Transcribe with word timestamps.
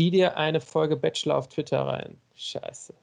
zieh 0.00 0.10
dir 0.10 0.34
eine 0.38 0.62
Folge 0.62 0.96
Bachelor 0.96 1.36
auf 1.36 1.48
Twitter 1.48 1.82
rein. 1.82 2.18
Scheiße. 2.34 2.94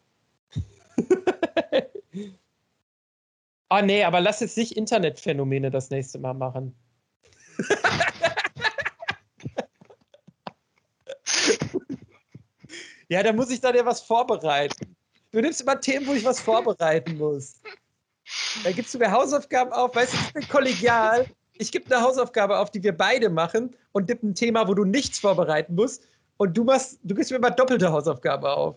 oh 3.69 3.81
nee, 3.83 4.03
aber 4.03 4.19
lass 4.19 4.39
jetzt 4.39 4.57
nicht 4.57 4.75
Internetphänomene 4.75 5.69
das 5.69 5.91
nächste 5.91 6.17
Mal 6.17 6.33
machen. 6.33 6.75
ja, 13.09 13.21
da 13.21 13.31
muss 13.31 13.51
ich 13.51 13.61
dann 13.61 13.75
ja 13.75 13.85
was 13.85 14.01
vorbereiten. 14.01 14.95
Du 15.29 15.39
nimmst 15.39 15.61
immer 15.61 15.79
Themen, 15.79 16.07
wo 16.07 16.13
ich 16.13 16.25
was 16.25 16.39
vorbereiten 16.39 17.19
muss. 17.19 17.61
Da 18.63 18.71
gibst 18.71 18.95
du 18.95 18.97
mir 18.97 19.11
Hausaufgaben 19.11 19.71
auf, 19.71 19.93
weißt 19.93 20.13
du, 20.13 20.17
ich 20.17 20.33
bin 20.33 20.47
kollegial. 20.47 21.27
Ich 21.59 21.71
gebe 21.71 21.95
eine 21.95 22.03
Hausaufgabe 22.03 22.57
auf, 22.57 22.71
die 22.71 22.81
wir 22.81 22.97
beide 22.97 23.29
machen 23.29 23.75
und 23.91 24.07
tippe 24.07 24.25
ein 24.25 24.33
Thema, 24.33 24.67
wo 24.67 24.73
du 24.73 24.83
nichts 24.83 25.19
vorbereiten 25.19 25.75
musst. 25.75 26.07
Und 26.37 26.55
du 26.55 26.63
machst, 26.63 26.99
du 27.03 27.15
gibst 27.15 27.31
mir 27.31 27.37
immer 27.37 27.49
doppelte 27.51 27.91
Hausaufgabe 27.91 28.49
auf. 28.49 28.75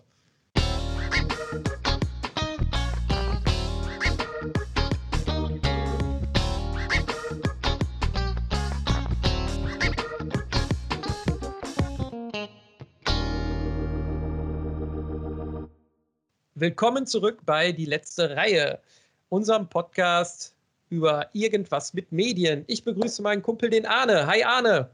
Willkommen 16.55 17.07
zurück 17.07 17.39
bei 17.45 17.71
Die 17.71 17.85
letzte 17.85 18.35
Reihe, 18.35 18.79
unserem 19.29 19.67
Podcast 19.67 20.53
über 20.89 21.27
irgendwas 21.33 21.93
mit 21.93 22.11
Medien. 22.11 22.63
Ich 22.67 22.83
begrüße 22.83 23.21
meinen 23.21 23.41
Kumpel, 23.41 23.69
den 23.69 23.85
Arne. 23.85 24.27
Hi 24.27 24.43
Arne. 24.43 24.89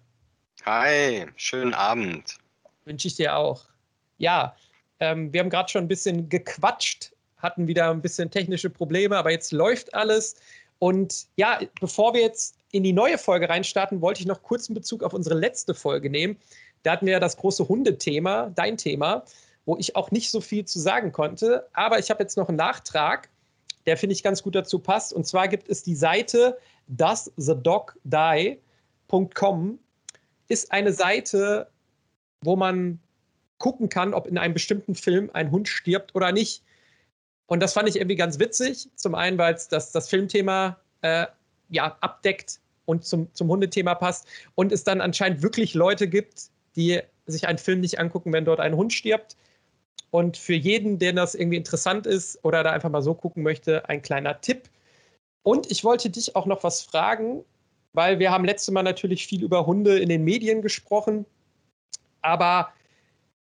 Hi, 0.66 1.28
schönen 1.36 1.74
Abend. 1.74 2.38
Wünsche 2.88 3.08
ich 3.08 3.16
dir 3.16 3.36
auch. 3.36 3.66
Ja, 4.18 4.56
ähm, 5.00 5.32
wir 5.32 5.42
haben 5.42 5.50
gerade 5.50 5.70
schon 5.70 5.84
ein 5.84 5.88
bisschen 5.88 6.30
gequatscht, 6.30 7.14
hatten 7.38 7.68
wieder 7.68 7.92
ein 7.92 8.02
bisschen 8.02 8.32
technische 8.32 8.70
Probleme, 8.70 9.18
aber 9.18 9.32
jetzt 9.32 9.52
läuft 9.52 9.94
alles. 9.94 10.36
Und 10.80 11.28
ja, 11.36 11.60
bevor 11.80 12.14
wir 12.14 12.22
jetzt 12.22 12.56
in 12.72 12.84
die 12.84 12.94
neue 12.94 13.18
Folge 13.18 13.50
reinstarten, 13.50 14.02
wollte 14.02 14.22
ich 14.22 14.28
noch 14.28 14.42
kurz 14.42 14.70
einen 14.70 14.76
Bezug 14.76 15.04
auf 15.04 15.14
unsere 15.14 15.36
letzte 15.36 15.74
Folge 15.74 16.10
nehmen. 16.10 16.38
Da 16.84 16.92
hatten 16.92 17.06
wir 17.06 17.14
ja 17.14 17.20
das 17.20 17.38
große 17.38 17.68
Hundethema, 17.68 18.52
dein 18.56 18.78
Thema 18.78 19.24
wo 19.68 19.78
ich 19.78 19.96
auch 19.96 20.10
nicht 20.10 20.32
so 20.32 20.42
viel 20.42 20.66
zu 20.66 20.80
sagen 20.80 21.12
konnte. 21.12 21.68
Aber 21.74 22.00
ich 22.00 22.10
habe 22.10 22.24
jetzt 22.24 22.38
noch 22.38 22.48
einen 22.48 22.58
Nachtrag, 22.58 23.30
der 23.86 23.98
finde 23.98 24.14
ich 24.14 24.24
ganz 24.24 24.42
gut 24.42 24.56
dazu 24.56 24.80
passt. 24.80 25.14
Und 25.14 25.28
zwar 25.28 25.48
gibt 25.50 25.70
es 25.70 25.84
die 25.84 25.96
Seite 25.96 26.58
doesthedogdie.com. 26.88 29.80
Ist 30.48 30.72
eine 30.72 30.94
Seite, 30.94 31.70
wo 32.42 32.56
man 32.56 33.00
gucken 33.58 33.90
kann, 33.90 34.14
ob 34.14 34.28
in 34.28 34.38
einem 34.38 34.54
bestimmten 34.54 34.96
Film 34.96 35.30
ein 35.34 35.52
Hund 35.52 35.68
stirbt 35.68 36.16
oder 36.16 36.32
nicht. 36.32 36.64
Und 37.48 37.62
das 37.62 37.74
fand 37.74 37.90
ich 37.90 37.96
irgendwie 37.96 38.16
ganz 38.16 38.40
witzig. 38.40 38.90
Zum 38.96 39.16
einen, 39.16 39.38
weil 39.38 39.54
es 39.54 39.68
das, 39.68 39.92
das 39.92 40.10
Filmthema 40.10 40.78
äh, 41.02 41.26
ja, 41.70 41.98
abdeckt 42.02 42.60
und 42.86 43.06
zum, 43.06 43.34
zum 43.34 43.48
Hundethema 43.50 43.96
passt. 43.96 44.28
Und 44.56 44.72
es 44.72 44.84
dann 44.84 45.02
anscheinend 45.02 45.42
wirklich 45.42 45.74
Leute 45.74 46.08
gibt, 46.08 46.50
die 46.76 47.02
sich 47.26 47.48
einen 47.48 47.58
Film 47.58 47.82
nicht 47.82 48.00
angucken, 48.00 48.34
wenn 48.34 48.46
dort 48.46 48.60
ein 48.60 48.76
Hund 48.76 48.94
stirbt. 48.94 49.36
Und 50.12 50.38
für 50.38 50.54
jeden, 50.54 51.00
der 51.00 51.14
das 51.14 51.36
irgendwie 51.36 51.58
interessant 51.58 52.06
ist 52.08 52.44
oder 52.44 52.64
da 52.64 52.72
einfach 52.72 52.90
mal 52.90 53.02
so 53.02 53.14
gucken 53.14 53.44
möchte, 53.44 53.88
ein 53.90 54.02
kleiner 54.02 54.40
Tipp. 54.40 54.70
Und 55.44 55.70
ich 55.72 55.84
wollte 55.84 56.10
dich 56.10 56.36
auch 56.36 56.46
noch 56.46 56.64
was 56.64 56.82
fragen, 56.82 57.44
weil 57.94 58.20
wir 58.20 58.32
haben 58.32 58.46
letztes 58.46 58.74
Mal 58.74 58.84
natürlich 58.84 59.28
viel 59.28 59.44
über 59.44 59.66
Hunde 59.66 60.00
in 60.00 60.10
den 60.10 60.24
Medien 60.24 60.62
gesprochen. 60.62 61.26
Aber 62.22 62.74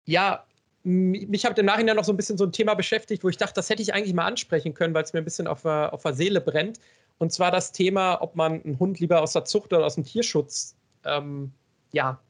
ja, 0.04 0.44
mich 0.82 1.44
hat 1.44 1.58
im 1.58 1.66
Nachhinein 1.66 1.96
noch 1.96 2.04
so 2.04 2.12
ein 2.12 2.16
bisschen 2.16 2.38
so 2.38 2.44
ein 2.44 2.52
Thema 2.52 2.74
beschäftigt, 2.74 3.24
wo 3.24 3.28
ich 3.28 3.36
dachte, 3.36 3.54
das 3.54 3.68
hätte 3.68 3.82
ich 3.82 3.92
eigentlich 3.92 4.14
mal 4.14 4.26
ansprechen 4.26 4.74
können, 4.74 4.94
weil 4.94 5.04
es 5.04 5.12
mir 5.12 5.20
ein 5.20 5.24
bisschen 5.24 5.46
auf, 5.46 5.64
auf 5.64 6.02
der 6.02 6.14
Seele 6.14 6.40
brennt. 6.40 6.80
Und 7.18 7.32
zwar 7.32 7.50
das 7.50 7.72
Thema, 7.72 8.22
ob 8.22 8.36
man 8.36 8.62
einen 8.62 8.78
Hund 8.78 9.00
lieber 9.00 9.20
aus 9.20 9.32
der 9.32 9.44
Zucht 9.44 9.72
oder 9.72 9.84
aus 9.84 9.96
dem 9.96 10.04
Tierschutz 10.04 10.76
ähm, 11.04 11.52
ja, 11.92 12.20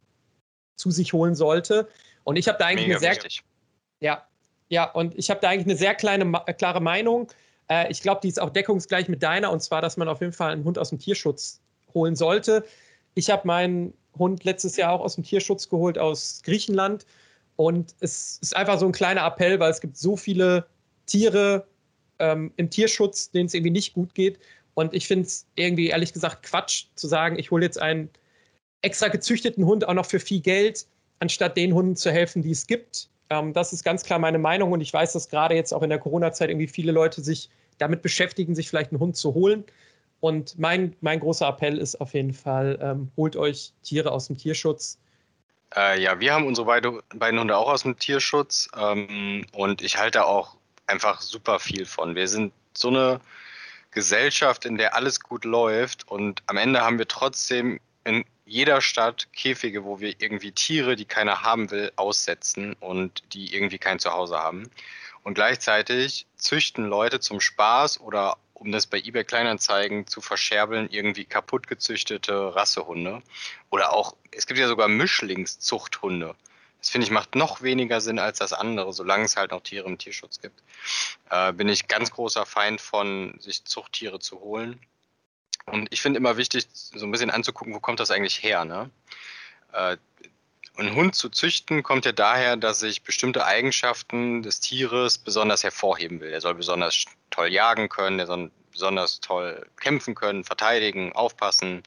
zu 0.76 0.90
sich 0.90 1.12
holen 1.12 1.34
sollte. 1.34 1.88
Und 2.24 2.36
ich 2.36 2.48
habe 2.48 2.58
da 2.58 2.66
eigentlich 2.66 2.88
Mega 2.88 2.98
eine 2.98 3.00
sehr, 3.00 3.16
wichtig. 3.16 3.44
Ja, 4.00 4.26
ja, 4.68 4.84
und 4.90 5.16
ich 5.18 5.30
habe 5.30 5.40
da 5.40 5.50
eigentlich 5.50 5.66
eine 5.66 5.76
sehr 5.76 5.94
kleine, 5.94 6.42
äh, 6.46 6.54
klare 6.54 6.80
Meinung. 6.80 7.30
Äh, 7.68 7.90
ich 7.90 8.02
glaube, 8.02 8.20
die 8.22 8.28
ist 8.28 8.40
auch 8.40 8.50
deckungsgleich 8.50 9.08
mit 9.08 9.22
deiner, 9.22 9.50
und 9.50 9.60
zwar, 9.62 9.82
dass 9.82 9.96
man 9.96 10.08
auf 10.08 10.20
jeden 10.20 10.32
Fall 10.32 10.52
einen 10.52 10.64
Hund 10.64 10.78
aus 10.78 10.90
dem 10.90 10.98
Tierschutz 10.98 11.60
holen 11.94 12.16
sollte. 12.16 12.64
Ich 13.14 13.30
habe 13.30 13.46
meinen 13.46 13.94
Hund 14.16 14.44
letztes 14.44 14.76
Jahr 14.76 14.92
auch 14.92 15.00
aus 15.00 15.16
dem 15.16 15.24
Tierschutz 15.24 15.68
geholt, 15.68 15.98
aus 15.98 16.42
Griechenland. 16.44 17.06
Und 17.56 17.94
es 18.00 18.38
ist 18.40 18.56
einfach 18.56 18.78
so 18.78 18.86
ein 18.86 18.92
kleiner 18.92 19.26
Appell, 19.26 19.58
weil 19.58 19.70
es 19.70 19.80
gibt 19.80 19.96
so 19.96 20.16
viele 20.16 20.66
Tiere 21.06 21.66
ähm, 22.18 22.52
im 22.56 22.70
Tierschutz, 22.70 23.30
denen 23.30 23.46
es 23.46 23.54
irgendwie 23.54 23.72
nicht 23.72 23.94
gut 23.94 24.14
geht. 24.14 24.38
Und 24.74 24.94
ich 24.94 25.08
finde 25.08 25.26
es 25.26 25.46
irgendwie, 25.56 25.88
ehrlich 25.88 26.12
gesagt, 26.12 26.44
Quatsch 26.44 26.86
zu 26.94 27.08
sagen, 27.08 27.38
ich 27.38 27.50
hole 27.50 27.64
jetzt 27.64 27.80
einen 27.80 28.10
extra 28.82 29.08
gezüchteten 29.08 29.64
Hund 29.64 29.88
auch 29.88 29.94
noch 29.94 30.06
für 30.06 30.20
viel 30.20 30.40
Geld, 30.40 30.86
anstatt 31.18 31.56
den 31.56 31.74
Hunden 31.74 31.96
zu 31.96 32.12
helfen, 32.12 32.42
die 32.42 32.52
es 32.52 32.66
gibt. 32.66 33.08
Ähm, 33.30 33.52
das 33.52 33.72
ist 33.72 33.82
ganz 33.82 34.04
klar 34.04 34.18
meine 34.18 34.38
Meinung 34.38 34.72
und 34.72 34.80
ich 34.80 34.92
weiß, 34.92 35.12
dass 35.12 35.28
gerade 35.28 35.54
jetzt 35.54 35.72
auch 35.72 35.82
in 35.82 35.90
der 35.90 35.98
Corona-Zeit 35.98 36.50
irgendwie 36.50 36.68
viele 36.68 36.92
Leute 36.92 37.22
sich 37.22 37.50
damit 37.78 38.02
beschäftigen, 38.02 38.54
sich 38.54 38.68
vielleicht 38.68 38.92
einen 38.92 39.00
Hund 39.00 39.16
zu 39.16 39.34
holen. 39.34 39.64
Und 40.20 40.58
mein, 40.58 40.96
mein 41.00 41.20
großer 41.20 41.46
Appell 41.48 41.78
ist 41.78 42.00
auf 42.00 42.14
jeden 42.14 42.34
Fall, 42.34 42.78
ähm, 42.82 43.10
holt 43.16 43.36
euch 43.36 43.72
Tiere 43.82 44.10
aus 44.10 44.26
dem 44.26 44.36
Tierschutz. 44.36 44.98
Äh, 45.76 46.00
ja, 46.00 46.18
wir 46.18 46.34
haben 46.34 46.46
unsere 46.46 46.66
beide, 46.66 47.02
beiden 47.14 47.38
Hunde 47.38 47.56
auch 47.56 47.68
aus 47.68 47.82
dem 47.82 47.98
Tierschutz 47.98 48.68
ähm, 48.76 49.44
und 49.52 49.82
ich 49.82 49.96
halte 49.96 50.24
auch 50.24 50.56
einfach 50.86 51.20
super 51.20 51.58
viel 51.58 51.86
von. 51.86 52.14
Wir 52.14 52.26
sind 52.26 52.52
so 52.74 52.88
eine 52.88 53.20
Gesellschaft, 53.90 54.64
in 54.64 54.76
der 54.76 54.94
alles 54.94 55.20
gut 55.20 55.44
läuft 55.44 56.08
und 56.08 56.42
am 56.46 56.56
Ende 56.56 56.80
haben 56.80 56.98
wir 56.98 57.08
trotzdem 57.08 57.78
in 58.04 58.24
jeder 58.46 58.80
Stadt 58.80 59.28
Käfige, 59.34 59.84
wo 59.84 60.00
wir 60.00 60.14
irgendwie 60.18 60.52
Tiere, 60.52 60.96
die 60.96 61.04
keiner 61.04 61.42
haben 61.42 61.70
will, 61.70 61.92
aussetzen 61.96 62.74
und 62.80 63.22
die 63.34 63.54
irgendwie 63.54 63.78
kein 63.78 63.98
Zuhause 63.98 64.38
haben. 64.38 64.70
Und 65.22 65.34
gleichzeitig 65.34 66.26
züchten 66.36 66.86
Leute 66.86 67.20
zum 67.20 67.40
Spaß 67.40 68.00
oder 68.00 68.38
um 68.58 68.72
das 68.72 68.86
bei 68.86 68.98
eBay 68.98 69.24
Kleinanzeigen 69.24 70.06
zu 70.06 70.20
verscherbeln, 70.20 70.88
irgendwie 70.90 71.24
kaputt 71.24 71.66
gezüchtete 71.66 72.54
Rassehunde. 72.54 73.22
Oder 73.70 73.92
auch, 73.92 74.16
es 74.32 74.46
gibt 74.46 74.58
ja 74.58 74.68
sogar 74.68 74.88
Mischlingszuchthunde. 74.88 76.34
Das 76.80 76.90
finde 76.90 77.06
ich 77.06 77.10
macht 77.10 77.34
noch 77.34 77.62
weniger 77.62 78.00
Sinn 78.00 78.18
als 78.18 78.38
das 78.38 78.52
andere, 78.52 78.92
solange 78.92 79.24
es 79.24 79.36
halt 79.36 79.50
noch 79.50 79.62
Tiere 79.62 79.88
im 79.88 79.98
Tierschutz 79.98 80.40
gibt. 80.40 80.62
Äh, 81.30 81.52
bin 81.52 81.68
ich 81.68 81.88
ganz 81.88 82.10
großer 82.10 82.46
Feind 82.46 82.80
von, 82.80 83.36
sich 83.40 83.64
Zuchttiere 83.64 84.20
zu 84.20 84.40
holen. 84.40 84.80
Und 85.66 85.92
ich 85.92 86.00
finde 86.00 86.18
immer 86.18 86.36
wichtig, 86.36 86.66
so 86.72 87.04
ein 87.04 87.10
bisschen 87.10 87.30
anzugucken, 87.30 87.74
wo 87.74 87.80
kommt 87.80 88.00
das 88.00 88.10
eigentlich 88.10 88.42
her. 88.42 88.64
Ne? 88.64 88.90
Äh, 89.72 89.96
ein 90.76 90.94
Hund 90.94 91.16
zu 91.16 91.28
züchten 91.28 91.82
kommt 91.82 92.04
ja 92.04 92.12
daher, 92.12 92.56
dass 92.56 92.82
ich 92.84 93.02
bestimmte 93.02 93.44
Eigenschaften 93.44 94.42
des 94.42 94.60
Tieres 94.60 95.18
besonders 95.18 95.64
hervorheben 95.64 96.20
will. 96.20 96.30
Er 96.30 96.40
soll 96.40 96.54
besonders 96.54 96.94
toll 97.38 97.52
jagen 97.52 97.88
können, 97.88 98.18
er 98.18 98.26
soll 98.26 98.50
besonders 98.72 99.20
toll 99.20 99.64
kämpfen 99.80 100.14
können, 100.14 100.44
verteidigen, 100.44 101.12
aufpassen. 101.12 101.82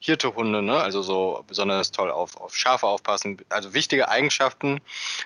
Hirtehunde, 0.00 0.62
ne? 0.62 0.80
also 0.80 1.02
so 1.02 1.44
besonders 1.48 1.90
toll 1.90 2.12
auf, 2.12 2.36
auf 2.36 2.56
Schafe 2.56 2.86
aufpassen. 2.86 3.36
Also 3.48 3.74
wichtige 3.74 4.08
Eigenschaften, 4.08 4.80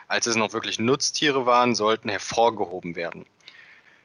als 0.09 0.27
es 0.27 0.35
noch 0.35 0.55
wirklich 0.55 0.79
Nutztiere 0.79 1.45
waren, 1.45 1.75
sollten 1.75 2.09
hervorgehoben 2.09 2.97
werden. 2.97 3.27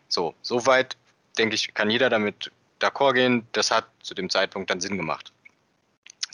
So, 0.09 0.35
soweit 0.41 0.97
denke 1.37 1.55
ich, 1.55 1.73
kann 1.73 1.89
jeder 1.89 2.09
damit 2.09 2.51
d'accord 2.81 3.13
gehen, 3.13 3.47
das 3.53 3.71
hat 3.71 3.87
zu 4.01 4.13
dem 4.13 4.29
Zeitpunkt 4.29 4.69
dann 4.69 4.81
Sinn 4.81 4.97
gemacht. 4.97 5.31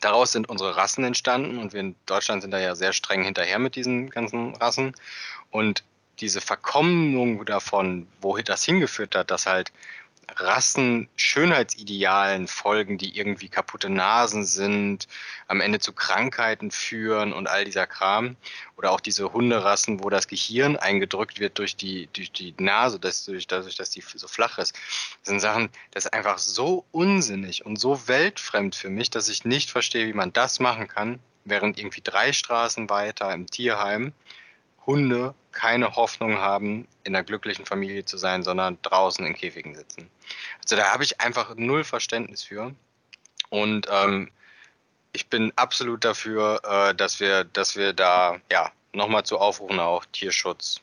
Daraus 0.01 0.31
sind 0.31 0.49
unsere 0.49 0.77
Rassen 0.77 1.03
entstanden 1.03 1.59
und 1.59 1.73
wir 1.73 1.81
in 1.81 1.95
Deutschland 2.07 2.41
sind 2.41 2.51
da 2.51 2.59
ja 2.59 2.73
sehr 2.73 2.93
streng 2.93 3.23
hinterher 3.23 3.59
mit 3.59 3.75
diesen 3.75 4.09
ganzen 4.09 4.55
Rassen. 4.55 4.95
Und 5.51 5.83
diese 6.19 6.41
Verkommnung 6.41 7.45
davon, 7.45 8.07
wohin 8.21 8.45
das 8.45 8.63
hingeführt 8.63 9.15
hat, 9.15 9.31
dass 9.31 9.45
halt 9.45 9.71
Rassen 10.35 11.09
Schönheitsidealen 11.15 12.47
folgen, 12.47 12.97
die 12.97 13.17
irgendwie 13.17 13.49
kaputte 13.49 13.89
Nasen 13.89 14.45
sind, 14.45 15.07
am 15.47 15.61
Ende 15.61 15.79
zu 15.79 15.93
Krankheiten 15.93 16.71
führen 16.71 17.33
und 17.33 17.47
all 17.47 17.65
dieser 17.65 17.87
Kram. 17.87 18.35
Oder 18.77 18.91
auch 18.91 18.99
diese 18.99 19.33
Hunderassen, 19.33 20.03
wo 20.03 20.09
das 20.09 20.27
Gehirn 20.27 20.77
eingedrückt 20.77 21.39
wird 21.39 21.59
durch 21.59 21.75
die, 21.75 22.09
durch 22.13 22.31
die 22.31 22.55
Nase, 22.57 22.99
dass, 22.99 23.25
durch, 23.25 23.47
dadurch, 23.47 23.75
dass 23.75 23.89
die 23.91 24.01
so 24.01 24.27
flach 24.27 24.57
ist. 24.57 24.73
Das 25.19 25.29
sind 25.29 25.39
Sachen, 25.39 25.69
das 25.91 26.05
ist 26.05 26.13
einfach 26.13 26.37
so 26.37 26.85
unsinnig 26.91 27.65
und 27.65 27.77
so 27.77 28.07
weltfremd 28.07 28.75
für 28.75 28.89
mich, 28.89 29.09
dass 29.09 29.27
ich 29.29 29.45
nicht 29.45 29.69
verstehe, 29.69 30.07
wie 30.07 30.13
man 30.13 30.33
das 30.33 30.59
machen 30.59 30.87
kann, 30.87 31.19
während 31.45 31.77
irgendwie 31.77 32.01
drei 32.01 32.33
Straßen 32.33 32.89
weiter 32.89 33.31
im 33.33 33.47
Tierheim 33.47 34.13
Hunde 34.85 35.35
keine 35.53 35.95
Hoffnung 35.95 36.37
haben, 36.37 36.87
in 37.03 37.15
einer 37.15 37.23
glücklichen 37.23 37.65
Familie 37.65 38.03
zu 38.05 38.17
sein, 38.17 38.43
sondern 38.43 38.77
draußen 38.81 39.25
in 39.25 39.33
Käfigen 39.33 39.75
sitzen. 39.75 40.09
Also 40.61 40.75
da 40.75 40.91
habe 40.91 41.03
ich 41.03 41.21
einfach 41.21 41.55
null 41.55 41.83
Verständnis 41.83 42.43
für. 42.43 42.73
Und 43.49 43.87
ähm, 43.89 44.31
ich 45.13 45.27
bin 45.27 45.53
absolut 45.55 46.03
dafür, 46.03 46.61
äh, 46.63 46.95
dass 46.95 47.19
wir, 47.19 47.43
dass 47.43 47.75
wir 47.75 47.93
da 47.93 48.39
ja 48.51 48.71
nochmal 48.93 49.23
zu 49.23 49.37
aufrufen, 49.37 49.79
auch 49.79 50.05
Tierschutz. 50.11 50.81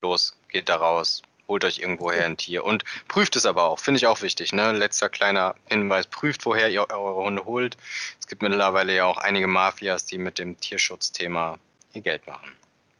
Los, 0.00 0.36
geht 0.48 0.68
da 0.68 0.76
raus, 0.76 1.22
holt 1.48 1.64
euch 1.64 1.78
irgendwoher 1.78 2.24
ein 2.24 2.36
Tier 2.36 2.64
und 2.64 2.84
prüft 3.08 3.36
es 3.36 3.46
aber 3.46 3.64
auch, 3.64 3.78
finde 3.78 3.98
ich 3.98 4.06
auch 4.06 4.22
wichtig. 4.22 4.52
Ne? 4.52 4.72
Letzter 4.72 5.08
kleiner 5.08 5.54
Hinweis, 5.68 6.06
prüft, 6.06 6.44
woher 6.46 6.70
ihr 6.70 6.88
eure 6.90 7.24
Hunde 7.24 7.44
holt. 7.44 7.76
Es 8.18 8.26
gibt 8.26 8.42
mittlerweile 8.42 8.94
ja 8.94 9.04
auch 9.04 9.18
einige 9.18 9.46
Mafias, 9.46 10.06
die 10.06 10.18
mit 10.18 10.38
dem 10.38 10.58
Tierschutzthema 10.58 11.58
ihr 11.94 12.02
Geld 12.02 12.26
machen. 12.26 12.52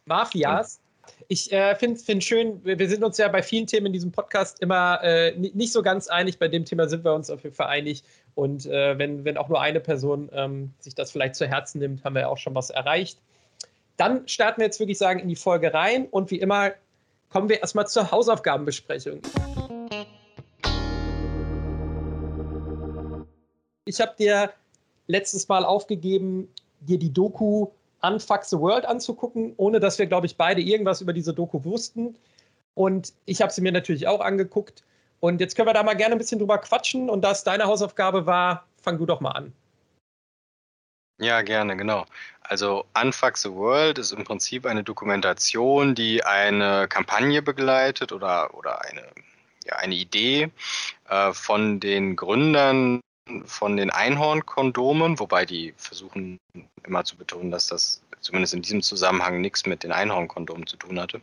Mafias? 0.07 0.81
Ich 1.29 1.53
äh, 1.53 1.75
finde 1.75 2.01
es 2.01 2.25
schön, 2.25 2.65
wir, 2.65 2.79
wir, 2.79 2.89
sind 2.89 3.03
uns 3.03 3.19
ja 3.19 3.27
bei 3.29 3.43
vielen 3.43 3.67
Themen 3.67 3.87
in 3.87 3.93
diesem 3.93 4.13
Podcast 4.13 4.61
immer 4.61 5.03
äh, 5.03 5.37
nicht 5.37 5.73
so 5.73 5.83
ganz 5.83 6.09
einig. 6.09 6.39
Bei 6.39 6.49
dem 6.49 6.65
Thema 6.65 6.89
sind 6.89 7.05
wir 7.05 7.13
uns 7.13 7.29
auf 7.29 7.43
jeden 7.43 7.55
Fall 7.55 7.67
einig. 7.69 8.05
Und 8.35 8.67
äh, 8.67 8.97
wenn, 8.99 9.25
wenn 9.25 9.37
auch 9.37 9.49
nur 9.49 9.61
eine 9.61 9.81
Person 9.81 10.31
ähm, 10.33 10.73
sich 10.79 10.95
das 10.95 11.11
vielleicht 11.11 11.35
zu 11.35 11.47
Herzen 11.47 11.81
nimmt, 11.81 12.05
haben 12.05 12.15
wir 12.15 12.29
auch 12.29 12.39
schon 12.39 12.55
was 12.55 12.71
erreicht. 12.71 13.19
Dann 13.97 14.27
starten 14.29 14.61
wir 14.61 14.67
jetzt 14.67 14.79
wirklich 14.79 14.99
sagen 14.99 15.21
in 15.21 15.29
die 15.29 15.37
Folge 15.37 15.75
rein 15.75 16.07
und 16.07 16.31
wie 16.31 16.39
immer 16.39 16.73
kommen 17.31 17.49
wir 17.49 17.61
erstmal 17.61 17.87
zur 17.89 18.11
Hausaufgabenbesprechung. 18.11 19.21
Ich 23.85 24.01
habe 24.01 24.15
dir 24.19 24.53
letztes 25.09 25.49
Mal 25.49 25.65
aufgegeben, 25.65 26.49
dir 26.81 26.99
die 26.99 27.13
Doku 27.13 27.69
Unfuck 28.03 28.45
the 28.45 28.59
World 28.59 28.85
anzugucken, 28.85 29.55
ohne 29.57 29.81
dass 29.81 29.99
wir, 29.99 30.07
glaube 30.07 30.27
ich, 30.27 30.37
beide 30.37 30.61
irgendwas 30.61 31.01
über 31.01 31.13
diese 31.13 31.33
Doku 31.33 31.65
wussten. 31.65 32.17
Und 32.75 33.13
ich 33.27 33.43
habe 33.43 33.53
sie 33.53 33.61
mir 33.61 33.73
natürlich 33.73 34.07
auch 34.09 34.21
angeguckt. 34.21 34.83
Und 35.21 35.41
jetzt 35.41 35.55
können 35.55 35.69
wir 35.69 35.75
da 35.75 35.83
mal 35.83 35.95
gerne 35.95 36.15
ein 36.15 36.19
bisschen 36.19 36.39
drüber 36.39 36.59
quatschen. 36.59 37.09
Und 37.09 37.23
da 37.23 37.31
es 37.31 37.45
deine 37.45 37.65
Hausaufgabe 37.65 38.27
war, 38.27 38.67
fang 38.81 38.99
du 38.99 39.07
doch 39.07 39.21
mal 39.21 39.31
an. 39.31 39.53
Ja, 41.21 41.43
gerne, 41.43 41.77
genau. 41.77 42.05
Also 42.41 42.85
Unfuck 43.01 43.37
the 43.39 43.53
World 43.53 43.99
ist 43.99 44.13
im 44.13 44.25
Prinzip 44.25 44.67
eine 44.67 44.83
Dokumentation, 44.83 45.95
die 45.95 46.25
eine 46.25 46.89
Kampagne 46.89 47.43
begleitet 47.43 48.11
oder, 48.11 48.53
oder 48.55 48.83
eine, 48.85 49.03
ja, 49.65 49.77
eine 49.77 49.95
Idee 49.95 50.51
äh, 51.09 51.33
von 51.33 51.79
den 51.79 52.17
Gründern 52.17 53.01
von 53.45 53.77
den 53.77 53.91
Einhornkondomen, 53.91 55.19
wobei 55.19 55.47
die 55.47 55.75
versuchen 55.77 56.39
immer 56.85 57.05
zu 57.05 57.17
betonen, 57.17 57.51
dass 57.51 57.69
das 57.69 58.03
zumindest 58.21 58.55
in 58.55 58.63
diesem 58.63 58.83
Zusammenhang 58.83 59.41
nichts 59.41 59.67
mit 59.67 59.83
den 59.83 59.93
Einhornkondomen 59.93 60.67
zu 60.67 60.77
tun 60.77 61.01
hatte, 61.01 61.21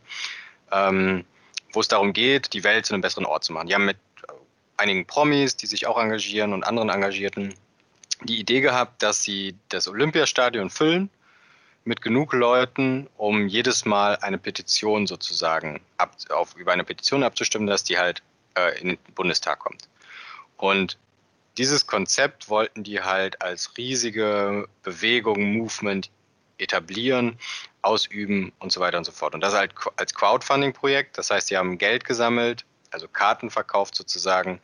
ähm, 0.70 1.24
wo 1.72 1.80
es 1.80 1.88
darum 1.88 2.12
geht, 2.12 2.52
die 2.52 2.64
Welt 2.64 2.86
zu 2.86 2.94
einem 2.94 3.02
besseren 3.02 3.26
Ort 3.26 3.44
zu 3.44 3.52
machen. 3.52 3.68
Die 3.68 3.74
haben 3.74 3.84
mit 3.84 3.98
einigen 4.76 5.06
Promis, 5.06 5.56
die 5.56 5.66
sich 5.66 5.86
auch 5.86 5.98
engagieren 5.98 6.52
und 6.52 6.64
anderen 6.64 6.88
Engagierten, 6.88 7.54
die 8.22 8.38
Idee 8.38 8.60
gehabt, 8.60 9.02
dass 9.02 9.22
sie 9.22 9.56
das 9.68 9.88
Olympiastadion 9.88 10.70
füllen 10.70 11.10
mit 11.84 12.02
genug 12.02 12.32
Leuten, 12.32 13.08
um 13.16 13.48
jedes 13.48 13.84
Mal 13.84 14.16
eine 14.16 14.38
Petition 14.38 15.06
sozusagen 15.06 15.80
ab, 15.96 16.16
auf, 16.30 16.54
über 16.56 16.72
eine 16.72 16.84
Petition 16.84 17.22
abzustimmen, 17.22 17.66
dass 17.66 17.84
die 17.84 17.98
halt 17.98 18.22
äh, 18.56 18.78
in 18.80 18.88
den 18.88 18.98
Bundestag 19.14 19.58
kommt. 19.58 19.88
Und 20.56 20.98
dieses 21.58 21.86
Konzept 21.86 22.48
wollten 22.48 22.84
die 22.84 23.00
halt 23.00 23.42
als 23.42 23.76
riesige 23.76 24.68
Bewegung, 24.82 25.52
Movement 25.52 26.10
etablieren, 26.58 27.38
ausüben 27.82 28.52
und 28.58 28.72
so 28.72 28.80
weiter 28.80 28.98
und 28.98 29.04
so 29.04 29.12
fort. 29.12 29.34
Und 29.34 29.40
das 29.40 29.54
halt 29.54 29.74
als 29.96 30.14
Crowdfunding-Projekt. 30.14 31.16
Das 31.18 31.30
heißt, 31.30 31.48
sie 31.48 31.56
haben 31.56 31.78
Geld 31.78 32.04
gesammelt, 32.04 32.64
also 32.90 33.08
Karten 33.08 33.50
verkauft 33.50 33.94
sozusagen, 33.94 34.60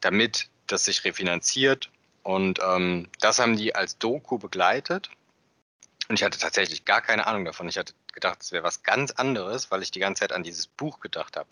damit 0.00 0.48
das 0.66 0.84
sich 0.84 1.04
refinanziert. 1.04 1.90
Und 2.22 2.60
ähm, 2.62 3.08
das 3.20 3.38
haben 3.38 3.56
die 3.56 3.74
als 3.74 3.98
Doku 3.98 4.38
begleitet. 4.38 5.10
Und 6.08 6.18
ich 6.18 6.24
hatte 6.24 6.38
tatsächlich 6.38 6.84
gar 6.84 7.00
keine 7.00 7.26
Ahnung 7.26 7.44
davon. 7.44 7.68
Ich 7.68 7.78
hatte 7.78 7.94
gedacht, 8.12 8.42
es 8.42 8.52
wäre 8.52 8.64
was 8.64 8.82
ganz 8.82 9.12
anderes, 9.12 9.70
weil 9.70 9.82
ich 9.82 9.90
die 9.90 10.00
ganze 10.00 10.20
Zeit 10.20 10.32
an 10.32 10.42
dieses 10.42 10.66
Buch 10.66 11.00
gedacht 11.00 11.36
habe 11.36 11.48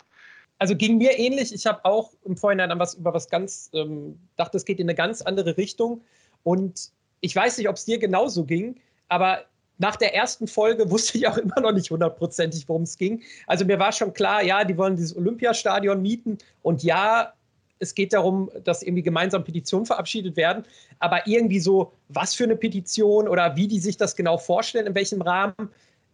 also 0.59 0.75
ging 0.75 0.97
mir 0.97 1.17
ähnlich. 1.17 1.53
Ich 1.53 1.65
habe 1.65 1.83
auch 1.85 2.11
im 2.25 2.37
Vorhinein 2.37 2.77
was 2.77 2.93
über 2.93 3.13
was 3.13 3.29
ganz, 3.29 3.69
ähm, 3.73 4.19
dachte, 4.35 4.57
es 4.57 4.65
geht 4.65 4.79
in 4.79 4.85
eine 4.85 4.95
ganz 4.95 5.21
andere 5.21 5.57
Richtung. 5.57 6.01
Und 6.43 6.91
ich 7.21 7.35
weiß 7.35 7.57
nicht, 7.57 7.69
ob 7.69 7.77
es 7.77 7.85
dir 7.85 7.97
genauso 7.97 8.43
ging, 8.43 8.75
aber 9.07 9.45
nach 9.77 9.95
der 9.95 10.13
ersten 10.13 10.47
Folge 10.47 10.91
wusste 10.91 11.17
ich 11.17 11.27
auch 11.27 11.37
immer 11.37 11.59
noch 11.61 11.71
nicht 11.71 11.89
hundertprozentig, 11.89 12.67
worum 12.67 12.83
es 12.83 12.97
ging. 12.97 13.23
Also 13.47 13.65
mir 13.65 13.79
war 13.79 13.93
schon 13.93 14.13
klar, 14.13 14.43
ja, 14.43 14.63
die 14.65 14.77
wollen 14.77 14.97
dieses 14.97 15.15
Olympiastadion 15.15 16.01
mieten 16.01 16.37
und 16.61 16.83
ja, 16.83 17.33
es 17.81 17.95
geht 17.95 18.11
darum, 18.11 18.51
dass 18.65 18.83
irgendwie 18.83 19.03
gemeinsam 19.03 19.45
Petitionen 19.45 19.85
verabschiedet 19.85 20.35
werden. 20.35 20.65
Aber 20.99 21.25
irgendwie 21.27 21.61
so, 21.61 21.93
was 22.09 22.35
für 22.35 22.43
eine 22.43 22.57
Petition 22.57 23.29
oder 23.29 23.55
wie 23.55 23.69
die 23.69 23.79
sich 23.79 23.95
das 23.95 24.17
genau 24.17 24.37
vorstellen, 24.37 24.85
in 24.85 24.95
welchem 24.95 25.21
Rahmen, 25.21 25.53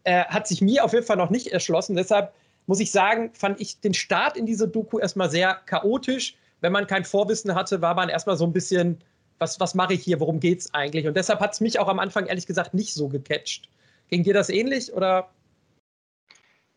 äh, 0.04 0.24
hat 0.26 0.48
sich 0.48 0.62
mir 0.62 0.86
auf 0.86 0.94
jeden 0.94 1.08
Fall 1.08 1.18
noch 1.18 1.32
nicht 1.32 1.48
erschlossen. 1.48 1.96
Deshalb 1.96 2.32
muss 2.68 2.80
ich 2.80 2.92
sagen, 2.92 3.32
fand 3.34 3.62
ich 3.62 3.80
den 3.80 3.94
Start 3.94 4.38
in 4.38 4.46
diese 4.46 4.68
Doku 4.68 5.00
erstmal 5.00 5.30
sehr 5.30 5.56
chaotisch. 5.66 6.36
Wenn 6.62 6.72
man 6.72 6.88
kein 6.88 7.06
Vorwissen 7.06 7.54
hatte, 7.54 7.82
war 7.82 7.94
man 7.94 8.10
erstmal 8.10 8.38
so 8.38 8.46
ein 8.46 8.54
bisschen, 8.54 9.02
was, 9.38 9.60
was 9.60 9.76
mache 9.76 9.94
ich 9.94 10.04
hier, 10.04 10.20
worum 10.20 10.40
geht 10.40 10.62
es 10.62 10.74
eigentlich? 10.74 11.08
Und 11.08 11.16
deshalb 11.16 11.40
hat 11.40 11.54
es 11.54 11.62
mich 11.62 11.80
auch 11.80 11.88
am 11.88 12.00
Anfang 12.00 12.26
ehrlich 12.26 12.48
gesagt 12.48 12.74
nicht 12.74 12.94
so 12.94 13.08
gecatcht. 13.08 13.70
Ging 14.10 14.24
dir 14.24 14.34
das 14.34 14.50
ähnlich 14.50 14.94
oder? 14.94 15.30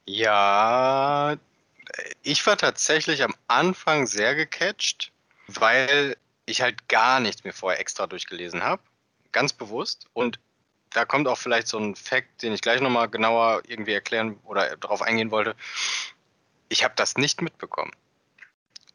Ja, 0.06 1.36
ich 2.22 2.46
war 2.46 2.56
tatsächlich 2.56 3.22
am 3.22 3.34
Anfang 3.46 4.06
sehr 4.06 4.34
gecatcht, 4.34 5.12
weil 5.46 6.16
ich 6.46 6.62
halt 6.62 6.88
gar 6.88 7.20
nichts 7.20 7.44
mir 7.44 7.52
vorher 7.52 7.80
extra 7.80 8.06
durchgelesen 8.06 8.62
habe. 8.62 8.82
Ganz 9.32 9.52
bewusst. 9.52 10.06
Und 10.14 10.38
da 10.98 11.04
kommt 11.04 11.28
auch 11.28 11.38
vielleicht 11.38 11.68
so 11.68 11.78
ein 11.78 11.94
Fakt, 11.94 12.42
den 12.42 12.52
ich 12.52 12.60
gleich 12.60 12.80
nochmal 12.80 13.08
genauer 13.08 13.62
irgendwie 13.68 13.92
erklären 13.92 14.36
oder 14.44 14.76
darauf 14.76 15.00
eingehen 15.00 15.30
wollte. 15.30 15.54
Ich 16.68 16.82
habe 16.82 16.94
das 16.96 17.16
nicht 17.16 17.40
mitbekommen. 17.40 17.92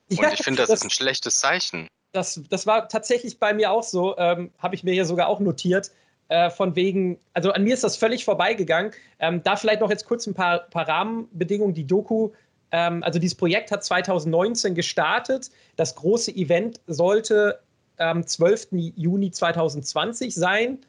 Und 0.10 0.20
ja, 0.20 0.34
ich 0.34 0.44
finde, 0.44 0.62
das, 0.62 0.70
das, 0.70 0.80
ist 0.80 0.84
ein 0.84 0.90
schlechtes 0.90 1.40
Zeichen. 1.40 1.88
Das, 2.12 2.42
das 2.50 2.68
war 2.68 2.90
tatsächlich 2.90 3.40
bei 3.40 3.54
mir 3.54 3.72
auch 3.72 3.84
so, 3.84 4.18
ähm, 4.18 4.52
habe 4.60 4.76
ich 4.76 4.84
mir 4.84 4.92
hier 4.92 5.06
sogar 5.06 5.28
auch 5.28 5.40
notiert. 5.40 5.92
Äh, 6.28 6.50
von 6.50 6.76
wegen, 6.76 7.20
also 7.34 7.54
an 7.54 7.64
mir 7.64 7.74
ist 7.74 7.86
das 7.86 7.96
völlig 7.96 8.26
vorbeigegangen. 8.26 8.92
Ähm, 9.20 9.42
da 9.42 9.56
vielleicht 9.56 9.80
noch 9.80 9.90
jetzt 9.90 10.06
kurz 10.06 10.28
ein 10.28 10.34
paar, 10.34 10.60
paar 10.60 10.90
Rahmenbedingungen. 10.90 11.74
Die 11.74 11.88
Doku, 11.88 12.32
ähm, 12.72 13.02
also 13.04 13.18
dieses 13.18 13.36
Projekt 13.36 13.72
hat 13.72 13.86
2019 13.86 14.76
gestartet. 14.76 15.52
Das 15.78 15.96
große 15.96 16.32
Event 16.36 16.82
sollte 16.86 17.62
am 17.96 18.28
12. 18.28 18.68
Juni 18.74 19.32
2020 19.32 20.36
sein 20.36 20.80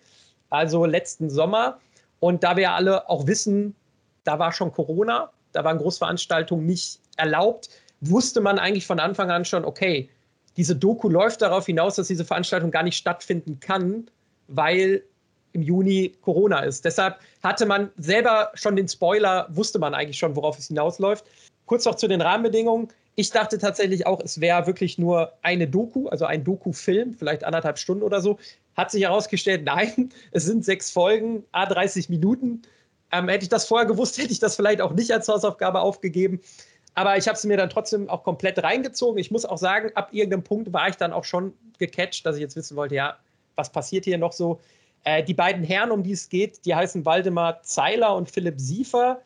also 0.54 0.84
letzten 0.84 1.30
Sommer. 1.30 1.78
Und 2.20 2.44
da 2.44 2.56
wir 2.56 2.73
alle 2.73 3.08
auch 3.08 3.26
wissen, 3.26 3.75
da 4.25 4.38
war 4.38 4.52
schon 4.52 4.73
Corona, 4.73 5.30
da 5.52 5.64
waren 5.64 5.78
Großveranstaltungen 5.78 6.64
nicht 6.64 7.00
erlaubt, 7.16 7.68
wusste 8.00 8.40
man 8.40 8.58
eigentlich 8.58 8.87
von 8.87 8.99
Anfang 8.99 9.30
an 9.30 9.44
schon, 9.44 9.64
okay, 9.64 10.08
diese 10.56 10.76
Doku 10.76 11.08
läuft 11.08 11.42
darauf 11.42 11.66
hinaus, 11.66 11.96
dass 11.96 12.08
diese 12.08 12.25
Veranstaltung 12.25 12.70
gar 12.70 12.82
nicht 12.82 12.96
stattfinden 12.96 13.58
kann, 13.61 14.08
weil 14.49 15.02
im 15.52 15.62
Juni 15.62 16.14
Corona 16.20 16.61
ist. 16.61 16.84
Deshalb 16.84 17.18
hatte 17.42 17.66
man 17.66 17.90
selber 17.96 18.50
schon 18.54 18.76
den 18.76 18.88
Spoiler, 18.88 19.46
wusste 19.50 19.78
man 19.78 19.94
eigentlich 19.94 20.18
schon, 20.18 20.37
worauf 20.37 20.58
es 20.58 20.68
hinausläuft. 20.68 21.25
Kurz 21.66 21.84
noch 21.84 21.94
zu 21.94 22.08
den 22.08 22.20
Rahmenbedingungen. 22.20 22.88
Ich 23.14 23.30
dachte 23.30 23.58
tatsächlich 23.58 24.06
auch, 24.06 24.20
es 24.20 24.40
wäre 24.40 24.66
wirklich 24.66 24.99
nur 24.99 25.32
eine 25.42 25.68
Doku, 25.68 26.08
also 26.08 26.25
ein 26.25 26.42
Doku-Film, 26.42 27.14
vielleicht 27.14 27.44
anderthalb 27.44 27.78
Stunden 27.78 28.02
oder 28.02 28.20
so. 28.20 28.38
Hat 28.76 28.90
sich 28.90 29.02
herausgestellt, 29.02 29.64
nein, 29.64 30.11
es 30.33 30.45
sind 30.45 30.64
sechs 30.64 30.90
Folgen, 30.90 31.45
a 31.52 31.66
30 31.66 32.09
Minuten. 32.09 32.62
Ähm, 33.12 33.28
hätte 33.28 33.45
ich 33.45 33.49
das 33.49 33.66
vorher 33.66 33.87
gewusst, 33.87 34.19
hätte 34.23 34.33
ich 34.33 34.40
das 34.40 34.57
vielleicht 34.57 34.81
auch 34.81 34.93
nicht 34.93 35.12
als 35.12 35.28
Hausaufgabe 35.28 35.81
aufgegeben. 35.81 36.40
Aber 36.95 37.16
ich 37.16 37.26
habe 37.26 37.37
sie 37.37 37.49
mir 37.49 37.57
dann 37.57 37.71
trotzdem 37.71 38.09
auch 38.09 38.23
komplett 38.23 38.62
reingezogen. 38.62 39.19
Ich 39.19 39.31
muss 39.31 39.45
auch 39.45 39.59
sagen, 39.59 39.90
ab 39.95 40.09
irgendeinem 40.12 40.45
Punkt 40.45 40.73
war 40.73 40.88
ich 40.88 40.97
dann 40.97 41.12
auch 41.12 41.25
schon 41.25 41.52
gecatcht, 41.78 42.25
dass 42.25 42.37
ich 42.37 42.43
jetzt 42.43 42.57
wissen 42.57 42.76
wollte, 42.76 42.95
ja, 42.95 43.16
was 43.57 43.71
passiert 43.71 44.04
hier 44.04 44.19
noch 44.19 44.33
so. 44.33 44.61
Äh, 45.02 45.23
die 45.23 45.35
beiden 45.35 45.64
Herren, 45.64 45.90
um 45.90 46.02
die 46.02 46.12
es 46.12 46.28
geht, 46.28 46.64
die 46.64 46.75
heißen 46.75 47.04
Waldemar 47.04 47.62
Zeiler 47.62 48.14
und 48.14 48.31
Philipp 48.31 48.61
Siefer 48.61 49.21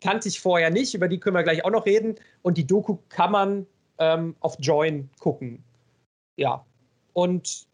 kannte 0.00 0.28
ich 0.28 0.40
vorher 0.40 0.70
nicht, 0.70 0.94
über 0.94 1.08
die 1.08 1.18
können 1.18 1.36
wir 1.36 1.44
gleich 1.44 1.64
auch 1.64 1.70
noch 1.70 1.86
reden. 1.86 2.16
Und 2.42 2.58
die 2.58 2.66
Doku 2.66 2.98
kann 3.08 3.30
man 3.30 3.66
ähm, 3.98 4.36
auf 4.40 4.56
Join 4.58 5.08
gucken. 5.20 5.62
Ja. 6.36 6.64
Und 7.12 7.66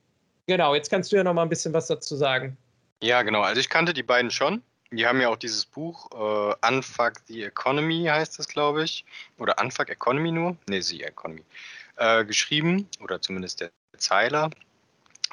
genau, 0.48 0.74
jetzt 0.74 0.90
kannst 0.90 1.12
du 1.12 1.16
ja 1.16 1.22
noch 1.22 1.34
mal 1.34 1.42
ein 1.42 1.48
bisschen 1.48 1.72
was 1.72 1.86
dazu 1.86 2.16
sagen. 2.16 2.56
Ja, 3.00 3.22
genau. 3.22 3.42
Also 3.42 3.60
ich 3.60 3.68
kannte 3.68 3.94
die 3.94 4.02
beiden 4.02 4.32
schon. 4.32 4.62
Die 4.90 5.06
haben 5.06 5.20
ja 5.20 5.28
auch 5.28 5.36
dieses 5.36 5.64
Buch 5.64 6.10
äh, 6.12 6.66
Unfuck 6.66 7.12
the 7.26 7.44
Economy 7.44 8.06
heißt 8.10 8.38
das, 8.38 8.48
glaube 8.48 8.82
ich. 8.82 9.04
Oder 9.38 9.56
Unfuck 9.60 9.90
Economy 9.90 10.32
nur? 10.32 10.56
Nee, 10.66 10.80
The 10.80 11.04
Economy. 11.04 11.44
Äh, 11.96 12.24
geschrieben. 12.24 12.88
Oder 13.00 13.20
zumindest 13.20 13.60
der 13.60 13.70
Zeiler 13.98 14.50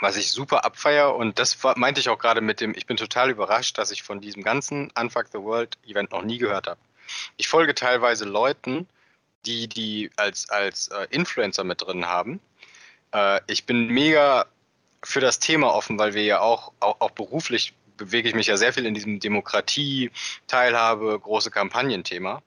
was 0.01 0.17
ich 0.17 0.31
super 0.31 0.65
abfeier 0.65 1.15
und 1.15 1.39
das 1.39 1.57
meinte 1.75 1.99
ich 1.99 2.09
auch 2.09 2.19
gerade 2.19 2.41
mit 2.41 2.59
dem, 2.59 2.73
ich 2.75 2.85
bin 2.85 2.97
total 2.97 3.29
überrascht, 3.29 3.77
dass 3.77 3.91
ich 3.91 4.03
von 4.03 4.19
diesem 4.19 4.43
ganzen 4.43 4.91
Unfuck 4.99 5.27
the 5.31 5.39
World 5.39 5.77
Event 5.85 6.11
noch 6.11 6.23
nie 6.23 6.37
gehört 6.37 6.67
habe. 6.67 6.79
Ich 7.37 7.47
folge 7.47 7.75
teilweise 7.75 8.25
Leuten, 8.25 8.87
die 9.45 9.67
die 9.67 10.11
als, 10.17 10.49
als 10.49 10.89
äh, 10.89 11.07
Influencer 11.11 11.63
mit 11.63 11.81
drin 11.81 12.07
haben. 12.07 12.39
Äh, 13.13 13.39
ich 13.47 13.65
bin 13.65 13.87
mega 13.87 14.47
für 15.05 15.19
das 15.19 15.39
Thema 15.39 15.73
offen, 15.73 15.97
weil 15.99 16.13
wir 16.13 16.23
ja 16.23 16.39
auch, 16.39 16.73
auch, 16.79 16.99
auch 16.99 17.11
beruflich 17.11 17.73
bewege 17.95 18.27
ich 18.27 18.35
mich 18.35 18.47
ja 18.47 18.57
sehr 18.57 18.73
viel 18.73 18.85
in 18.85 18.93
diesem 18.93 19.19
Demokratie, 19.19 20.11
Teilhabe, 20.47 21.17
große 21.19 21.51
Kampagnenthema. 21.51 22.41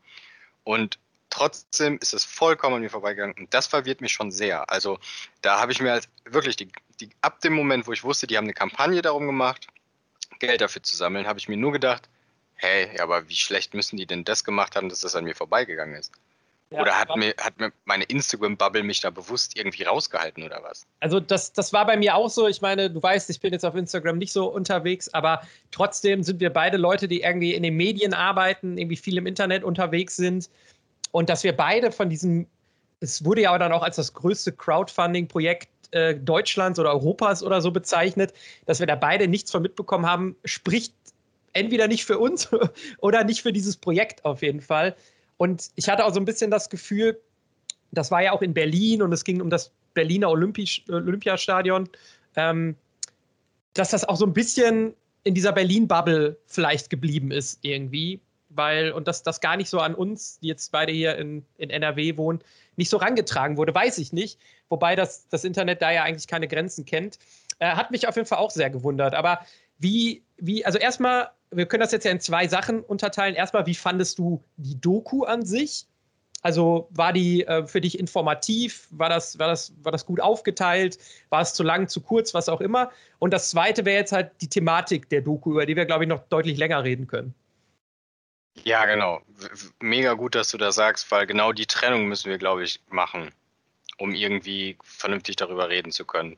Und 0.65 0.99
trotzdem 1.31 1.99
ist 2.03 2.13
es 2.13 2.25
vollkommen 2.25 2.77
an 2.77 2.83
mir 2.83 2.91
vorbeigegangen. 2.91 3.37
Und 3.39 3.55
das 3.55 3.67
verwirrt 3.67 4.01
mich 4.01 4.13
schon 4.13 4.31
sehr. 4.31 4.69
Also 4.71 4.99
da 5.41 5.61
habe 5.61 5.73
ich 5.73 5.81
mir 5.81 5.93
als 5.93 6.09
wirklich 6.25 6.57
die, 6.57 6.69
die, 7.01 7.11
ab 7.23 7.41
dem 7.41 7.55
Moment, 7.55 7.87
wo 7.87 7.93
ich 7.93 8.05
wusste, 8.05 8.27
die 8.27 8.37
haben 8.37 8.45
eine 8.45 8.55
Kampagne 8.55 9.01
darum 9.01 9.27
gemacht, 9.27 9.69
Geld 10.39 10.61
dafür 10.61 10.83
zu 10.83 10.97
sammeln, 10.97 11.27
habe 11.27 11.39
ich 11.39 11.49
mir 11.49 11.57
nur 11.57 11.73
gedacht, 11.73 12.09
hey, 12.55 12.99
aber 13.01 13.29
wie 13.29 13.37
schlecht 13.37 13.73
müssen 13.75 13.97
die 13.97 14.07
denn 14.07 14.25
das 14.25 14.45
gemacht 14.45 14.77
haben, 14.77 14.89
dass 14.89 15.01
das 15.01 15.17
an 15.17 15.25
mir 15.25 15.35
vorbeigegangen 15.35 15.95
ist? 15.95 16.13
Ja, 16.71 16.83
oder 16.83 16.99
hat 16.99 17.17
mir, 17.17 17.35
hat 17.41 17.59
mir 17.59 17.73
meine 17.87 18.05
Instagram-Bubble 18.05 18.83
mich 18.83 19.01
da 19.01 19.09
bewusst 19.09 19.57
irgendwie 19.57 19.85
rausgehalten 19.85 20.43
oder 20.43 20.63
was? 20.63 20.87
Also 21.01 21.19
das, 21.19 21.53
das 21.55 21.73
war 21.73 21.87
bei 21.87 21.97
mir 21.97 22.15
auch 22.15 22.29
so. 22.29 22.47
Ich 22.47 22.61
meine, 22.61 22.91
du 22.91 23.03
weißt, 23.03 23.31
ich 23.31 23.41
bin 23.41 23.55
jetzt 23.55 23.65
auf 23.65 23.75
Instagram 23.75 24.19
nicht 24.19 24.33
so 24.33 24.47
unterwegs, 24.53 25.09
aber 25.15 25.41
trotzdem 25.71 26.23
sind 26.23 26.41
wir 26.41 26.51
beide 26.51 26.77
Leute, 26.77 27.09
die 27.09 27.23
irgendwie 27.23 27.55
in 27.55 27.63
den 27.63 27.75
Medien 27.75 28.13
arbeiten, 28.13 28.77
irgendwie 28.77 28.97
viel 28.97 29.17
im 29.17 29.27
Internet 29.27 29.65
unterwegs 29.65 30.17
sind. 30.17 30.51
Und 31.11 31.31
dass 31.31 31.43
wir 31.43 31.57
beide 31.57 31.91
von 31.91 32.11
diesem, 32.11 32.47
es 33.01 33.25
wurde 33.25 33.43
ja 33.43 33.57
dann 33.57 33.73
auch 33.73 33.83
als 33.83 33.97
das 33.97 34.13
größte 34.13 34.53
Crowdfunding-Projekt 34.53 35.71
äh, 35.93 36.15
Deutschlands 36.17 36.79
oder 36.79 36.91
Europas 36.91 37.43
oder 37.43 37.63
so 37.63 37.71
bezeichnet, 37.71 38.35
dass 38.67 38.79
wir 38.79 38.87
da 38.87 38.95
beide 38.95 39.27
nichts 39.27 39.51
von 39.51 39.63
mitbekommen 39.63 40.05
haben, 40.05 40.37
spricht 40.45 40.93
entweder 41.55 41.89
nicht 41.89 42.05
für 42.05 42.19
uns 42.19 42.51
oder 42.99 43.25
nicht 43.25 43.41
für 43.41 43.55
dieses 43.55 43.79
Projekt 43.79 44.27
auf 44.27 44.43
jeden 44.43 44.61
Fall. 44.61 44.95
Und 45.39 45.71
ich 45.77 45.89
hatte 45.89 46.05
auch 46.05 46.13
so 46.13 46.21
ein 46.21 46.25
bisschen 46.25 46.51
das 46.51 46.69
Gefühl, 46.69 47.19
das 47.91 48.11
war 48.11 48.23
ja 48.23 48.33
auch 48.33 48.43
in 48.43 48.53
Berlin 48.53 49.01
und 49.01 49.13
es 49.13 49.25
ging 49.25 49.41
um 49.41 49.49
das 49.49 49.73
Berliner 49.95 50.31
Olympisch, 50.31 50.85
Olympiastadion, 50.89 51.89
ähm, 52.37 52.77
dass 53.73 53.91
das 53.91 54.05
auch 54.05 54.17
so 54.17 54.27
ein 54.27 54.35
bisschen 54.35 54.95
in 55.25 55.35
dieser 55.35 55.53
Berlin-Bubble 55.53 56.37
vielleicht 56.47 56.91
geblieben 56.91 57.31
ist 57.31 57.59
irgendwie, 57.63 58.21
weil, 58.51 58.93
und 58.93 59.09
dass 59.09 59.23
das 59.23 59.41
gar 59.41 59.57
nicht 59.57 59.69
so 59.69 59.79
an 59.79 59.95
uns, 59.95 60.39
die 60.41 60.49
jetzt 60.49 60.73
beide 60.73 60.93
hier 60.93 61.17
in, 61.17 61.45
in 61.57 61.71
NRW 61.71 62.17
wohnen, 62.17 62.41
nicht 62.77 62.91
so 62.91 62.97
rangetragen 62.97 63.57
wurde, 63.57 63.75
weiß 63.75 63.99
ich 63.99 64.13
nicht. 64.13 64.39
Wobei 64.69 64.97
das, 64.97 65.29
das 65.29 65.45
Internet 65.45 65.83
da 65.83 65.91
ja 65.91 66.03
eigentlich 66.03 66.27
keine 66.27 66.49
Grenzen 66.49 66.85
kennt. 66.85 67.19
Äh, 67.59 67.71
hat 67.71 67.91
mich 67.91 68.07
auf 68.07 68.17
jeden 68.17 68.29
Fall 68.29 68.39
auch 68.39 68.51
sehr 68.51 68.71
gewundert. 68.71 69.15
Aber 69.15 69.41
wie, 69.79 70.23
wie, 70.37 70.65
also 70.65 70.79
erstmal, 70.79 71.31
wir 71.51 71.67
können 71.67 71.81
das 71.81 71.93
jetzt 71.93 72.05
ja 72.05 72.11
in 72.11 72.21
zwei 72.21 72.49
Sachen 72.49 72.81
unterteilen. 72.81 73.35
Erstmal, 73.35 73.67
wie 73.67 73.75
fandest 73.75 74.19
du 74.19 74.43
die 74.57 74.81
Doku 74.81 75.25
an 75.25 75.45
sich? 75.45 75.87
Also 76.43 76.89
war 76.91 77.13
die 77.13 77.45
äh, 77.47 77.67
für 77.67 77.81
dich 77.81 77.99
informativ? 77.99 78.87
War 78.91 79.09
das, 79.09 79.39
war, 79.39 79.49
das, 79.49 79.73
war 79.83 79.91
das 79.91 80.07
gut 80.07 80.21
aufgeteilt? 80.21 80.99
War 81.31 81.41
es 81.41 81.53
zu 81.53 81.63
lang, 81.63 81.89
zu 81.89 82.01
kurz, 82.01 82.33
was 82.33 82.49
auch 82.49 82.61
immer? 82.61 82.91
Und 83.19 83.33
das 83.33 83.51
zweite 83.51 83.85
wäre 83.85 83.99
jetzt 83.99 84.13
halt 84.13 84.31
die 84.41 84.49
Thematik 84.49 85.09
der 85.09 85.21
Doku, 85.21 85.53
über 85.53 85.67
die 85.67 85.75
wir, 85.75 85.85
glaube 85.85 86.05
ich, 86.05 86.09
noch 86.09 86.21
deutlich 86.29 86.57
länger 86.57 86.85
reden 86.85 87.07
können. 87.07 87.35
Ja, 88.65 88.85
genau. 88.87 89.21
Mega 89.81 90.15
gut, 90.15 90.35
dass 90.35 90.51
du 90.51 90.59
das 90.59 90.77
sagst, 90.77 91.11
weil 91.11 91.27
genau 91.27 91.53
die 91.53 91.67
Trennung 91.67 92.07
müssen 92.07 92.31
wir, 92.31 92.39
glaube 92.39 92.65
ich, 92.65 92.81
machen, 92.89 93.31
um 93.99 94.15
irgendwie 94.15 94.77
vernünftig 94.83 95.37
darüber 95.37 95.69
reden 95.69 95.93
zu 95.93 96.05
können. 96.05 96.37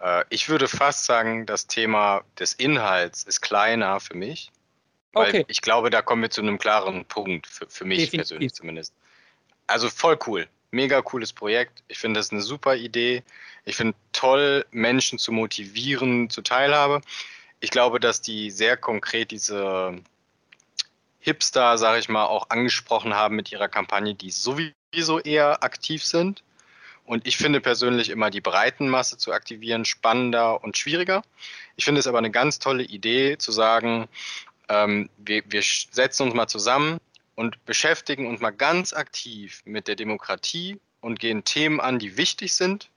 Äh, 0.00 0.24
ich 0.30 0.48
würde 0.48 0.68
fast 0.68 1.04
sagen, 1.04 1.46
das 1.46 1.66
Thema 1.66 2.22
des 2.38 2.52
Inhalts 2.54 3.24
ist 3.24 3.40
kleiner 3.40 4.00
für 4.00 4.16
mich. 4.16 4.50
Weil 5.12 5.28
okay. 5.28 5.44
ich 5.48 5.60
glaube, 5.60 5.90
da 5.90 6.02
kommen 6.02 6.22
wir 6.22 6.30
zu 6.30 6.40
einem 6.40 6.58
klaren 6.58 7.04
Punkt, 7.04 7.46
für, 7.46 7.68
für 7.68 7.84
mich 7.84 7.98
Definitiv. 7.98 8.28
persönlich 8.28 8.52
zumindest. 8.52 8.92
Also 9.66 9.88
voll 9.88 10.18
cool. 10.26 10.48
Mega 10.72 11.00
cooles 11.02 11.32
Projekt. 11.32 11.84
Ich 11.86 11.98
finde 11.98 12.18
das 12.18 12.32
eine 12.32 12.42
super 12.42 12.74
Idee. 12.74 13.22
Ich 13.64 13.76
finde 13.76 13.96
toll, 14.12 14.66
Menschen 14.72 15.18
zu 15.18 15.30
motivieren 15.30 16.28
zur 16.30 16.42
Teilhabe. 16.42 17.00
Ich 17.60 17.70
glaube, 17.70 18.00
dass 18.00 18.20
die 18.20 18.50
sehr 18.50 18.76
konkret 18.76 19.30
diese 19.30 19.96
Hipster, 21.20 21.78
sage 21.78 22.00
ich 22.00 22.08
mal, 22.08 22.26
auch 22.26 22.50
angesprochen 22.50 23.14
haben 23.14 23.36
mit 23.36 23.52
ihrer 23.52 23.68
Kampagne, 23.68 24.14
die 24.14 24.30
sowieso 24.30 25.20
eher 25.20 25.62
aktiv 25.62 26.04
sind. 26.04 26.42
Und 27.04 27.26
ich 27.26 27.36
finde 27.36 27.60
persönlich 27.60 28.08
immer 28.08 28.30
die 28.30 28.40
Breitenmasse 28.40 29.18
zu 29.18 29.32
aktivieren 29.32 29.84
spannender 29.84 30.64
und 30.64 30.78
schwieriger. 30.78 31.22
Ich 31.76 31.84
finde 31.84 31.98
es 31.98 32.06
aber 32.06 32.18
eine 32.18 32.30
ganz 32.30 32.58
tolle 32.58 32.82
Idee 32.82 33.36
zu 33.36 33.52
sagen, 33.52 34.08
ähm, 34.68 35.10
wir, 35.18 35.42
wir 35.46 35.62
setzen 35.62 36.24
uns 36.24 36.34
mal 36.34 36.46
zusammen 36.46 36.98
und 37.34 37.62
beschäftigen 37.66 38.26
uns 38.26 38.40
mal 38.40 38.50
ganz 38.50 38.92
aktiv 38.92 39.60
mit 39.64 39.88
der 39.88 39.96
Demokratie 39.96 40.80
und 41.00 41.18
gehen 41.18 41.44
Themen 41.44 41.80
an, 41.80 41.98
die 41.98 42.16
wichtig 42.16 42.54
sind 42.54 42.88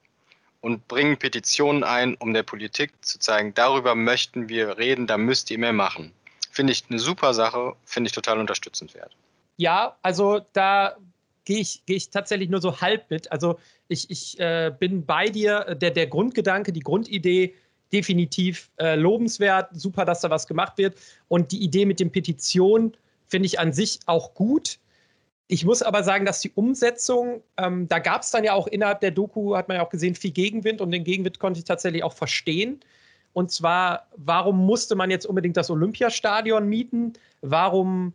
und 0.62 0.88
bringen 0.88 1.18
Petitionen 1.18 1.84
ein, 1.84 2.16
um 2.16 2.34
der 2.34 2.44
Politik 2.44 2.94
zu 3.02 3.20
zeigen, 3.20 3.54
darüber 3.54 3.96
möchten 3.96 4.50
wir 4.50 4.78
reden, 4.78 5.08
da 5.08 5.18
müsst 5.18 5.52
ihr 5.52 5.58
mehr 5.58 5.74
machen. 5.74 6.14
Finde 6.52 6.74
ich 6.74 6.86
eine 6.90 7.00
super 7.00 7.34
Sache, 7.34 7.76
finde 7.86 8.08
ich 8.08 8.14
total 8.14 8.40
unterstützenswert. 8.40 9.16
Ja, 9.58 9.98
also 10.02 10.46
da 10.54 10.96
gehe 11.48 11.60
ich, 11.60 11.84
geh 11.86 11.96
ich 11.96 12.10
tatsächlich 12.10 12.50
nur 12.50 12.60
so 12.60 12.82
halb 12.82 13.10
mit. 13.10 13.32
Also 13.32 13.58
ich, 13.88 14.10
ich 14.12 14.38
äh, 14.40 14.72
bin 14.78 15.06
bei 15.06 15.30
dir. 15.30 15.78
Der, 15.82 15.92
der 15.92 16.08
Grundgedanke, 16.08 16.74
die 16.74 16.82
Grundidee, 16.82 17.56
definitiv 17.94 18.70
äh, 18.78 18.96
lobenswert. 18.96 19.70
Super, 19.72 20.04
dass 20.04 20.20
da 20.20 20.30
was 20.30 20.46
gemacht 20.46 20.78
wird. 20.78 20.98
Und 21.30 21.54
die 21.54 21.64
Idee 21.64 21.86
mit 21.86 22.02
den 22.02 22.12
Petitionen 22.12 22.98
finde 23.28 23.46
ich 23.46 23.60
an 23.60 23.72
sich 23.72 24.00
auch 24.08 24.34
gut. 24.34 24.78
Ich 25.48 25.64
muss 25.64 25.82
aber 25.82 26.04
sagen, 26.04 26.26
dass 26.26 26.42
die 26.42 26.52
Umsetzung, 26.52 27.42
ähm, 27.56 27.88
da 27.88 28.00
gab 28.00 28.24
es 28.24 28.32
dann 28.32 28.44
ja 28.44 28.52
auch 28.52 28.68
innerhalb 28.68 29.00
der 29.00 29.12
Doku, 29.12 29.56
hat 29.56 29.70
man 29.70 29.78
ja 29.78 29.86
auch 29.86 29.90
gesehen, 29.90 30.16
viel 30.16 30.32
Gegenwind 30.32 30.82
und 30.82 30.92
den 30.92 31.06
Gegenwind 31.06 31.40
konnte 31.40 31.60
ich 31.60 31.64
tatsächlich 31.64 32.04
auch 32.04 32.14
verstehen. 32.14 32.82
Und 33.32 33.52
zwar, 33.52 34.08
warum 34.18 34.66
musste 34.66 34.96
man 34.96 35.10
jetzt 35.10 35.26
unbedingt 35.26 35.56
das 35.56 35.70
Olympiastadion 35.70 36.68
mieten? 36.68 37.14
Warum 37.40 38.12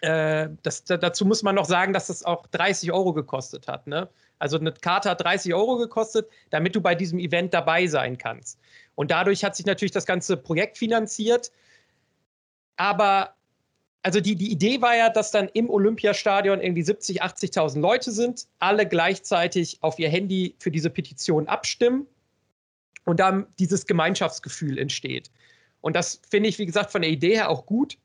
äh, 0.00 0.48
das, 0.62 0.84
dazu 0.84 1.24
muss 1.24 1.42
man 1.42 1.54
noch 1.54 1.64
sagen, 1.64 1.92
dass 1.92 2.08
das 2.08 2.22
auch 2.22 2.46
30 2.48 2.92
Euro 2.92 3.12
gekostet 3.12 3.68
hat. 3.68 3.86
Ne? 3.86 4.08
Also 4.38 4.58
eine 4.58 4.72
Karte 4.72 5.10
hat 5.10 5.22
30 5.22 5.54
Euro 5.54 5.76
gekostet, 5.78 6.28
damit 6.50 6.74
du 6.74 6.80
bei 6.80 6.94
diesem 6.94 7.18
Event 7.18 7.54
dabei 7.54 7.86
sein 7.86 8.18
kannst. 8.18 8.58
Und 8.94 9.10
dadurch 9.10 9.44
hat 9.44 9.56
sich 9.56 9.66
natürlich 9.66 9.92
das 9.92 10.06
ganze 10.06 10.36
Projekt 10.36 10.78
finanziert. 10.78 11.50
Aber 12.76 13.34
also 14.02 14.20
die, 14.20 14.36
die 14.36 14.52
Idee 14.52 14.80
war 14.80 14.96
ja, 14.96 15.10
dass 15.10 15.32
dann 15.32 15.48
im 15.48 15.68
Olympiastadion 15.68 16.60
irgendwie 16.60 16.82
70, 16.82 17.24
80.000 17.24 17.80
Leute 17.80 18.12
sind, 18.12 18.46
alle 18.60 18.86
gleichzeitig 18.86 19.78
auf 19.80 19.98
ihr 19.98 20.08
Handy 20.08 20.54
für 20.58 20.70
diese 20.70 20.90
Petition 20.90 21.48
abstimmen 21.48 22.06
und 23.04 23.18
dann 23.18 23.46
dieses 23.58 23.86
Gemeinschaftsgefühl 23.86 24.78
entsteht. 24.78 25.30
Und 25.80 25.96
das 25.96 26.20
finde 26.30 26.48
ich, 26.48 26.58
wie 26.58 26.66
gesagt, 26.66 26.92
von 26.92 27.02
der 27.02 27.10
Idee 27.10 27.34
her 27.34 27.50
auch 27.50 27.66
gut. 27.66 27.98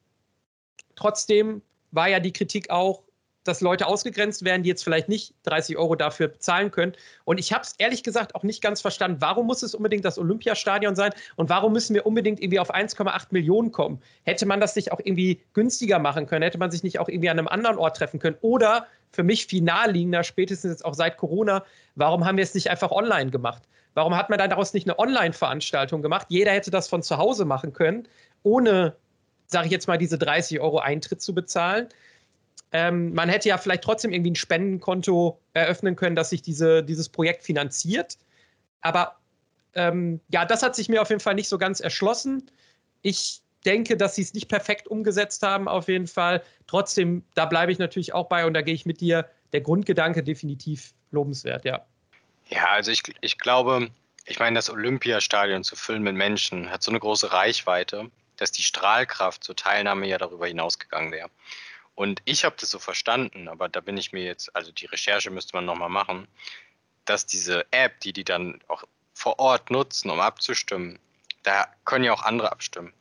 Trotzdem 0.95 1.62
war 1.91 2.10
ja 2.10 2.19
die 2.19 2.33
Kritik 2.33 2.69
auch, 2.69 3.03
dass 3.43 3.62
Leute 3.62 3.88
ausgegrenzt 3.88 4.45
werden, 4.45 4.63
die 4.63 4.69
jetzt 4.69 4.83
vielleicht 4.83 5.10
nicht 5.10 5.33
30 5.43 5.77
Euro 5.77 5.95
dafür 5.95 6.27
bezahlen 6.27 6.69
können. 6.69 6.93
Und 7.24 7.39
ich 7.39 7.53
habe 7.53 7.63
es 7.63 7.74
ehrlich 7.77 8.03
gesagt 8.03 8.36
auch 8.36 8.43
nicht 8.43 8.62
ganz 8.62 8.81
verstanden, 8.81 9.17
warum 9.19 9.48
muss 9.48 9.63
es 9.63 9.74
unbedingt 9.74 10.05
das 10.05 10.19
Olympiastadion 10.19 10.95
sein 10.95 11.12
und 11.38 11.50
warum 11.50 11.74
müssen 11.74 11.95
wir 11.95 12.05
unbedingt 12.05 12.39
irgendwie 12.39 12.60
auf 12.60 12.74
1,8 12.74 13.27
Millionen 13.31 13.71
kommen? 13.71 14.00
Hätte 14.24 14.45
man 14.45 14.60
das 14.60 14.75
nicht 14.75 14.91
auch 14.91 15.00
irgendwie 15.00 15.41
günstiger 15.53 15.98
machen 15.98 16.27
können? 16.27 16.43
Hätte 16.43 16.60
man 16.60 16.69
sich 16.69 16.83
nicht 16.83 17.00
auch 17.00 17.10
irgendwie 17.10 17.29
an 17.29 17.39
einem 17.39 17.48
anderen 17.48 17.77
Ort 17.77 17.98
treffen 17.98 18.19
können? 18.19 18.38
Oder 18.41 18.86
für 19.12 19.24
mich 19.24 19.48
final 19.48 19.91
liegender, 19.91 20.24
spätestens 20.24 20.71
jetzt 20.71 20.86
auch 20.86 20.93
seit 20.93 21.17
Corona, 21.17 21.63
warum 21.95 22.25
haben 22.25 22.38
wir 22.38 22.43
es 22.43 22.53
nicht 22.53 22.69
einfach 22.69 22.91
online 22.91 23.31
gemacht? 23.31 23.63
Warum 23.93 24.15
hat 24.15 24.29
man 24.29 24.39
dann 24.39 24.50
daraus 24.50 24.74
nicht 24.74 24.88
eine 24.88 24.98
Online-Veranstaltung 25.00 26.01
gemacht? 26.01 26.27
Jeder 26.29 26.51
hätte 26.51 26.71
das 26.71 26.88
von 26.88 27.03
zu 27.03 27.17
Hause 27.17 27.43
machen 27.43 27.74
können, 27.74 28.07
ohne 28.43 28.95
sage 29.51 29.67
ich 29.67 29.72
jetzt 29.72 29.88
mal, 29.88 29.98
diese 29.98 30.17
30 30.17 30.60
Euro 30.60 30.79
Eintritt 30.79 31.22
zu 31.22 31.36
bezahlen. 31.36 31.89
Ähm, 32.72 33.13
man 33.13 33.29
hätte 33.29 33.50
ja 33.50 33.58
vielleicht 33.58 33.84
trotzdem 33.84 34.12
irgendwie 34.12 34.31
ein 34.31 34.36
Spendenkonto 34.36 35.39
eröffnen 35.53 35.96
können, 35.96 36.15
dass 36.15 36.29
sich 36.29 36.41
diese, 36.41 36.84
dieses 36.84 37.10
Projekt 37.10 37.43
finanziert. 37.43 38.17
Aber 38.79 39.17
ähm, 39.74 40.22
ja, 40.29 40.46
das 40.46 40.63
hat 40.63 40.75
sich 40.75 40.89
mir 40.89 41.01
auf 41.01 41.10
jeden 41.10 41.20
Fall 41.20 41.36
nicht 41.36 41.50
so 41.50 41.58
ganz 41.58 41.81
erschlossen. 41.81 42.50
Ich 43.01 43.41
denke, 43.65 43.98
dass 43.98 44.15
sie 44.15 44.22
es 44.22 44.34
nicht 44.34 44.48
perfekt 44.48 44.88
umgesetzt 44.88 45.43
haben, 45.43 45.67
auf 45.67 45.88
jeden 45.88 46.08
Fall. 46.08 46.41
Trotzdem, 46.67 47.24
da 47.36 47.46
bleibe 47.46 47.72
ich 47.72 47.79
natürlich 47.79 48.13
auch 48.13 48.27
bei 48.27 48.46
und 48.46 48.53
da 48.53 48.62
gehe 48.62 48.74
ich 48.74 48.86
mit 48.86 49.01
dir. 49.01 49.29
Der 49.53 49.62
Grundgedanke 49.62 50.24
definitiv 50.24 50.93
lobenswert, 51.12 51.65
ja. 51.65 51.86
Ja, 52.48 52.67
also 52.70 52.91
ich, 52.91 53.03
ich 53.20 53.38
glaube, 53.38 53.89
ich 54.25 54.39
meine, 54.39 54.55
das 54.55 54.70
Olympiastadion 54.70 55.63
zu 55.63 55.75
füllen 55.75 56.03
mit 56.03 56.15
Menschen 56.15 56.70
hat 56.72 56.84
so 56.84 56.91
eine 56.91 57.00
große 57.00 57.34
Reichweite 57.34 58.10
dass 58.41 58.51
die 58.51 58.63
Strahlkraft 58.63 59.43
zur 59.43 59.55
Teilnahme 59.55 60.07
ja 60.07 60.17
darüber 60.17 60.48
hinausgegangen 60.48 61.12
wäre. 61.12 61.29
Und 61.93 62.24
ich 62.25 62.43
habe 62.43 62.55
das 62.60 62.71
so 62.71 62.79
verstanden, 62.79 63.48
aber 63.48 63.69
da 63.69 63.81
bin 63.81 63.98
ich 63.98 64.13
mir 64.13 64.24
jetzt, 64.24 64.55
also 64.55 64.71
die 64.71 64.88
Recherche 64.88 65.29
müsste 65.29 65.55
man 65.55 65.65
nochmal 65.65 65.89
machen, 65.89 66.27
dass 67.05 67.27
diese 67.27 67.71
App, 67.71 68.00
die 68.00 68.13
die 68.13 68.24
dann 68.24 68.60
auch 68.67 68.83
vor 69.13 69.38
Ort 69.38 69.69
nutzen, 69.69 70.10
um 70.10 70.19
abzustimmen, 70.19 70.98
da 71.43 71.67
können 71.86 72.03
ja 72.03 72.13
auch 72.13 72.24
andere 72.24 72.51
abstimmen. 72.51 72.91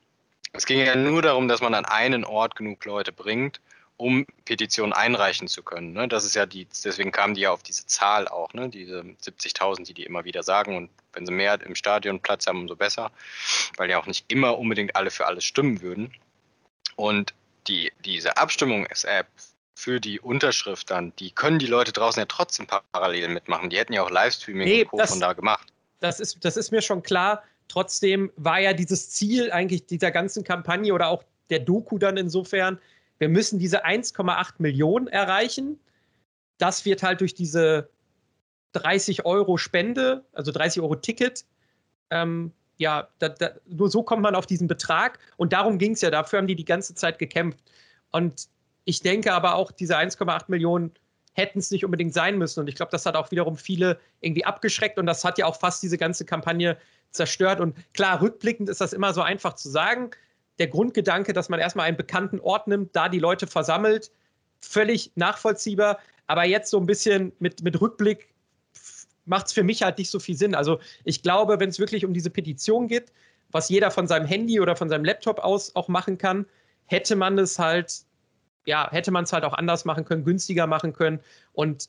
Es 0.52 0.66
ging 0.66 0.78
ja 0.78 0.94
nur 0.94 1.23
darum, 1.23 1.49
dass 1.49 1.62
man 1.62 1.73
an 1.73 1.87
einen 1.87 2.26
Ort 2.26 2.54
genug 2.54 2.85
Leute 2.85 3.11
bringt, 3.11 3.62
um 4.00 4.26
Petitionen 4.47 4.92
einreichen 4.95 5.47
zu 5.47 5.62
können. 5.62 5.92
Ne? 5.92 6.09
Das 6.09 6.25
ist 6.25 6.35
ja 6.35 6.47
die, 6.47 6.66
deswegen 6.85 7.12
kamen 7.12 7.35
die 7.35 7.42
ja 7.42 7.52
auf 7.52 7.62
diese 7.62 7.87
Zahl 7.87 8.26
auch, 8.28 8.52
ne? 8.54 8.71
diese 8.71 9.00
70.000, 9.00 9.85
die 9.85 9.95
die 9.95 10.04
immer 10.04 10.25
wieder 10.25 10.42
sagen. 10.42 10.76
Und 10.76 10.90
wenn 11.12 11.26
sie 11.26 11.33
mehr 11.33 11.61
im 11.61 11.75
Stadion 11.75 12.21
Platz 12.21 12.47
haben, 12.47 12.61
umso 12.61 12.76
besser, 12.76 13.12
weil 13.76 13.90
ja 13.90 13.99
auch 14.00 14.07
nicht 14.07 14.25
immer 14.33 14.59
unbedingt 14.59 14.97
alle 14.97 15.11
für 15.11 15.26
alles 15.26 15.45
stimmen 15.45 15.83
würden. 15.83 16.12
Und 16.97 17.35
die, 17.69 17.92
diese 18.04 18.37
Abstimmungs-App 18.38 19.26
für 19.75 20.00
die 20.00 20.19
Unterschrift 20.19 20.90
dann, 20.90 21.12
die 21.19 21.30
können 21.30 21.59
die 21.59 21.66
Leute 21.66 21.92
draußen 21.92 22.21
ja 22.21 22.26
trotzdem 22.26 22.66
parallel 22.92 23.28
mitmachen. 23.28 23.69
Die 23.71 23.78
hätten 23.78 23.92
ja 23.92 24.02
auch 24.02 24.11
Livestreaming 24.11 24.66
Nee, 24.66 24.83
und 24.85 24.88
Co. 24.88 24.97
das- 24.99 25.11
von 25.11 25.21
da 25.21 25.35
gemacht. 25.35 25.69
das 26.00 26.21
ist, 26.21 26.42
das 26.45 26.57
ist 26.57 26.71
mir 26.71 26.80
schon 26.83 27.02
klar. 27.02 27.42
Trotzdem 27.69 28.33
war 28.37 28.59
ja 28.61 28.73
dieses 28.73 29.11
Ziel 29.11 29.52
eigentlich 29.52 29.85
dieser 29.87 30.11
ganzen 30.11 30.42
Kampagne 30.42 30.92
oder 30.95 31.09
auch 31.09 31.23
der 31.50 31.61
Doku 31.61 31.99
dann 31.99 32.16
insofern, 32.16 32.80
wir 33.20 33.28
müssen 33.28 33.58
diese 33.58 33.84
1,8 33.84 34.54
Millionen 34.58 35.06
erreichen. 35.06 35.78
Das 36.58 36.84
wird 36.84 37.02
halt 37.02 37.20
durch 37.20 37.34
diese 37.34 37.90
30 38.72 39.24
Euro 39.24 39.58
Spende, 39.58 40.24
also 40.32 40.50
30 40.50 40.82
Euro 40.82 40.96
Ticket, 40.96 41.44
ähm, 42.10 42.52
ja, 42.78 43.08
da, 43.18 43.28
da, 43.28 43.50
nur 43.66 43.90
so 43.90 44.02
kommt 44.02 44.22
man 44.22 44.34
auf 44.34 44.46
diesen 44.46 44.66
Betrag. 44.66 45.18
Und 45.36 45.52
darum 45.52 45.76
ging 45.76 45.92
es 45.92 46.00
ja. 46.00 46.10
Dafür 46.10 46.38
haben 46.38 46.46
die 46.46 46.56
die 46.56 46.64
ganze 46.64 46.94
Zeit 46.94 47.18
gekämpft. 47.18 47.60
Und 48.10 48.48
ich 48.86 49.02
denke 49.02 49.34
aber 49.34 49.54
auch, 49.54 49.70
diese 49.70 49.98
1,8 49.98 50.44
Millionen 50.48 50.92
hätten 51.34 51.58
es 51.58 51.70
nicht 51.70 51.84
unbedingt 51.84 52.14
sein 52.14 52.38
müssen. 52.38 52.60
Und 52.60 52.68
ich 52.68 52.74
glaube, 52.74 52.90
das 52.90 53.04
hat 53.04 53.16
auch 53.16 53.30
wiederum 53.30 53.56
viele 53.56 54.00
irgendwie 54.22 54.46
abgeschreckt. 54.46 54.98
Und 54.98 55.04
das 55.04 55.24
hat 55.24 55.36
ja 55.36 55.44
auch 55.44 55.56
fast 55.60 55.82
diese 55.82 55.98
ganze 55.98 56.24
Kampagne 56.24 56.78
zerstört. 57.10 57.60
Und 57.60 57.76
klar, 57.92 58.22
rückblickend 58.22 58.70
ist 58.70 58.80
das 58.80 58.94
immer 58.94 59.12
so 59.12 59.20
einfach 59.20 59.54
zu 59.54 59.68
sagen. 59.68 60.10
Der 60.59 60.69
Grundgedanke, 60.69 61.33
dass 61.33 61.49
man 61.49 61.61
erstmal 61.61 61.87
einen 61.87 61.97
bekannten 61.97 62.40
Ort 62.40 62.66
nimmt, 62.66 62.95
da 62.95 63.09
die 63.09 63.19
Leute 63.19 63.47
versammelt, 63.47 64.11
völlig 64.61 65.12
nachvollziehbar. 65.14 65.99
Aber 66.26 66.45
jetzt 66.45 66.71
so 66.71 66.78
ein 66.78 66.87
bisschen 66.87 67.33
mit, 67.38 67.62
mit 67.62 67.80
Rückblick 67.80 68.28
macht 69.25 69.47
es 69.47 69.52
für 69.52 69.62
mich 69.62 69.83
halt 69.83 69.99
nicht 69.99 70.11
so 70.11 70.19
viel 70.19 70.37
Sinn. 70.37 70.54
Also 70.54 70.80
ich 71.04 71.23
glaube, 71.23 71.61
wenn 71.61 71.69
es 71.69 71.78
wirklich 71.78 72.04
um 72.04 72.12
diese 72.12 72.30
Petition 72.30 72.88
geht, 72.88 73.12
was 73.50 73.69
jeder 73.69 73.90
von 73.90 74.07
seinem 74.07 74.26
Handy 74.26 74.61
oder 74.61 74.76
von 74.76 74.88
seinem 74.88 75.04
Laptop 75.04 75.38
aus 75.38 75.75
auch 75.76 75.88
machen 75.88 76.19
kann, 76.19 76.47
hätte 76.87 77.16
man 77.16 77.38
es 77.38 77.59
halt, 77.59 78.04
ja, 78.66 78.90
hätte 78.90 79.11
man 79.11 79.25
es 79.25 79.33
halt 79.33 79.45
auch 79.45 79.54
anders 79.54 79.85
machen 79.85 80.04
können, 80.04 80.25
günstiger 80.25 80.66
machen 80.66 80.92
können 80.92 81.21
und 81.52 81.88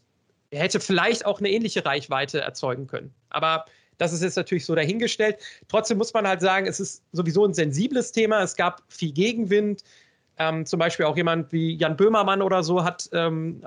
hätte 0.52 0.80
vielleicht 0.80 1.26
auch 1.26 1.40
eine 1.40 1.50
ähnliche 1.50 1.86
Reichweite 1.86 2.42
erzeugen 2.42 2.88
können. 2.88 3.14
Aber 3.30 3.66
das 4.02 4.14
ist 4.14 4.24
jetzt 4.24 4.36
natürlich 4.36 4.66
so 4.66 4.74
dahingestellt. 4.74 5.38
Trotzdem 5.68 6.00
muss 6.00 6.12
man 6.12 6.28
halt 6.28 6.42
sagen, 6.42 6.66
es 6.66 6.80
ist 6.80 7.04
sowieso 7.12 7.46
ein 7.46 7.54
sensibles 7.54 8.12
Thema. 8.12 8.42
Es 8.42 8.56
gab 8.56 8.82
viel 8.88 9.12
Gegenwind. 9.12 9.84
Ähm, 10.40 10.66
zum 10.66 10.80
Beispiel 10.80 11.06
auch 11.06 11.16
jemand 11.16 11.52
wie 11.52 11.76
Jan 11.76 11.98
Böhmermann 11.98 12.42
oder 12.42 12.64
so 12.64 12.84
hat 12.84 13.08
ähm, 13.14 13.64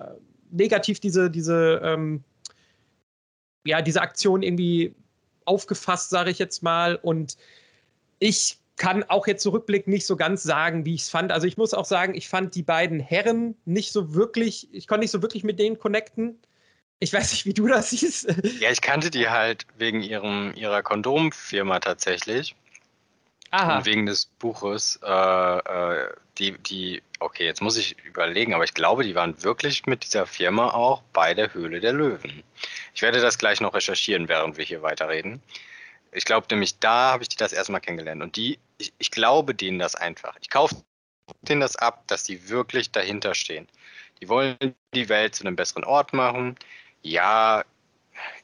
negativ 0.50 0.99
diese, 0.99 1.31
diese, 1.31 1.81
ähm, 1.85 2.25
ja, 3.64 3.81
diese 3.81 4.03
Aktion 4.03 4.43
irgendwie 4.43 4.97
aufgefasst, 5.45 6.11
sage 6.11 6.33
ich 6.33 6.41
jetzt 6.41 6.64
mal. 6.64 6.97
Und 6.97 7.37
ich 8.19 8.59
kann 8.75 9.05
auch 9.05 9.29
jetzt 9.29 9.45
zurückblickend 9.45 9.95
nicht 9.95 10.05
so 10.05 10.17
ganz 10.17 10.43
sagen, 10.43 10.85
wie 10.85 10.97
ich 10.97 11.03
es 11.03 11.11
fand. 11.11 11.31
Also 11.31 11.47
ich 11.47 11.57
muss 11.57 11.75
auch 11.75 11.85
sagen, 11.85 12.17
ich 12.17 12.29
fand 12.29 12.57
die 12.57 12.64
beiden 12.64 12.99
Herren 12.99 13.55
nicht 13.67 13.93
so 13.93 14.14
wirklich, 14.14 14.69
ich 14.75 14.88
konnte 14.88 15.03
nicht 15.03 15.12
so 15.12 15.23
wirklich 15.23 15.45
mit 15.45 15.61
denen 15.61 15.79
connecten. 15.79 16.41
Ich 17.01 17.13
weiß 17.13 17.33
nicht, 17.33 17.45
wie 17.47 17.55
du 17.55 17.67
das 17.67 17.91
siehst. 17.91 18.29
Ja, 18.61 18.71
ich 18.71 18.81
kannte 18.81 19.11
die 19.11 19.29
halt 19.29 19.67
wegen 19.77 20.03
ihrem, 20.03 20.55
ihrer 20.55 20.83
Kondomfirma 20.83 21.81
tatsächlich. 21.81 22.55
Aha. 23.51 23.79
Und 23.79 23.87
wegen 23.87 24.07
des 24.07 24.27
Buches. 24.27 24.99
Äh, 25.03 25.59
äh, 25.59 26.09
die, 26.39 26.59
die, 26.59 27.03
okay, 27.21 27.45
jetzt 27.45 27.63
muss 27.63 27.77
ich 27.77 27.97
überlegen, 28.05 28.55
aber 28.55 28.65
ich 28.65 28.75
glaube, 28.75 29.05
die 29.05 29.15
waren 29.15 29.41
wirklich 29.45 29.87
mit 29.87 30.05
dieser 30.05 30.27
Firma 30.27 30.71
auch 30.71 31.03
bei 31.13 31.35
der 31.35 31.55
Höhle 31.55 31.81
der 31.81 31.93
Löwen. 31.93 32.43
Ich 32.95 33.03
werde 33.03 33.21
das 33.21 33.39
gleich 33.39 33.61
noch 33.61 33.75
recherchieren, 33.75 34.29
während 34.29 34.57
wir 34.57 34.65
hier 34.65 34.83
weiterreden. 34.83 35.41
Ich 36.11 36.25
glaube 36.25 36.47
nämlich, 36.51 36.79
da 36.79 37.13
habe 37.13 37.23
ich 37.23 37.29
die 37.29 37.37
das 37.37 37.53
erstmal 37.53 37.81
kennengelernt. 37.81 38.23
Und 38.23 38.37
die, 38.37 38.59
ich, 38.79 38.93
ich 38.99 39.11
glaube 39.11 39.55
denen 39.55 39.79
das 39.79 39.95
einfach. 39.95 40.37
Ich 40.41 40.51
kaufe 40.51 40.77
denen 41.42 41.61
das 41.61 41.77
ab, 41.77 42.05
dass 42.07 42.25
die 42.25 42.49
wirklich 42.49 42.90
dahinter 42.90 43.35
stehen. 43.35 43.68
Die 44.21 44.29
wollen 44.29 44.57
die 44.95 45.09
Welt 45.09 45.35
zu 45.35 45.45
einem 45.45 45.57
besseren 45.57 45.85
Ort 45.85 46.12
machen. 46.12 46.57
Ja, 47.05 47.64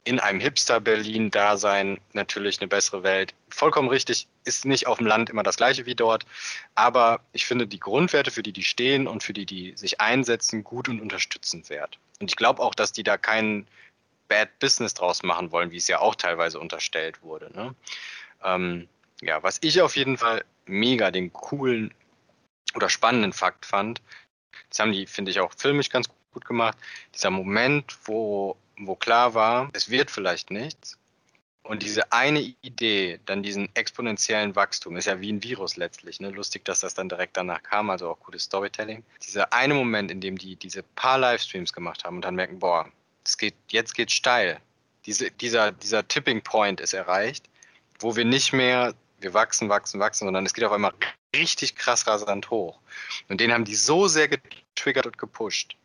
in 0.04 0.20
einem 0.20 0.38
Hipster-Berlin-Dasein 0.40 1.98
natürlich 2.12 2.60
eine 2.60 2.68
bessere 2.68 3.02
Welt. 3.02 3.34
Vollkommen 3.48 3.88
richtig, 3.88 4.28
ist 4.44 4.66
nicht 4.66 4.86
auf 4.86 4.98
dem 4.98 5.06
Land 5.06 5.30
immer 5.30 5.42
das 5.42 5.56
gleiche 5.56 5.86
wie 5.86 5.94
dort. 5.94 6.26
Aber 6.74 7.20
ich 7.32 7.46
finde 7.46 7.66
die 7.66 7.80
Grundwerte, 7.80 8.30
für 8.30 8.42
die 8.42 8.52
die 8.52 8.62
stehen 8.62 9.06
und 9.06 9.22
für 9.22 9.32
die 9.32 9.46
die 9.46 9.72
sich 9.76 10.00
einsetzen, 10.00 10.62
gut 10.62 10.88
und 10.88 11.00
unterstützenswert. 11.00 11.98
Und 12.20 12.30
ich 12.30 12.36
glaube 12.36 12.62
auch, 12.62 12.74
dass 12.74 12.92
die 12.92 13.02
da 13.02 13.16
kein 13.16 13.66
Bad 14.28 14.58
Business 14.58 14.92
draus 14.92 15.22
machen 15.22 15.52
wollen, 15.52 15.70
wie 15.70 15.78
es 15.78 15.88
ja 15.88 15.98
auch 16.00 16.14
teilweise 16.14 16.60
unterstellt 16.60 17.22
wurde. 17.22 17.50
Ne? 17.54 17.74
Ähm, 18.44 18.88
ja, 19.22 19.42
was 19.42 19.58
ich 19.62 19.80
auf 19.80 19.96
jeden 19.96 20.18
Fall 20.18 20.44
mega 20.66 21.10
den 21.10 21.32
coolen 21.32 21.94
oder 22.74 22.90
spannenden 22.90 23.32
Fakt 23.32 23.64
fand, 23.64 24.02
das 24.68 24.78
haben 24.78 24.92
die, 24.92 25.06
finde 25.06 25.30
ich, 25.30 25.40
auch 25.40 25.52
filmisch 25.56 25.88
ganz 25.88 26.08
gut 26.32 26.44
gemacht. 26.44 26.76
Dieser 27.14 27.30
Moment, 27.30 27.96
wo, 28.04 28.56
wo 28.78 28.94
klar 28.94 29.34
war, 29.34 29.70
es 29.72 29.90
wird 29.90 30.10
vielleicht 30.10 30.50
nichts. 30.50 30.96
Und 31.62 31.82
diese 31.82 32.10
eine 32.10 32.40
Idee, 32.62 33.20
dann 33.26 33.42
diesen 33.42 33.68
exponentiellen 33.76 34.56
Wachstum, 34.56 34.96
ist 34.96 35.04
ja 35.04 35.20
wie 35.20 35.32
ein 35.32 35.42
Virus 35.42 35.76
letztlich. 35.76 36.18
Ne? 36.18 36.30
Lustig, 36.30 36.64
dass 36.64 36.80
das 36.80 36.94
dann 36.94 37.08
direkt 37.08 37.36
danach 37.36 37.62
kam, 37.62 37.90
also 37.90 38.10
auch 38.10 38.18
gutes 38.18 38.44
Storytelling. 38.44 39.04
Dieser 39.22 39.52
eine 39.52 39.74
Moment, 39.74 40.10
in 40.10 40.20
dem 40.20 40.36
die 40.36 40.56
diese 40.56 40.82
paar 40.82 41.18
Livestreams 41.18 41.72
gemacht 41.72 42.04
haben 42.04 42.16
und 42.16 42.24
dann 42.24 42.34
merken, 42.34 42.58
boah, 42.58 42.90
es 43.24 43.36
geht, 43.38 43.54
jetzt 43.68 43.94
geht 43.94 44.10
steil. 44.10 44.58
Diese, 45.06 45.30
dieser, 45.30 45.72
dieser 45.72 46.06
Tipping 46.08 46.42
Point 46.42 46.80
ist 46.80 46.92
erreicht, 46.92 47.48
wo 47.98 48.16
wir 48.16 48.24
nicht 48.24 48.52
mehr, 48.52 48.94
wir 49.20 49.34
wachsen, 49.34 49.68
wachsen, 49.68 50.00
wachsen, 50.00 50.26
sondern 50.26 50.46
es 50.46 50.54
geht 50.54 50.64
auf 50.64 50.72
einmal 50.72 50.94
richtig 51.36 51.76
krass 51.76 52.06
rasant 52.06 52.50
hoch. 52.50 52.78
Und 53.28 53.40
den 53.40 53.52
haben 53.52 53.64
die 53.64 53.74
so 53.74 54.08
sehr 54.08 54.28
getriggert 54.28 55.06
und 55.06 55.18
gepusht. 55.18 55.76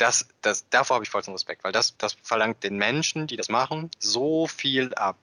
Das, 0.00 0.26
das, 0.40 0.64
davor 0.70 0.94
habe 0.94 1.04
ich 1.04 1.10
vollsten 1.10 1.34
Respekt, 1.34 1.62
weil 1.62 1.72
das, 1.72 1.94
das 1.98 2.16
verlangt 2.22 2.64
den 2.64 2.76
Menschen, 2.76 3.26
die 3.26 3.36
das 3.36 3.48
machen, 3.48 3.90
so 3.98 4.46
viel 4.46 4.94
ab, 4.94 5.16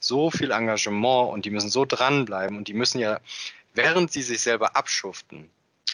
so 0.00 0.30
viel 0.30 0.50
Engagement 0.50 1.30
und 1.30 1.44
die 1.44 1.50
müssen 1.50 1.68
so 1.68 1.84
dranbleiben 1.84 2.56
und 2.56 2.68
die 2.68 2.74
müssen 2.74 2.98
ja, 2.98 3.20
während 3.74 4.10
sie 4.10 4.22
sich 4.22 4.40
selber 4.40 4.74
abschuften 4.74 5.50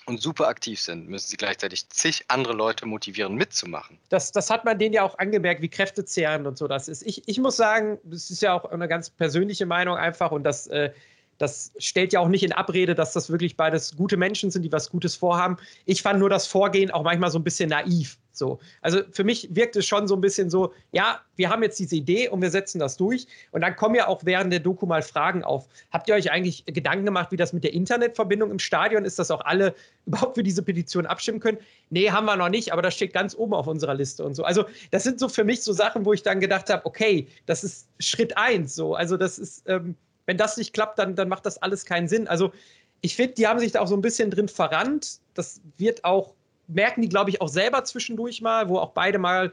und 0.06 0.22
super 0.22 0.46
aktiv 0.46 0.80
sind, 0.80 1.08
müssen 1.08 1.28
sie 1.28 1.36
gleichzeitig 1.36 1.88
zig 1.88 2.24
andere 2.28 2.54
Leute 2.54 2.86
motivieren, 2.86 3.34
mitzumachen. 3.34 3.98
Das, 4.08 4.30
das 4.30 4.50
hat 4.50 4.64
man 4.64 4.78
denen 4.78 4.94
ja 4.94 5.02
auch 5.02 5.18
angemerkt, 5.18 5.60
wie 5.60 5.68
kräftezehrend 5.68 6.46
und 6.46 6.56
so 6.56 6.68
das 6.68 6.86
ist. 6.86 7.02
Ich, 7.02 7.26
ich 7.26 7.38
muss 7.38 7.56
sagen, 7.56 7.98
das 8.04 8.30
ist 8.30 8.40
ja 8.40 8.54
auch 8.54 8.64
eine 8.66 8.86
ganz 8.86 9.10
persönliche 9.10 9.66
Meinung 9.66 9.96
einfach 9.96 10.30
und 10.30 10.44
das, 10.44 10.68
äh, 10.68 10.92
das 11.38 11.72
stellt 11.78 12.12
ja 12.12 12.20
auch 12.20 12.28
nicht 12.28 12.42
in 12.42 12.52
Abrede, 12.52 12.94
dass 12.94 13.12
das 13.12 13.30
wirklich 13.30 13.56
beides 13.56 13.96
gute 13.96 14.16
Menschen 14.16 14.50
sind, 14.50 14.62
die 14.62 14.72
was 14.72 14.90
Gutes 14.90 15.14
vorhaben. 15.14 15.56
Ich 15.86 16.02
fand 16.02 16.18
nur 16.18 16.30
das 16.30 16.46
Vorgehen 16.46 16.90
auch 16.90 17.02
manchmal 17.02 17.30
so 17.30 17.38
ein 17.38 17.44
bisschen 17.44 17.70
naiv. 17.70 18.18
So. 18.38 18.58
Also 18.80 19.00
für 19.12 19.24
mich 19.24 19.48
wirkt 19.52 19.76
es 19.76 19.86
schon 19.86 20.08
so 20.08 20.14
ein 20.14 20.20
bisschen 20.20 20.50
so, 20.50 20.72
ja, 20.92 21.20
wir 21.36 21.50
haben 21.50 21.62
jetzt 21.62 21.78
diese 21.78 21.96
Idee 21.96 22.28
und 22.28 22.40
wir 22.40 22.50
setzen 22.50 22.78
das 22.78 22.96
durch. 22.96 23.26
Und 23.52 23.60
dann 23.60 23.76
kommen 23.76 23.94
ja 23.94 24.08
auch 24.08 24.24
während 24.24 24.52
der 24.52 24.60
Doku 24.60 24.86
mal 24.86 25.02
Fragen 25.02 25.44
auf. 25.44 25.68
Habt 25.90 26.08
ihr 26.08 26.14
euch 26.14 26.30
eigentlich 26.30 26.64
Gedanken 26.66 27.04
gemacht, 27.04 27.32
wie 27.32 27.36
das 27.36 27.52
mit 27.52 27.64
der 27.64 27.72
Internetverbindung 27.72 28.50
im 28.50 28.58
Stadion 28.58 29.04
ist, 29.04 29.18
dass 29.18 29.30
auch 29.30 29.42
alle 29.42 29.74
überhaupt 30.06 30.36
für 30.36 30.42
diese 30.42 30.62
Petition 30.62 31.06
abstimmen 31.06 31.40
können? 31.40 31.58
Nee, 31.90 32.10
haben 32.10 32.26
wir 32.26 32.36
noch 32.36 32.48
nicht, 32.48 32.72
aber 32.72 32.82
das 32.82 32.94
steht 32.94 33.12
ganz 33.12 33.34
oben 33.34 33.54
auf 33.54 33.66
unserer 33.66 33.94
Liste 33.94 34.24
und 34.24 34.34
so. 34.34 34.44
Also 34.44 34.64
das 34.90 35.02
sind 35.02 35.20
so 35.20 35.28
für 35.28 35.44
mich 35.44 35.62
so 35.62 35.72
Sachen, 35.72 36.04
wo 36.04 36.12
ich 36.12 36.22
dann 36.22 36.40
gedacht 36.40 36.70
habe, 36.70 36.86
okay, 36.86 37.26
das 37.46 37.64
ist 37.64 37.88
Schritt 37.98 38.36
eins. 38.36 38.74
So. 38.74 38.94
Also 38.94 39.16
das 39.16 39.38
ist, 39.38 39.64
ähm, 39.66 39.96
wenn 40.26 40.36
das 40.36 40.56
nicht 40.56 40.74
klappt, 40.74 40.98
dann, 40.98 41.14
dann 41.14 41.28
macht 41.28 41.46
das 41.46 41.60
alles 41.62 41.84
keinen 41.84 42.08
Sinn. 42.08 42.28
Also 42.28 42.52
ich 43.00 43.16
finde, 43.16 43.34
die 43.34 43.46
haben 43.46 43.58
sich 43.58 43.72
da 43.72 43.80
auch 43.80 43.86
so 43.86 43.96
ein 43.96 44.02
bisschen 44.02 44.30
drin 44.30 44.48
verrannt. 44.48 45.20
Das 45.34 45.60
wird 45.76 46.04
auch 46.04 46.34
merken 46.68 47.02
die, 47.02 47.08
glaube 47.08 47.30
ich, 47.30 47.40
auch 47.40 47.48
selber 47.48 47.84
zwischendurch 47.84 48.40
mal, 48.40 48.68
wo 48.68 48.78
auch 48.78 48.92
beide 48.92 49.18
mal 49.18 49.52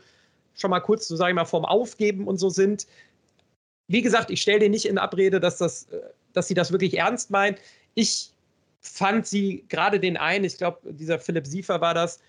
schon 0.53 0.69
mal 0.69 0.79
kurz, 0.79 1.07
so 1.07 1.15
sage 1.15 1.31
ich 1.31 1.35
mal, 1.35 1.45
vorm 1.45 1.65
Aufgeben 1.65 2.27
und 2.27 2.37
so 2.37 2.49
sind. 2.49 2.87
Wie 3.87 4.01
gesagt, 4.01 4.31
ich 4.31 4.41
stelle 4.41 4.59
dir 4.59 4.69
nicht 4.69 4.85
in 4.85 4.97
Abrede, 4.97 5.39
dass, 5.39 5.57
das, 5.57 5.87
dass 6.33 6.47
sie 6.47 6.53
das 6.53 6.71
wirklich 6.71 6.97
ernst 6.97 7.29
meinen. 7.29 7.57
Ich 7.93 8.31
fand 8.81 9.27
sie, 9.27 9.65
gerade 9.69 9.99
den 9.99 10.17
einen, 10.17 10.45
ich 10.45 10.57
glaube, 10.57 10.93
dieser 10.93 11.19
Philipp 11.19 11.47
Siefer 11.47 11.81
war 11.81 11.93
das, 11.93 12.19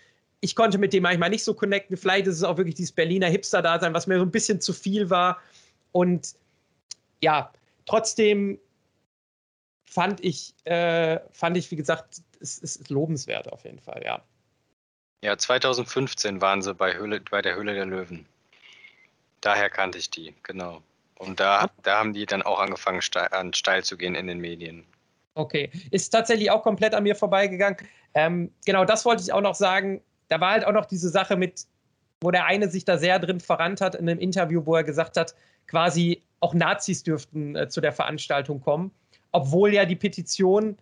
ich 0.40 0.55
konnte 0.55 0.79
mit 0.79 0.92
dem 0.92 1.03
manchmal 1.03 1.31
nicht 1.31 1.44
so 1.44 1.55
connecten. 1.55 1.96
Vielleicht 1.96 2.27
ist 2.27 2.37
es 2.37 2.42
auch 2.42 2.57
wirklich 2.57 2.75
dieses 2.75 2.92
Berliner 2.92 3.29
Hipster-Dasein, 3.29 3.94
was 3.94 4.07
mir 4.07 4.18
so 4.18 4.25
ein 4.25 4.31
bisschen 4.31 4.61
zu 4.61 4.72
viel 4.72 5.09
war. 5.09 5.40
Und 5.92 6.35
ja, 7.22 7.53
trotzdem 7.87 8.59
fand 9.88 10.22
ich, 10.22 10.55
äh, 10.64 11.20
fand 11.33 11.57
ich, 11.57 11.70
wie 11.70 11.77
gesagt, 11.77 12.20
es 12.40 12.59
ist 12.59 12.90
lobenswert 12.90 13.51
auf 13.51 13.64
jeden 13.64 13.79
Fall, 13.79 14.03
ja. 14.05 14.22
Ja, 15.27 15.37
2015 15.37 16.41
waren 16.41 16.62
sie 16.62 16.73
bei, 16.73 16.95
Höhle, 16.95 17.21
bei 17.29 17.43
der 17.43 17.57
Höhle 17.57 17.75
der 17.75 17.85
Löwen. 17.85 18.27
Daher 19.41 19.69
kannte 19.71 19.99
ich 19.99 20.09
die, 20.09 20.33
genau. 20.45 20.83
Und 21.19 21.41
da, 21.41 21.69
da 21.83 21.99
haben 21.99 22.12
die 22.12 22.27
dann 22.27 22.43
auch 22.43 22.61
angefangen, 22.61 23.03
steil, 23.03 23.27
an 23.33 23.53
steil 23.53 23.83
zu 23.83 23.97
gehen 23.97 24.15
in 24.15 24.29
den 24.29 24.39
Medien. 24.39 24.85
Okay, 25.35 25.69
ist 25.91 26.11
tatsächlich 26.11 26.53
auch 26.53 26.62
komplett 26.62 26.95
an 26.95 27.03
mir 27.03 27.17
vorbeigegangen. 27.17 27.77
Ähm, 28.15 28.53
genau, 28.65 28.85
das 28.85 29.05
wollte 29.05 29.21
ich 29.25 29.33
auch 29.33 29.41
noch 29.41 29.57
sagen. 29.57 30.01
Da 30.29 30.41
war 30.41 30.53
halt 30.53 30.65
auch 30.65 30.73
noch 30.73 30.87
diese 30.87 31.09
Sache 31.09 31.35
mit, 31.35 31.67
wo 32.21 32.31
der 32.31 32.45
eine 32.45 32.71
sich 32.71 32.85
da 32.85 32.97
sehr 32.97 33.19
drin 33.19 33.41
verrannt 33.41 33.81
hat 33.81 33.97
in 33.97 34.09
einem 34.09 34.21
Interview, 34.21 34.65
wo 34.65 34.77
er 34.77 34.85
gesagt 34.85 35.17
hat, 35.17 35.35
quasi 35.67 36.23
auch 36.39 36.55
Nazis 36.55 37.03
dürften 37.03 37.57
äh, 37.57 37.69
zu 37.69 37.81
der 37.81 37.93
Veranstaltung 37.93 38.61
kommen, 38.61 38.93
obwohl 39.33 39.75
ja 39.75 39.87
die 39.87 39.97
Petition 39.97 40.79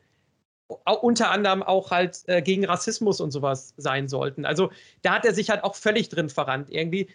unter 0.85 1.31
anderem 1.31 1.63
auch 1.63 1.91
halt 1.91 2.23
äh, 2.27 2.43
gegen 2.43 2.65
Rassismus 2.65 3.21
und 3.21 3.31
sowas 3.31 3.75
sein 3.77 4.09
sollten. 4.09 4.45
Also 4.45 4.71
da 5.03 5.15
hat 5.15 5.25
er 5.25 5.35
sich 5.35 5.51
halt 5.51 5.65
auch 5.65 5.75
völlig 5.75 6.09
drin 6.09 6.29
verrannt. 6.29 6.71
Irgendwie, 6.71 7.09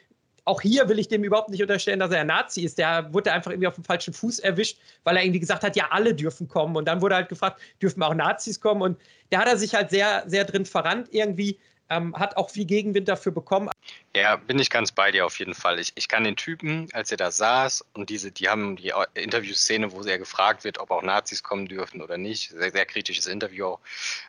auch 0.45 0.62
hier 0.62 0.89
will 0.89 1.00
ich 1.00 1.08
dem 1.08 1.24
überhaupt 1.24 1.50
nicht 1.50 1.62
unterstellen, 1.62 2.00
dass 2.00 2.12
er 2.12 2.24
Nazi 2.24 2.62
ist. 2.62 2.78
Der 2.78 3.13
wurde 3.13 3.32
einfach 3.32 3.52
irgendwie 3.52 3.67
auf 3.67 3.76
dem 3.76 3.84
falschen 3.84 4.13
Fuß 4.13 4.39
erwischt, 4.39 4.80
weil 5.04 5.15
er 5.15 5.24
irgendwie 5.24 5.39
gesagt 5.39 5.63
hat, 5.63 5.76
ja, 5.76 5.88
alle 5.91 6.15
dürfen 6.15 6.48
kommen. 6.48 6.76
Und 6.76 6.88
dann 6.88 7.02
wurde 7.02 7.15
halt 7.15 7.30
gefragt, 7.30 7.62
dürfen 7.82 8.02
auch 8.04 8.13
Nazis 8.13 8.60
kommen? 8.60 8.82
Und 8.82 9.00
da 9.30 9.39
hat 9.39 9.48
er 9.48 9.58
sich 9.58 9.76
halt 9.76 9.89
sehr, 9.91 10.24
sehr 10.26 10.45
drin 10.45 10.65
verrannt 10.65 11.10
irgendwie. 11.12 11.60
Ähm, 11.89 12.15
hat 12.15 12.38
auch 12.38 12.49
viel 12.52 12.65
Gegenwind 12.65 13.08
dafür 13.08 13.32
bekommen. 13.32 13.69
Ja, 14.15 14.36
bin 14.36 14.60
ich 14.60 14.69
ganz 14.69 14.91
bei 14.91 15.12
dir 15.12 15.25
auf 15.25 15.39
jeden 15.39 15.56
Fall. 15.56 15.80
Ich, 15.80 15.91
ich 15.95 16.08
kann 16.08 16.23
den 16.23 16.36
Typen, 16.36 16.88
als 16.93 17.12
er 17.12 17.17
da 17.17 17.32
saß 17.32 17.84
und 17.93 18.10
diese, 18.10 18.32
die 18.32 18.49
haben 18.49 18.75
die 18.75 18.93
Interviewszene, 19.15 19.91
wo 19.91 20.02
er 20.02 20.19
gefragt 20.19 20.63
wird, 20.63 20.78
ob 20.78 20.91
auch 20.91 21.02
Nazis 21.02 21.41
kommen 21.41 21.67
dürfen 21.67 22.02
oder 22.02 22.17
nicht, 22.17 22.52
sehr, 22.52 22.71
sehr 22.71 22.86
kritisches 22.86 23.28
Interview 23.28 23.65
auch, 23.65 23.80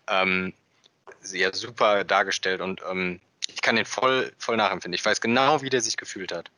ähm, 0.09 0.55
sehr 1.21 1.55
super 1.55 2.05
dargestellt 2.05 2.61
und 2.61 2.83
ähm, 2.91 3.21
ich 3.55 3.63
kann 3.63 3.77
den 3.77 3.85
voll, 3.85 4.33
voll 4.39 4.57
nachempfinden. 4.57 4.95
Ich 4.95 5.05
weiß 5.05 5.21
genau, 5.21 5.63
wie 5.63 5.71
der 5.71 5.81
sich 5.81 5.97
gefühlt 5.97 6.33
hat. 6.33 6.51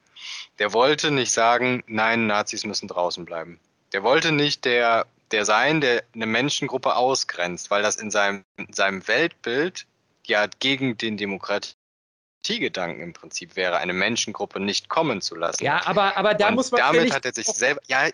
Der 0.59 0.73
wollte 0.73 1.11
nicht 1.11 1.33
sagen, 1.33 1.83
nein, 1.87 2.27
Nazis 2.27 2.65
müssen 2.65 2.89
draußen 2.89 3.25
bleiben. 3.25 3.59
Der 3.93 4.03
wollte 4.03 4.33
nicht 4.33 4.65
der, 4.65 5.07
der 5.31 5.45
sein, 5.45 5.81
der 5.81 6.05
eine 6.15 6.27
Menschengruppe 6.27 6.95
ausgrenzt, 6.95 7.71
weil 7.71 7.83
das 7.83 7.97
in 7.97 8.11
seinem, 8.11 8.45
in 8.57 8.73
seinem 8.73 9.07
Weltbild 9.09 9.87
ja 10.27 10.47
gegen 10.59 10.97
den 10.97 11.17
Demokratiegedanken 11.17 13.03
im 13.03 13.13
Prinzip 13.13 13.57
wäre, 13.57 13.79
eine 13.79 13.93
Menschengruppe 13.93 14.61
nicht 14.61 14.89
kommen 14.89 15.21
zu 15.21 15.35
lassen. 15.35 15.65
Ja, 15.65 15.87
aber, 15.87 16.17
aber 16.17 16.35
da 16.35 16.49
Und 16.49 16.57
muss 16.57 16.71
man. 16.71 16.81
Damit 16.81 17.13
hat 17.13 17.25
er 17.25 17.35
sich 17.35 17.47
selber. 17.47 17.81
Ja, 17.87 18.09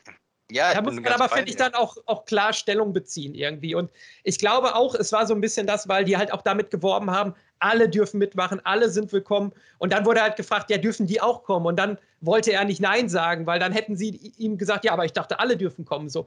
ja, 0.50 0.72
da 0.72 0.80
muss 0.80 0.94
man 0.94 1.06
aber, 1.06 1.28
finde 1.28 1.50
ich, 1.50 1.56
dann 1.56 1.74
auch, 1.74 1.96
auch 2.06 2.24
klar 2.24 2.54
Stellung 2.54 2.94
beziehen 2.94 3.34
irgendwie. 3.34 3.74
Und 3.74 3.90
ich 4.24 4.38
glaube 4.38 4.74
auch, 4.74 4.94
es 4.94 5.12
war 5.12 5.26
so 5.26 5.34
ein 5.34 5.42
bisschen 5.42 5.66
das, 5.66 5.88
weil 5.88 6.04
die 6.04 6.16
halt 6.16 6.32
auch 6.32 6.40
damit 6.40 6.70
geworben 6.70 7.10
haben, 7.10 7.34
alle 7.58 7.88
dürfen 7.88 8.18
mitmachen, 8.18 8.64
alle 8.64 8.88
sind 8.88 9.12
willkommen. 9.12 9.52
Und 9.76 9.92
dann 9.92 10.06
wurde 10.06 10.22
halt 10.22 10.36
gefragt, 10.36 10.70
ja, 10.70 10.78
dürfen 10.78 11.06
die 11.06 11.20
auch 11.20 11.42
kommen? 11.42 11.66
Und 11.66 11.76
dann 11.76 11.98
wollte 12.22 12.52
er 12.52 12.64
nicht 12.64 12.80
Nein 12.80 13.10
sagen, 13.10 13.46
weil 13.46 13.60
dann 13.60 13.72
hätten 13.72 13.96
sie 13.96 14.32
ihm 14.38 14.56
gesagt, 14.56 14.86
ja, 14.86 14.92
aber 14.92 15.04
ich 15.04 15.12
dachte, 15.12 15.38
alle 15.38 15.56
dürfen 15.56 15.84
kommen. 15.84 16.08
So 16.08 16.26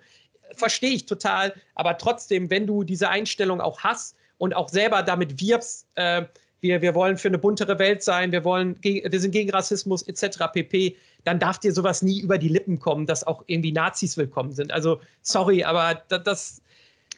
verstehe 0.55 0.91
ich 0.91 1.07
total. 1.07 1.53
Aber 1.73 1.97
trotzdem, 1.97 2.51
wenn 2.51 2.67
du 2.67 2.83
diese 2.83 3.09
Einstellung 3.09 3.59
auch 3.59 3.79
hast 3.79 4.15
und 4.41 4.55
auch 4.55 4.69
selber 4.69 5.03
damit 5.03 5.39
wirbst, 5.39 5.85
äh, 5.93 6.23
wir, 6.61 6.81
wir 6.81 6.95
wollen 6.95 7.17
für 7.17 7.27
eine 7.27 7.37
buntere 7.37 7.77
Welt 7.77 8.01
sein, 8.01 8.31
wir, 8.31 8.43
wollen, 8.43 8.75
wir 8.81 9.19
sind 9.19 9.31
gegen 9.31 9.51
Rassismus 9.51 10.01
etc. 10.01 10.51
pp., 10.51 10.97
dann 11.25 11.37
darf 11.37 11.59
dir 11.59 11.71
sowas 11.71 12.01
nie 12.01 12.19
über 12.21 12.39
die 12.39 12.47
Lippen 12.47 12.79
kommen, 12.79 13.05
dass 13.05 13.23
auch 13.23 13.43
irgendwie 13.45 13.71
Nazis 13.71 14.17
willkommen 14.17 14.51
sind. 14.51 14.71
Also, 14.71 14.99
sorry, 15.21 15.63
aber 15.63 16.01
das. 16.07 16.23
das 16.23 16.61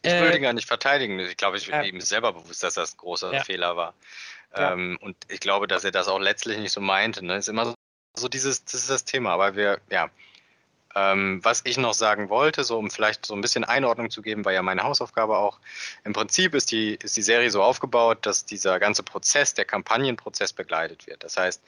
ich 0.01 0.11
will 0.11 0.31
äh, 0.31 0.35
ihn 0.35 0.43
gar 0.43 0.51
nicht 0.51 0.67
verteidigen. 0.67 1.17
Ich 1.19 1.37
glaube, 1.37 1.55
ich 1.55 1.67
bin 1.67 1.75
äh, 1.75 1.87
ihm 1.87 2.01
selber 2.01 2.33
bewusst, 2.33 2.61
dass 2.61 2.73
das 2.73 2.93
ein 2.93 2.97
großer 2.97 3.33
ja. 3.33 3.41
Fehler 3.41 3.77
war. 3.77 3.93
Ja. 4.53 4.73
Ähm, 4.73 4.97
und 4.99 5.15
ich 5.29 5.39
glaube, 5.39 5.67
dass 5.67 5.85
er 5.85 5.91
das 5.91 6.09
auch 6.09 6.19
letztlich 6.19 6.57
nicht 6.57 6.73
so 6.73 6.81
meinte. 6.81 7.25
Ne? 7.25 7.37
Ist 7.37 7.47
immer 7.47 7.67
so, 7.67 7.73
so 8.17 8.27
dieses, 8.27 8.65
das 8.65 8.73
ist 8.73 8.89
das 8.89 9.05
Thema. 9.05 9.31
Aber 9.31 9.55
wir, 9.55 9.79
ja, 9.89 10.09
ähm, 10.95 11.39
was 11.43 11.61
ich 11.65 11.77
noch 11.77 11.93
sagen 11.93 12.29
wollte, 12.29 12.63
so 12.63 12.77
um 12.77 12.91
vielleicht 12.91 13.25
so 13.25 13.33
ein 13.33 13.41
bisschen 13.41 13.63
Einordnung 13.63 14.09
zu 14.09 14.21
geben, 14.21 14.45
war 14.45 14.53
ja 14.53 14.61
meine 14.61 14.83
Hausaufgabe 14.83 15.37
auch. 15.37 15.59
Im 16.03 16.13
Prinzip 16.13 16.53
ist 16.53 16.71
die, 16.71 16.95
ist 17.01 17.17
die 17.17 17.21
Serie 17.21 17.49
so 17.49 17.63
aufgebaut, 17.63 18.25
dass 18.25 18.45
dieser 18.45 18.79
ganze 18.79 19.03
Prozess, 19.03 19.53
der 19.53 19.65
Kampagnenprozess 19.65 20.53
begleitet 20.53 21.07
wird. 21.07 21.23
Das 21.23 21.37
heißt, 21.37 21.61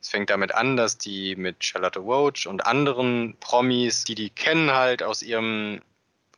es 0.00 0.08
fängt 0.08 0.30
damit 0.30 0.54
an, 0.54 0.76
dass 0.76 0.98
die 0.98 1.36
mit 1.36 1.64
Charlotte 1.64 2.00
Roach 2.00 2.46
und 2.46 2.66
anderen 2.66 3.36
Promis, 3.40 4.04
die 4.04 4.14
die 4.14 4.30
kennen 4.30 4.72
halt 4.72 5.02
aus 5.02 5.22
ihrem 5.22 5.80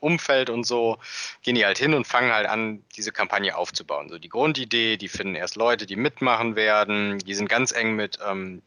Umfeld 0.00 0.48
und 0.50 0.64
so, 0.64 0.98
gehen 1.42 1.56
die 1.56 1.64
halt 1.64 1.78
hin 1.78 1.94
und 1.94 2.06
fangen 2.06 2.32
halt 2.32 2.46
an, 2.46 2.84
diese 2.96 3.12
Kampagne 3.12 3.56
aufzubauen. 3.56 4.08
So 4.08 4.18
die 4.18 4.28
Grundidee, 4.28 4.96
die 4.96 5.08
finden 5.08 5.34
erst 5.34 5.56
Leute, 5.56 5.86
die 5.86 5.96
mitmachen 5.96 6.56
werden, 6.56 7.18
die 7.18 7.34
sind 7.34 7.48
ganz 7.48 7.72
eng 7.72 7.96
mit 7.96 8.18
ähm, 8.24 8.62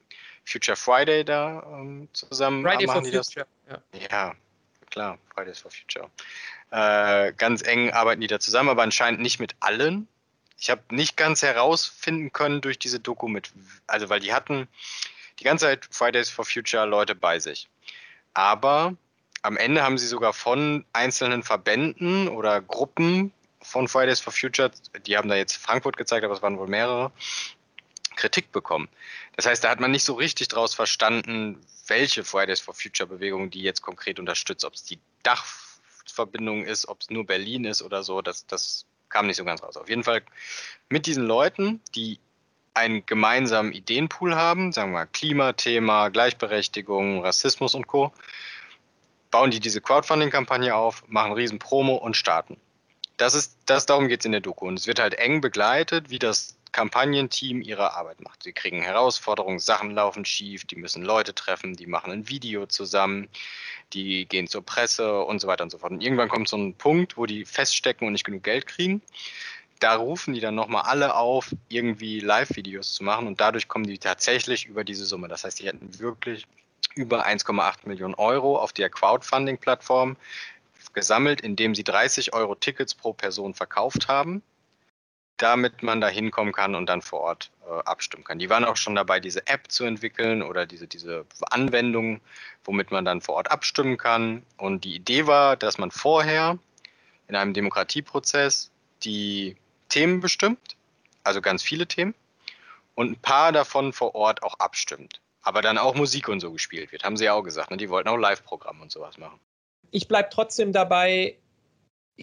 Future 0.45 0.75
Friday 0.75 1.23
da 1.23 1.63
ähm, 1.73 2.09
zusammen. 2.13 2.63
Friday 2.63 2.87
for 2.87 3.03
Future. 3.03 3.47
Ja. 3.69 3.81
ja. 4.09 4.35
klar, 4.89 5.17
Fridays 5.33 5.59
for 5.59 5.71
Future. 5.71 6.09
Äh, 6.71 7.33
ganz 7.33 7.61
eng 7.61 7.91
arbeiten 7.91 8.21
die 8.21 8.27
da 8.27 8.39
zusammen, 8.39 8.69
aber 8.69 8.83
anscheinend 8.83 9.21
nicht 9.21 9.39
mit 9.39 9.55
allen. 9.59 10.07
Ich 10.57 10.69
habe 10.69 10.81
nicht 10.89 11.17
ganz 11.17 11.41
herausfinden 11.41 12.31
können 12.31 12.61
durch 12.61 12.77
diese 12.77 12.99
Doku 12.99 13.27
mit, 13.27 13.51
also 13.87 14.09
weil 14.09 14.19
die 14.19 14.33
hatten 14.33 14.67
die 15.39 15.43
ganze 15.43 15.65
Zeit 15.65 15.87
Fridays 15.89 16.29
for 16.29 16.45
Future 16.45 16.85
Leute 16.85 17.15
bei 17.15 17.39
sich. 17.39 17.67
Aber 18.33 18.95
am 19.41 19.57
Ende 19.57 19.81
haben 19.81 19.97
sie 19.97 20.07
sogar 20.07 20.33
von 20.33 20.85
einzelnen 20.93 21.43
Verbänden 21.43 22.27
oder 22.27 22.61
Gruppen 22.61 23.33
von 23.61 23.87
Fridays 23.87 24.19
for 24.19 24.33
Future, 24.33 24.71
die 25.05 25.17
haben 25.17 25.29
da 25.29 25.35
jetzt 25.35 25.57
Frankfurt 25.57 25.97
gezeigt, 25.97 26.23
aber 26.23 26.33
es 26.33 26.41
waren 26.41 26.57
wohl 26.57 26.67
mehrere, 26.67 27.11
Kritik 28.21 28.51
bekommen. 28.51 28.87
Das 29.35 29.47
heißt, 29.47 29.63
da 29.63 29.69
hat 29.69 29.79
man 29.79 29.89
nicht 29.89 30.03
so 30.03 30.13
richtig 30.13 30.47
draus 30.47 30.75
verstanden, 30.75 31.59
welche 31.87 32.23
Fridays 32.23 32.59
for 32.59 32.75
Future 32.75 33.07
Bewegung 33.07 33.49
die 33.49 33.63
jetzt 33.63 33.81
konkret 33.81 34.19
unterstützt, 34.19 34.63
ob 34.63 34.75
es 34.75 34.83
die 34.83 34.99
Dachverbindung 35.23 36.63
ist, 36.63 36.87
ob 36.87 37.01
es 37.01 37.09
nur 37.09 37.25
Berlin 37.25 37.65
ist 37.65 37.81
oder 37.81 38.03
so, 38.03 38.21
das, 38.21 38.45
das 38.45 38.85
kam 39.09 39.25
nicht 39.25 39.37
so 39.37 39.43
ganz 39.43 39.63
raus. 39.63 39.75
Auf 39.75 39.89
jeden 39.89 40.03
Fall 40.03 40.21
mit 40.89 41.07
diesen 41.07 41.25
Leuten, 41.25 41.81
die 41.95 42.19
einen 42.75 43.05
gemeinsamen 43.07 43.73
Ideenpool 43.73 44.35
haben, 44.35 44.71
sagen 44.71 44.91
wir 44.91 44.99
mal 44.99 45.07
Klimathema, 45.07 46.09
Gleichberechtigung, 46.09 47.23
Rassismus 47.23 47.73
und 47.73 47.87
Co., 47.87 48.13
bauen 49.31 49.49
die 49.49 49.59
diese 49.59 49.81
Crowdfunding-Kampagne 49.81 50.75
auf, 50.75 51.03
machen 51.07 51.33
riesen 51.33 51.57
Promo 51.57 51.95
und 51.95 52.15
starten. 52.15 52.57
Das 53.17 53.33
ist, 53.33 53.57
das 53.65 53.87
darum 53.87 54.07
geht 54.07 54.21
es 54.21 54.25
in 54.25 54.31
der 54.31 54.41
Doku. 54.41 54.67
Und 54.67 54.77
es 54.77 54.87
wird 54.87 54.99
halt 54.99 55.15
eng 55.15 55.41
begleitet, 55.41 56.09
wie 56.09 56.19
das 56.19 56.57
Kampagnenteam 56.71 57.61
ihre 57.61 57.93
Arbeit 57.95 58.21
macht. 58.21 58.43
Sie 58.43 58.53
kriegen 58.53 58.81
Herausforderungen, 58.81 59.59
Sachen 59.59 59.91
laufen 59.91 60.25
schief, 60.25 60.65
die 60.65 60.75
müssen 60.75 61.03
Leute 61.03 61.35
treffen, 61.35 61.75
die 61.75 61.85
machen 61.85 62.11
ein 62.11 62.29
Video 62.29 62.65
zusammen, 62.65 63.27
die 63.93 64.25
gehen 64.25 64.47
zur 64.47 64.65
Presse 64.65 65.21
und 65.23 65.39
so 65.39 65.47
weiter 65.47 65.63
und 65.63 65.69
so 65.69 65.77
fort. 65.77 65.91
Und 65.91 66.01
irgendwann 66.01 66.29
kommt 66.29 66.47
so 66.47 66.57
ein 66.57 66.73
Punkt, 66.75 67.17
wo 67.17 67.25
die 67.25 67.45
feststecken 67.45 68.07
und 68.07 68.13
nicht 68.13 68.23
genug 68.23 68.43
Geld 68.43 68.67
kriegen. 68.67 69.01
Da 69.79 69.95
rufen 69.95 70.33
die 70.33 70.39
dann 70.39 70.55
nochmal 70.55 70.83
alle 70.83 71.15
auf, 71.15 71.55
irgendwie 71.67 72.19
Live-Videos 72.19 72.93
zu 72.93 73.03
machen 73.03 73.27
und 73.27 73.41
dadurch 73.41 73.67
kommen 73.67 73.85
die 73.85 73.97
tatsächlich 73.97 74.65
über 74.67 74.83
diese 74.83 75.05
Summe. 75.05 75.27
Das 75.27 75.43
heißt, 75.43 75.59
die 75.59 75.67
hätten 75.67 75.99
wirklich 75.99 76.45
über 76.95 77.25
1,8 77.25 77.87
Millionen 77.87 78.13
Euro 78.13 78.57
auf 78.57 78.73
der 78.73 78.89
Crowdfunding-Plattform 78.89 80.17
gesammelt, 80.93 81.41
indem 81.41 81.73
sie 81.73 81.83
30 81.83 82.33
Euro 82.33 82.53
Tickets 82.55 82.93
pro 82.93 83.13
Person 83.13 83.53
verkauft 83.53 84.07
haben 84.07 84.43
damit 85.41 85.81
man 85.81 86.01
da 86.01 86.07
hinkommen 86.07 86.53
kann 86.53 86.75
und 86.75 86.85
dann 86.87 87.01
vor 87.01 87.21
Ort 87.21 87.51
äh, 87.65 87.71
abstimmen 87.85 88.23
kann. 88.23 88.37
Die 88.37 88.49
waren 88.49 88.63
auch 88.63 88.77
schon 88.77 88.93
dabei, 88.93 89.19
diese 89.19 89.47
App 89.47 89.71
zu 89.71 89.85
entwickeln 89.85 90.43
oder 90.43 90.67
diese, 90.67 90.87
diese 90.87 91.25
Anwendung, 91.49 92.21
womit 92.63 92.91
man 92.91 93.05
dann 93.05 93.21
vor 93.21 93.35
Ort 93.35 93.49
abstimmen 93.49 93.97
kann. 93.97 94.43
Und 94.57 94.83
die 94.83 94.95
Idee 94.95 95.25
war, 95.25 95.57
dass 95.57 95.79
man 95.79 95.89
vorher 95.89 96.59
in 97.27 97.35
einem 97.35 97.53
Demokratieprozess 97.53 98.69
die 99.03 99.55
Themen 99.89 100.19
bestimmt, 100.19 100.75
also 101.23 101.41
ganz 101.41 101.63
viele 101.63 101.87
Themen, 101.87 102.13
und 102.93 103.11
ein 103.11 103.19
paar 103.19 103.51
davon 103.51 103.93
vor 103.93 104.13
Ort 104.13 104.43
auch 104.43 104.59
abstimmt. 104.59 105.21
Aber 105.41 105.63
dann 105.63 105.79
auch 105.79 105.95
Musik 105.95 106.27
und 106.27 106.39
so 106.39 106.51
gespielt 106.51 106.91
wird, 106.91 107.03
haben 107.03 107.17
sie 107.17 107.25
ja 107.25 107.33
auch 107.33 107.41
gesagt. 107.41 107.71
Ne? 107.71 107.77
Die 107.77 107.89
wollten 107.89 108.09
auch 108.09 108.17
Live-Programm 108.17 108.79
und 108.79 108.91
sowas 108.91 109.17
machen. 109.17 109.39
Ich 109.89 110.07
bleibe 110.07 110.29
trotzdem 110.31 110.71
dabei, 110.71 111.35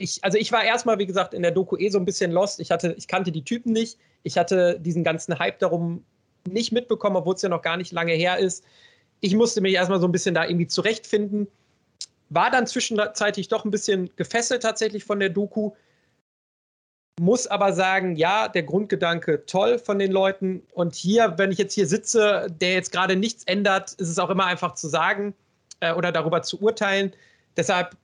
ich, 0.00 0.24
also 0.24 0.38
ich 0.38 0.52
war 0.52 0.64
erstmal, 0.64 0.98
wie 0.98 1.06
gesagt, 1.06 1.34
in 1.34 1.42
der 1.42 1.50
Doku 1.50 1.76
eh 1.76 1.88
so 1.88 1.98
ein 1.98 2.04
bisschen 2.04 2.30
lost. 2.30 2.61
Ich, 2.61 2.70
hatte, 2.70 2.94
ich 2.96 3.08
kannte 3.08 3.32
die 3.32 3.44
Typen 3.44 3.72
nicht. 3.72 3.98
Ich 4.22 4.38
hatte 4.38 4.78
diesen 4.80 5.04
ganzen 5.04 5.38
Hype 5.38 5.58
darum 5.58 6.04
nicht 6.48 6.72
mitbekommen, 6.72 7.16
obwohl 7.16 7.34
es 7.34 7.42
ja 7.42 7.48
noch 7.48 7.62
gar 7.62 7.76
nicht 7.76 7.92
lange 7.92 8.12
her 8.12 8.38
ist. 8.38 8.64
Ich 9.20 9.34
musste 9.34 9.61
mich 9.61 9.74
erstmal 9.74 10.00
so 10.00 10.06
ein 10.06 10.12
bisschen 10.12 10.34
da 10.34 10.44
irgendwie 10.44 10.66
zurechtfinden. 10.66 11.48
War 12.30 12.50
dann 12.50 12.66
zwischenzeitlich 12.66 13.48
doch 13.48 13.64
ein 13.64 13.70
bisschen 13.70 14.11
gefesselt 14.16 14.62
tatsächlich 14.62 15.04
von 15.04 15.18
der 15.18 15.30
Doku. 15.30 15.72
Muss 17.20 17.46
aber 17.46 17.72
sagen, 17.72 18.14
ja, 18.14 18.48
der 18.48 18.62
Grundgedanke 18.62 19.44
toll 19.46 19.78
von 19.78 19.98
den 19.98 20.12
Leuten. 20.12 20.62
Und 20.72 20.94
hier, 20.94 21.34
wenn 21.37 21.50
ich 21.50 21.58
jetzt 21.58 21.74
hier 21.74 21.87
sitze, 21.87 22.46
der 22.48 22.74
jetzt 22.74 22.92
gerade 22.92 23.16
nichts 23.16 23.44
ändert, 23.44 23.92
ist 23.94 24.08
es 24.08 24.18
auch 24.18 24.30
immer 24.30 24.46
einfach 24.46 24.74
zu 24.74 24.88
sagen 24.88 25.34
äh, 25.80 25.92
oder 25.92 26.12
darüber 26.12 26.42
zu 26.42 26.61
urteilen. 26.61 27.12
Deshalb 27.56 27.96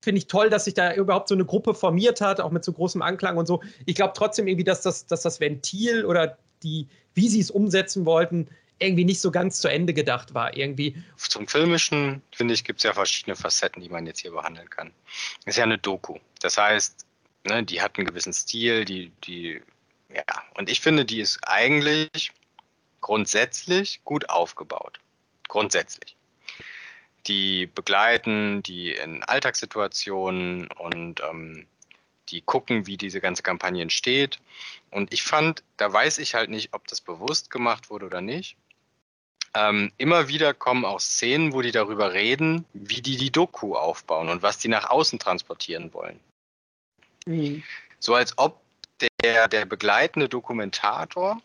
finde 0.00 0.18
ich 0.18 0.26
toll, 0.26 0.50
dass 0.50 0.64
sich 0.64 0.74
da 0.74 0.94
überhaupt 0.94 1.28
so 1.28 1.34
eine 1.34 1.44
Gruppe 1.44 1.74
formiert 1.74 2.20
hat, 2.20 2.40
auch 2.40 2.50
mit 2.50 2.64
so 2.64 2.72
großem 2.72 3.02
Anklang 3.02 3.36
und 3.36 3.46
so. 3.46 3.62
Ich 3.86 3.94
glaube 3.94 4.12
trotzdem 4.16 4.46
irgendwie, 4.46 4.64
dass 4.64 4.82
das, 4.82 5.06
dass 5.06 5.22
das 5.22 5.40
Ventil 5.40 6.04
oder 6.04 6.38
die, 6.62 6.88
wie 7.14 7.28
sie 7.28 7.40
es 7.40 7.50
umsetzen 7.50 8.06
wollten, 8.06 8.48
irgendwie 8.78 9.04
nicht 9.04 9.20
so 9.20 9.30
ganz 9.30 9.60
zu 9.60 9.68
Ende 9.68 9.92
gedacht 9.92 10.34
war. 10.34 10.56
Irgendwie. 10.56 10.96
Zum 11.16 11.48
Filmischen, 11.48 12.22
finde 12.32 12.54
ich, 12.54 12.64
gibt 12.64 12.78
es 12.78 12.84
ja 12.84 12.92
verschiedene 12.92 13.36
Facetten, 13.36 13.82
die 13.82 13.88
man 13.88 14.06
jetzt 14.06 14.20
hier 14.20 14.30
behandeln 14.30 14.70
kann. 14.70 14.92
Das 15.44 15.54
ist 15.54 15.58
ja 15.58 15.64
eine 15.64 15.78
Doku. 15.78 16.18
Das 16.40 16.56
heißt, 16.56 17.04
ne, 17.44 17.64
die 17.64 17.82
hat 17.82 17.98
einen 17.98 18.06
gewissen 18.06 18.32
Stil, 18.32 18.84
die, 18.84 19.10
die, 19.24 19.60
ja, 20.14 20.22
und 20.56 20.70
ich 20.70 20.80
finde, 20.80 21.04
die 21.04 21.20
ist 21.20 21.40
eigentlich 21.42 22.32
grundsätzlich 23.00 24.00
gut 24.04 24.28
aufgebaut. 24.30 25.00
Grundsätzlich. 25.48 26.17
Die 27.28 27.66
begleiten 27.66 28.62
die 28.62 28.92
in 28.92 29.22
Alltagssituationen 29.22 30.68
und 30.72 31.20
ähm, 31.20 31.66
die 32.30 32.40
gucken, 32.40 32.86
wie 32.86 32.96
diese 32.96 33.20
ganze 33.20 33.42
Kampagne 33.42 33.82
entsteht. 33.82 34.38
Und 34.90 35.12
ich 35.12 35.22
fand, 35.22 35.62
da 35.76 35.92
weiß 35.92 36.18
ich 36.18 36.34
halt 36.34 36.50
nicht, 36.50 36.72
ob 36.72 36.86
das 36.88 37.00
bewusst 37.00 37.50
gemacht 37.50 37.90
wurde 37.90 38.06
oder 38.06 38.20
nicht. 38.20 38.56
Ähm, 39.54 39.92
immer 39.96 40.28
wieder 40.28 40.54
kommen 40.54 40.84
auch 40.84 41.00
Szenen, 41.00 41.52
wo 41.52 41.62
die 41.62 41.72
darüber 41.72 42.12
reden, 42.12 42.64
wie 42.72 43.00
die 43.00 43.16
die 43.16 43.30
Doku 43.30 43.76
aufbauen 43.76 44.28
und 44.28 44.42
was 44.42 44.58
die 44.58 44.68
nach 44.68 44.90
außen 44.90 45.18
transportieren 45.18 45.92
wollen. 45.92 46.20
Mhm. 47.26 47.62
So 47.98 48.14
als 48.14 48.36
ob 48.36 48.60
der, 49.22 49.48
der 49.48 49.64
begleitende 49.64 50.28
Dokumentator 50.28 51.40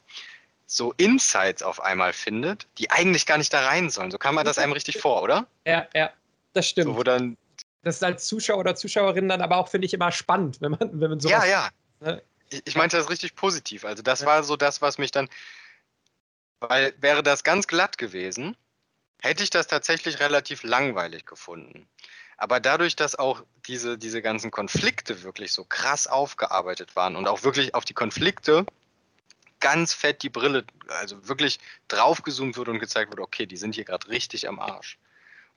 so 0.74 0.94
Insights 0.98 1.62
auf 1.62 1.82
einmal 1.82 2.14
findet, 2.14 2.68
die 2.80 2.90
eigentlich 2.90 3.26
gar 3.28 3.38
nicht 3.38 3.54
da 3.54 3.66
rein 3.66 3.92
sollen. 3.92 4.10
So 4.10 4.18
kam 4.18 4.36
man 4.36 4.46
das 4.46 4.58
einem 4.58 4.74
richtig 4.74 4.98
vor, 4.98 5.22
oder? 5.22 5.46
Ja, 5.66 5.88
ja, 5.94 6.12
das 6.54 6.68
stimmt. 6.68 6.88
So, 6.88 6.98
wo 6.98 7.04
dann 7.04 7.38
das 7.84 7.98
ist 7.98 8.04
als 8.04 8.26
Zuschauer 8.28 8.60
oder 8.60 8.76
Zuschauerin 8.76 9.28
dann 9.30 9.42
aber 9.42 9.58
auch, 9.58 9.68
finde 9.68 9.86
ich, 9.86 9.94
immer 9.94 10.12
spannend, 10.12 10.62
wenn 10.62 10.72
man, 10.72 11.00
wenn 11.00 11.10
man 11.10 11.20
sowas. 11.20 11.46
Ja, 11.46 11.46
ja. 11.46 11.70
Ne? 12.00 12.24
Ich 12.66 12.76
meinte 12.76 12.98
das 12.98 13.10
richtig 13.10 13.36
positiv. 13.36 13.86
Also, 13.86 14.02
das 14.02 14.22
ja. 14.22 14.26
war 14.26 14.44
so 14.44 14.56
das, 14.56 14.82
was 14.82 14.98
mich 14.98 15.12
dann. 15.12 15.30
Weil 16.60 16.94
wäre 16.98 17.24
das 17.24 17.44
ganz 17.44 17.68
glatt 17.68 17.98
gewesen, 17.98 18.56
hätte 19.22 19.44
ich 19.44 19.50
das 19.50 19.68
tatsächlich 19.68 20.22
relativ 20.22 20.64
langweilig 20.64 21.26
gefunden. 21.26 21.88
Aber 22.38 22.62
dadurch, 22.62 22.96
dass 22.96 23.16
auch 23.16 23.44
diese, 23.68 23.98
diese 23.98 24.22
ganzen 24.22 24.50
Konflikte 24.50 25.24
wirklich 25.24 25.52
so 25.52 25.66
krass 25.66 26.08
aufgearbeitet 26.08 26.96
waren 26.96 27.18
und 27.18 27.28
auch 27.28 27.44
wirklich 27.44 27.76
auf 27.76 27.84
die 27.84 27.94
Konflikte 27.94 28.66
ganz 29.64 29.94
fett 29.94 30.22
die 30.24 30.30
Brille, 30.30 30.66
also 30.90 31.28
wirklich 31.28 31.58
draufgezoomt 31.88 32.58
wurde 32.58 32.72
und 32.72 32.80
gezeigt 32.80 33.12
wurde, 33.12 33.24
okay, 33.24 33.46
die 33.46 33.56
sind 33.56 33.76
hier 33.76 33.86
gerade 33.86 34.10
richtig 34.10 34.48
am 34.48 34.60
Arsch. 34.60 35.00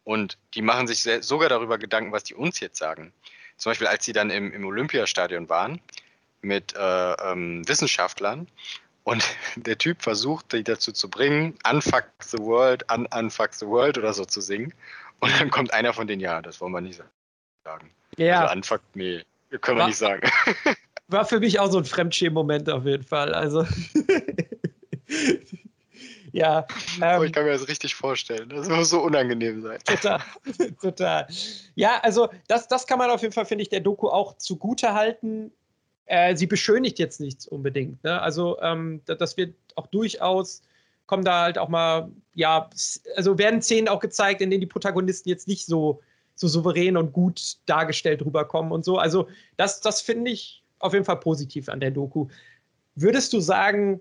Und 0.04 0.38
die 0.54 0.62
machen 0.62 0.86
sich 0.86 1.02
sogar 1.20 1.48
darüber 1.48 1.76
Gedanken, 1.76 2.12
was 2.12 2.22
die 2.22 2.34
uns 2.34 2.60
jetzt 2.60 2.78
sagen. 2.78 3.12
Zum 3.56 3.70
Beispiel, 3.70 3.88
als 3.88 4.04
sie 4.04 4.12
dann 4.12 4.30
im, 4.30 4.52
im 4.52 4.64
Olympiastadion 4.64 5.48
waren 5.48 5.80
mit 6.40 6.74
äh, 6.76 7.12
ähm, 7.14 7.66
Wissenschaftlern 7.68 8.46
und 9.02 9.24
der 9.56 9.76
Typ 9.76 10.02
versucht, 10.02 10.52
die 10.52 10.62
dazu 10.62 10.92
zu 10.92 11.10
bringen, 11.10 11.58
Unfuck 11.68 12.04
the 12.20 12.38
World, 12.38 12.84
un 12.90 13.06
Unfuck 13.06 13.54
the 13.54 13.66
World 13.66 13.98
oder 13.98 14.12
so 14.12 14.24
zu 14.24 14.40
singen. 14.40 14.72
Und 15.18 15.32
dann 15.40 15.50
kommt 15.50 15.72
einer 15.72 15.92
von 15.92 16.06
denen, 16.06 16.20
ja, 16.20 16.40
das 16.40 16.60
wollen 16.60 16.72
wir 16.72 16.80
nicht 16.80 17.02
sagen. 17.64 17.90
Ja. 18.16 18.42
Also 18.42 18.54
Unfuck, 18.54 18.82
nee, 18.94 19.24
können 19.60 19.78
wir 19.78 19.80
war, 19.80 19.88
nicht 19.88 19.98
sagen. 19.98 20.30
War 21.08 21.24
für 21.24 21.40
mich 21.40 21.60
auch 21.60 21.70
so 21.70 21.78
ein 21.78 21.84
Fremdschämen-Moment 21.84 22.68
auf 22.70 22.84
jeden 22.84 23.04
Fall. 23.04 23.32
Also. 23.34 23.64
Ja. 26.36 26.66
Ähm, 27.00 27.22
ich 27.22 27.32
kann 27.32 27.44
mir 27.44 27.52
das 27.52 27.66
richtig 27.66 27.94
vorstellen. 27.94 28.50
Das 28.50 28.68
muss 28.68 28.90
so 28.90 29.00
unangenehm 29.00 29.62
sein. 29.62 29.78
Total, 29.86 30.20
total. 30.82 31.26
Ja, 31.76 31.98
also 32.02 32.28
das, 32.46 32.68
das 32.68 32.86
kann 32.86 32.98
man 32.98 33.08
auf 33.08 33.22
jeden 33.22 33.32
Fall, 33.32 33.46
finde 33.46 33.62
ich, 33.62 33.70
der 33.70 33.80
Doku 33.80 34.08
auch 34.08 34.36
zugute 34.36 34.92
halten. 34.92 35.50
Äh, 36.04 36.36
sie 36.36 36.46
beschönigt 36.46 36.98
jetzt 36.98 37.20
nichts 37.20 37.46
unbedingt. 37.46 38.04
Ne? 38.04 38.20
Also 38.20 38.60
ähm, 38.60 39.00
das 39.06 39.38
wird 39.38 39.54
auch 39.76 39.86
durchaus, 39.86 40.60
kommen 41.06 41.24
da 41.24 41.44
halt 41.44 41.56
auch 41.56 41.70
mal, 41.70 42.10
ja, 42.34 42.68
also 43.16 43.38
werden 43.38 43.62
Szenen 43.62 43.88
auch 43.88 44.00
gezeigt, 44.00 44.42
in 44.42 44.50
denen 44.50 44.60
die 44.60 44.66
Protagonisten 44.66 45.30
jetzt 45.30 45.48
nicht 45.48 45.64
so, 45.64 46.02
so 46.34 46.48
souverän 46.48 46.98
und 46.98 47.14
gut 47.14 47.56
dargestellt 47.64 48.22
rüberkommen 48.22 48.72
und 48.72 48.84
so. 48.84 48.98
Also 48.98 49.26
das, 49.56 49.80
das 49.80 50.02
finde 50.02 50.32
ich 50.32 50.62
auf 50.86 50.92
jeden 50.92 51.04
Fall 51.04 51.20
positiv 51.20 51.68
an 51.68 51.80
der 51.80 51.90
Doku. 51.90 52.28
Würdest 52.94 53.32
du 53.32 53.40
sagen, 53.40 54.00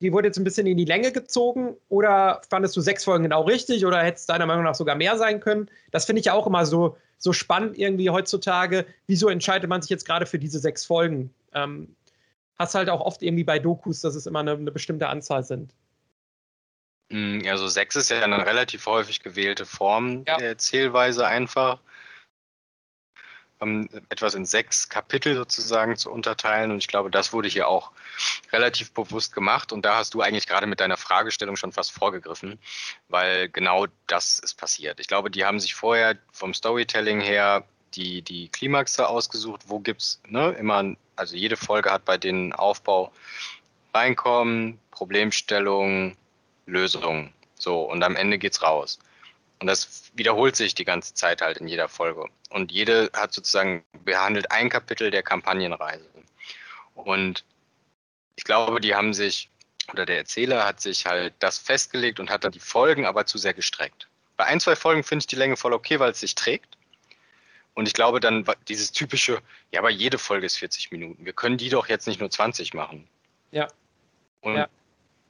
die 0.00 0.12
wurde 0.12 0.28
jetzt 0.28 0.38
ein 0.38 0.44
bisschen 0.44 0.66
in 0.66 0.76
die 0.76 0.84
Länge 0.84 1.10
gezogen 1.10 1.74
oder 1.88 2.42
fandest 2.50 2.76
du 2.76 2.80
sechs 2.80 3.04
Folgen 3.04 3.24
genau 3.24 3.42
richtig 3.42 3.86
oder 3.86 4.02
hätte 4.02 4.18
es 4.18 4.26
deiner 4.26 4.46
Meinung 4.46 4.64
nach 4.64 4.74
sogar 4.74 4.94
mehr 4.94 5.16
sein 5.16 5.40
können? 5.40 5.70
Das 5.90 6.04
finde 6.04 6.20
ich 6.20 6.26
ja 6.26 6.34
auch 6.34 6.46
immer 6.46 6.66
so, 6.66 6.96
so 7.18 7.32
spannend 7.32 7.78
irgendwie 7.78 8.10
heutzutage. 8.10 8.84
Wieso 9.06 9.28
entscheidet 9.28 9.70
man 9.70 9.80
sich 9.80 9.90
jetzt 9.90 10.04
gerade 10.04 10.26
für 10.26 10.38
diese 10.38 10.58
sechs 10.58 10.84
Folgen? 10.84 11.32
Ähm, 11.54 11.96
hast 12.58 12.74
halt 12.74 12.90
auch 12.90 13.00
oft 13.00 13.22
irgendwie 13.22 13.44
bei 13.44 13.58
Dokus, 13.58 14.02
dass 14.02 14.14
es 14.14 14.26
immer 14.26 14.40
eine, 14.40 14.52
eine 14.52 14.70
bestimmte 14.70 15.08
Anzahl 15.08 15.44
sind. 15.44 15.72
Also 17.10 17.68
sechs 17.68 17.94
ist 17.94 18.10
ja 18.10 18.20
eine 18.22 18.44
relativ 18.44 18.84
häufig 18.86 19.22
gewählte 19.22 19.64
Form 19.64 20.24
ja. 20.26 20.36
der 20.38 20.48
Erzählweise 20.48 21.26
einfach 21.26 21.80
ähm, 23.60 23.88
etwas 24.08 24.34
in 24.34 24.44
sechs 24.44 24.88
Kapitel 24.88 25.34
sozusagen 25.34 25.96
zu 25.96 26.10
unterteilen. 26.10 26.70
Und 26.70 26.78
ich 26.78 26.88
glaube, 26.88 27.10
das 27.10 27.32
wurde 27.32 27.48
hier 27.48 27.68
auch 27.68 27.92
relativ 28.52 28.92
bewusst 28.92 29.32
gemacht. 29.32 29.72
Und 29.72 29.84
da 29.84 29.96
hast 29.96 30.14
du 30.14 30.20
eigentlich 30.20 30.46
gerade 30.46 30.66
mit 30.66 30.80
deiner 30.80 30.96
Fragestellung 30.96 31.56
schon 31.56 31.72
fast 31.72 31.92
vorgegriffen, 31.92 32.58
weil 33.08 33.48
genau 33.48 33.86
das 34.06 34.38
ist 34.38 34.54
passiert. 34.54 35.00
Ich 35.00 35.08
glaube, 35.08 35.30
die 35.30 35.44
haben 35.44 35.60
sich 35.60 35.74
vorher 35.74 36.16
vom 36.32 36.54
Storytelling 36.54 37.20
her 37.20 37.64
die, 37.94 38.22
die 38.22 38.48
Klimaxe 38.48 39.08
ausgesucht. 39.08 39.62
Wo 39.66 39.80
gibt 39.80 40.02
es 40.02 40.20
ne, 40.28 40.50
immer, 40.52 40.94
also 41.16 41.36
jede 41.36 41.56
Folge 41.56 41.90
hat 41.90 42.04
bei 42.04 42.18
den 42.18 42.52
Aufbau 42.52 43.12
Reinkommen, 43.94 44.78
Problemstellung, 44.90 46.16
Lösung. 46.66 47.32
So, 47.54 47.80
und 47.80 48.02
am 48.02 48.16
Ende 48.16 48.38
geht's 48.38 48.62
raus. 48.62 48.98
Und 49.60 49.68
das 49.68 50.10
wiederholt 50.14 50.54
sich 50.56 50.74
die 50.74 50.84
ganze 50.84 51.14
Zeit 51.14 51.40
halt 51.40 51.58
in 51.58 51.68
jeder 51.68 51.88
Folge. 51.88 52.26
Und 52.50 52.72
jede 52.72 53.10
hat 53.12 53.32
sozusagen 53.32 53.84
behandelt 54.04 54.50
ein 54.50 54.68
Kapitel 54.70 55.10
der 55.10 55.22
Kampagnenreise. 55.22 56.08
Und 56.94 57.44
ich 58.36 58.44
glaube, 58.44 58.80
die 58.80 58.94
haben 58.94 59.14
sich, 59.14 59.50
oder 59.92 60.06
der 60.06 60.18
Erzähler 60.18 60.64
hat 60.64 60.80
sich 60.80 61.06
halt 61.06 61.34
das 61.38 61.58
festgelegt 61.58 62.20
und 62.20 62.30
hat 62.30 62.44
dann 62.44 62.52
die 62.52 62.60
Folgen 62.60 63.06
aber 63.06 63.26
zu 63.26 63.38
sehr 63.38 63.54
gestreckt. 63.54 64.08
Bei 64.36 64.44
ein, 64.44 64.60
zwei 64.60 64.76
Folgen 64.76 65.02
finde 65.02 65.22
ich 65.22 65.26
die 65.26 65.36
Länge 65.36 65.56
voll 65.56 65.72
okay, 65.72 65.98
weil 65.98 66.10
es 66.10 66.20
sich 66.20 66.34
trägt. 66.34 66.76
Und 67.74 67.86
ich 67.86 67.94
glaube 67.94 68.20
dann 68.20 68.46
dieses 68.68 68.92
typische, 68.92 69.42
ja, 69.70 69.80
aber 69.80 69.90
jede 69.90 70.18
Folge 70.18 70.46
ist 70.46 70.56
40 70.56 70.92
Minuten. 70.92 71.26
Wir 71.26 71.34
können 71.34 71.58
die 71.58 71.68
doch 71.68 71.88
jetzt 71.88 72.06
nicht 72.06 72.20
nur 72.20 72.30
20 72.30 72.72
machen. 72.72 73.06
Ja. 73.50 73.68
Und 74.40 74.56
ja. 74.56 74.68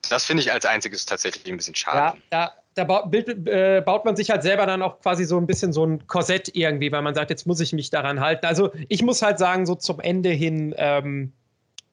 das 0.09 0.25
finde 0.25 0.43
ich 0.43 0.53
als 0.53 0.65
einziges 0.65 1.07
tatsächlich 1.07 1.47
ein 1.53 1.57
bisschen 1.57 1.75
schade. 1.75 2.17
Ja, 2.17 2.23
da, 2.31 2.57
da 2.77 2.85
baut, 2.85 3.13
äh, 3.15 3.83
baut, 3.85 4.05
man 4.05 4.17
sich 4.17 4.31
halt 4.31 4.43
selber 4.43 4.67
dann 4.67 4.83
auch 4.83 5.01
quasi 5.01 5.25
so 5.25 5.39
ein 5.39 5.47
bisschen 5.47 5.73
so 5.73 5.85
ein 5.85 6.07
Korsett 6.07 6.55
irgendwie, 6.55 6.93
weil 6.93 7.01
man 7.01 7.15
sagt, 7.15 7.31
jetzt 7.31 7.47
muss 7.47 7.59
ich 7.61 7.73
mich 7.73 7.89
daran 7.89 8.21
halten. 8.21 8.45
Also 8.45 8.71
ich 8.89 9.03
muss 9.03 9.23
halt 9.23 9.39
sagen, 9.39 9.65
so 9.65 9.75
zum 9.75 9.99
Ende 9.99 10.29
hin 10.29 10.75
ähm, 10.77 11.33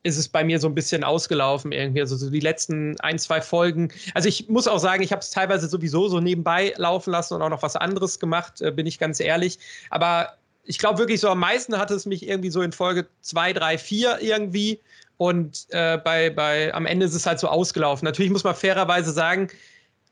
ist 0.04 0.18
es 0.18 0.28
bei 0.28 0.44
mir 0.44 0.60
so 0.60 0.68
ein 0.68 0.76
bisschen 0.76 1.06
ausgelaufen 1.06 1.72
irgendwie. 1.72 2.02
Also 2.02 2.18
so 2.18 2.30
die 2.30 2.42
letzten 2.42 3.00
ein, 3.00 3.18
zwei 3.18 3.40
Folgen. 3.40 3.94
Also 4.14 4.28
ich 4.28 4.50
muss 4.50 4.68
auch 4.68 4.78
sagen, 4.78 5.02
ich 5.02 5.14
habe 5.14 5.22
es 5.22 5.30
teilweise 5.30 5.68
sowieso 5.68 6.10
so 6.10 6.20
nebenbei 6.20 6.74
laufen 6.76 7.12
lassen 7.12 7.36
und 7.36 7.42
auch 7.42 7.50
noch 7.50 7.64
was 7.64 7.78
anderes 7.78 8.20
gemacht, 8.20 8.62
äh, 8.62 8.72
bin 8.72 8.86
ich 8.86 9.00
ganz 9.00 9.22
ehrlich. 9.22 9.60
Aber 9.90 10.34
ich 10.66 10.80
glaube 10.80 11.00
wirklich 11.00 11.22
so 11.22 11.30
am 11.30 11.40
meisten 11.40 11.78
hat 11.78 11.92
es 11.92 12.06
mich 12.06 12.28
irgendwie 12.28 12.50
so 12.50 12.62
in 12.62 12.74
Folge 12.74 13.08
zwei, 13.22 13.54
drei, 13.54 13.78
vier 13.78 14.18
irgendwie. 14.20 14.82
Und 15.16 15.66
äh, 15.70 15.98
bei, 15.98 16.30
bei, 16.30 16.74
am 16.74 16.86
Ende 16.86 17.06
ist 17.06 17.16
es 17.16 17.26
halt 17.26 17.40
so 17.40 17.48
ausgelaufen. 17.48 18.06
Natürlich 18.06 18.34
muss 18.34 18.44
man 18.44 18.56
fairerweise 18.56 19.14
sagen, 19.14 19.48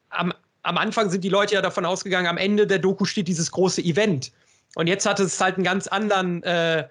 am 0.09 0.33
am 0.63 0.77
Anfang 0.77 1.09
sind 1.09 1.23
die 1.23 1.29
Leute 1.29 1.55
ja 1.55 1.61
davon 1.61 1.85
ausgegangen, 1.85 2.27
am 2.27 2.37
Ende 2.37 2.67
der 2.67 2.79
Doku 2.79 3.05
steht 3.05 3.27
dieses 3.27 3.51
große 3.51 3.81
Event. 3.81 4.31
Und 4.75 4.87
jetzt 4.87 5.05
hat 5.05 5.19
es 5.19 5.39
halt 5.39 5.55
einen 5.55 5.63
ganz 5.63 5.87
anderen, 5.87 6.43
äh, 6.43 6.87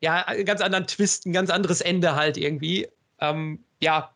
ja, 0.00 0.26
einen 0.26 0.44
ganz 0.44 0.60
anderen 0.60 0.86
Twist, 0.86 1.26
ein 1.26 1.32
ganz 1.32 1.50
anderes 1.50 1.80
Ende 1.80 2.14
halt 2.14 2.36
irgendwie. 2.36 2.88
Ähm, 3.20 3.64
ja, 3.80 4.12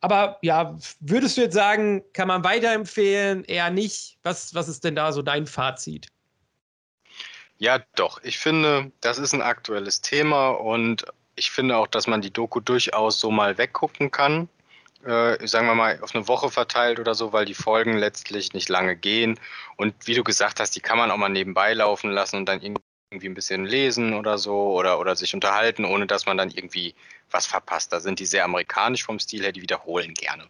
aber 0.00 0.38
ja, 0.42 0.76
würdest 1.00 1.36
du 1.36 1.42
jetzt 1.42 1.54
sagen, 1.54 2.02
kann 2.12 2.28
man 2.28 2.44
weiterempfehlen? 2.44 3.44
Eher 3.44 3.70
nicht. 3.70 4.18
Was, 4.22 4.54
was 4.54 4.68
ist 4.68 4.84
denn 4.84 4.96
da 4.96 5.12
so 5.12 5.22
dein 5.22 5.46
Fazit? 5.46 6.06
Ja, 7.58 7.80
doch. 7.96 8.22
Ich 8.22 8.38
finde, 8.38 8.92
das 9.00 9.18
ist 9.18 9.32
ein 9.32 9.42
aktuelles 9.42 10.00
Thema 10.00 10.50
und 10.50 11.04
ich 11.36 11.50
finde 11.50 11.76
auch, 11.76 11.86
dass 11.86 12.06
man 12.06 12.20
die 12.20 12.32
Doku 12.32 12.60
durchaus 12.60 13.18
so 13.18 13.30
mal 13.30 13.58
weggucken 13.58 14.10
kann 14.10 14.48
äh, 15.04 15.46
sagen 15.46 15.66
wir 15.66 15.74
mal, 15.74 15.98
auf 16.00 16.14
eine 16.14 16.26
Woche 16.28 16.50
verteilt 16.50 16.98
oder 16.98 17.14
so, 17.14 17.32
weil 17.32 17.44
die 17.44 17.54
Folgen 17.54 17.96
letztlich 17.98 18.52
nicht 18.52 18.68
lange 18.68 18.96
gehen. 18.96 19.38
Und 19.76 19.94
wie 20.06 20.14
du 20.14 20.24
gesagt 20.24 20.60
hast, 20.60 20.76
die 20.76 20.80
kann 20.80 20.98
man 20.98 21.10
auch 21.10 21.16
mal 21.16 21.28
nebenbei 21.28 21.74
laufen 21.74 22.10
lassen 22.10 22.36
und 22.36 22.46
dann 22.46 22.60
irgendwie 22.62 23.28
ein 23.28 23.34
bisschen 23.34 23.64
lesen 23.64 24.14
oder 24.14 24.38
so 24.38 24.72
oder, 24.72 24.98
oder 24.98 25.16
sich 25.16 25.34
unterhalten, 25.34 25.84
ohne 25.84 26.06
dass 26.06 26.26
man 26.26 26.36
dann 26.36 26.50
irgendwie 26.50 26.94
was 27.30 27.46
verpasst. 27.46 27.92
Da 27.92 28.00
sind 28.00 28.18
die 28.18 28.26
sehr 28.26 28.44
amerikanisch 28.44 29.04
vom 29.04 29.18
Stil 29.18 29.42
her, 29.42 29.52
die 29.52 29.62
wiederholen 29.62 30.14
gerne 30.14 30.44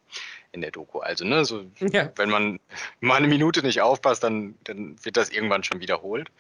in 0.52 0.60
der 0.60 0.70
Doku. 0.70 1.00
Also, 1.00 1.24
ne, 1.24 1.44
so, 1.44 1.64
ja. 1.80 2.10
wenn 2.16 2.30
man 2.30 2.60
mal 3.00 3.16
eine 3.16 3.28
Minute 3.28 3.62
nicht 3.62 3.80
aufpasst, 3.80 4.22
dann, 4.22 4.54
dann 4.64 4.96
wird 5.04 5.16
das 5.16 5.30
irgendwann 5.30 5.64
schon 5.64 5.80
wiederholt. 5.80 6.30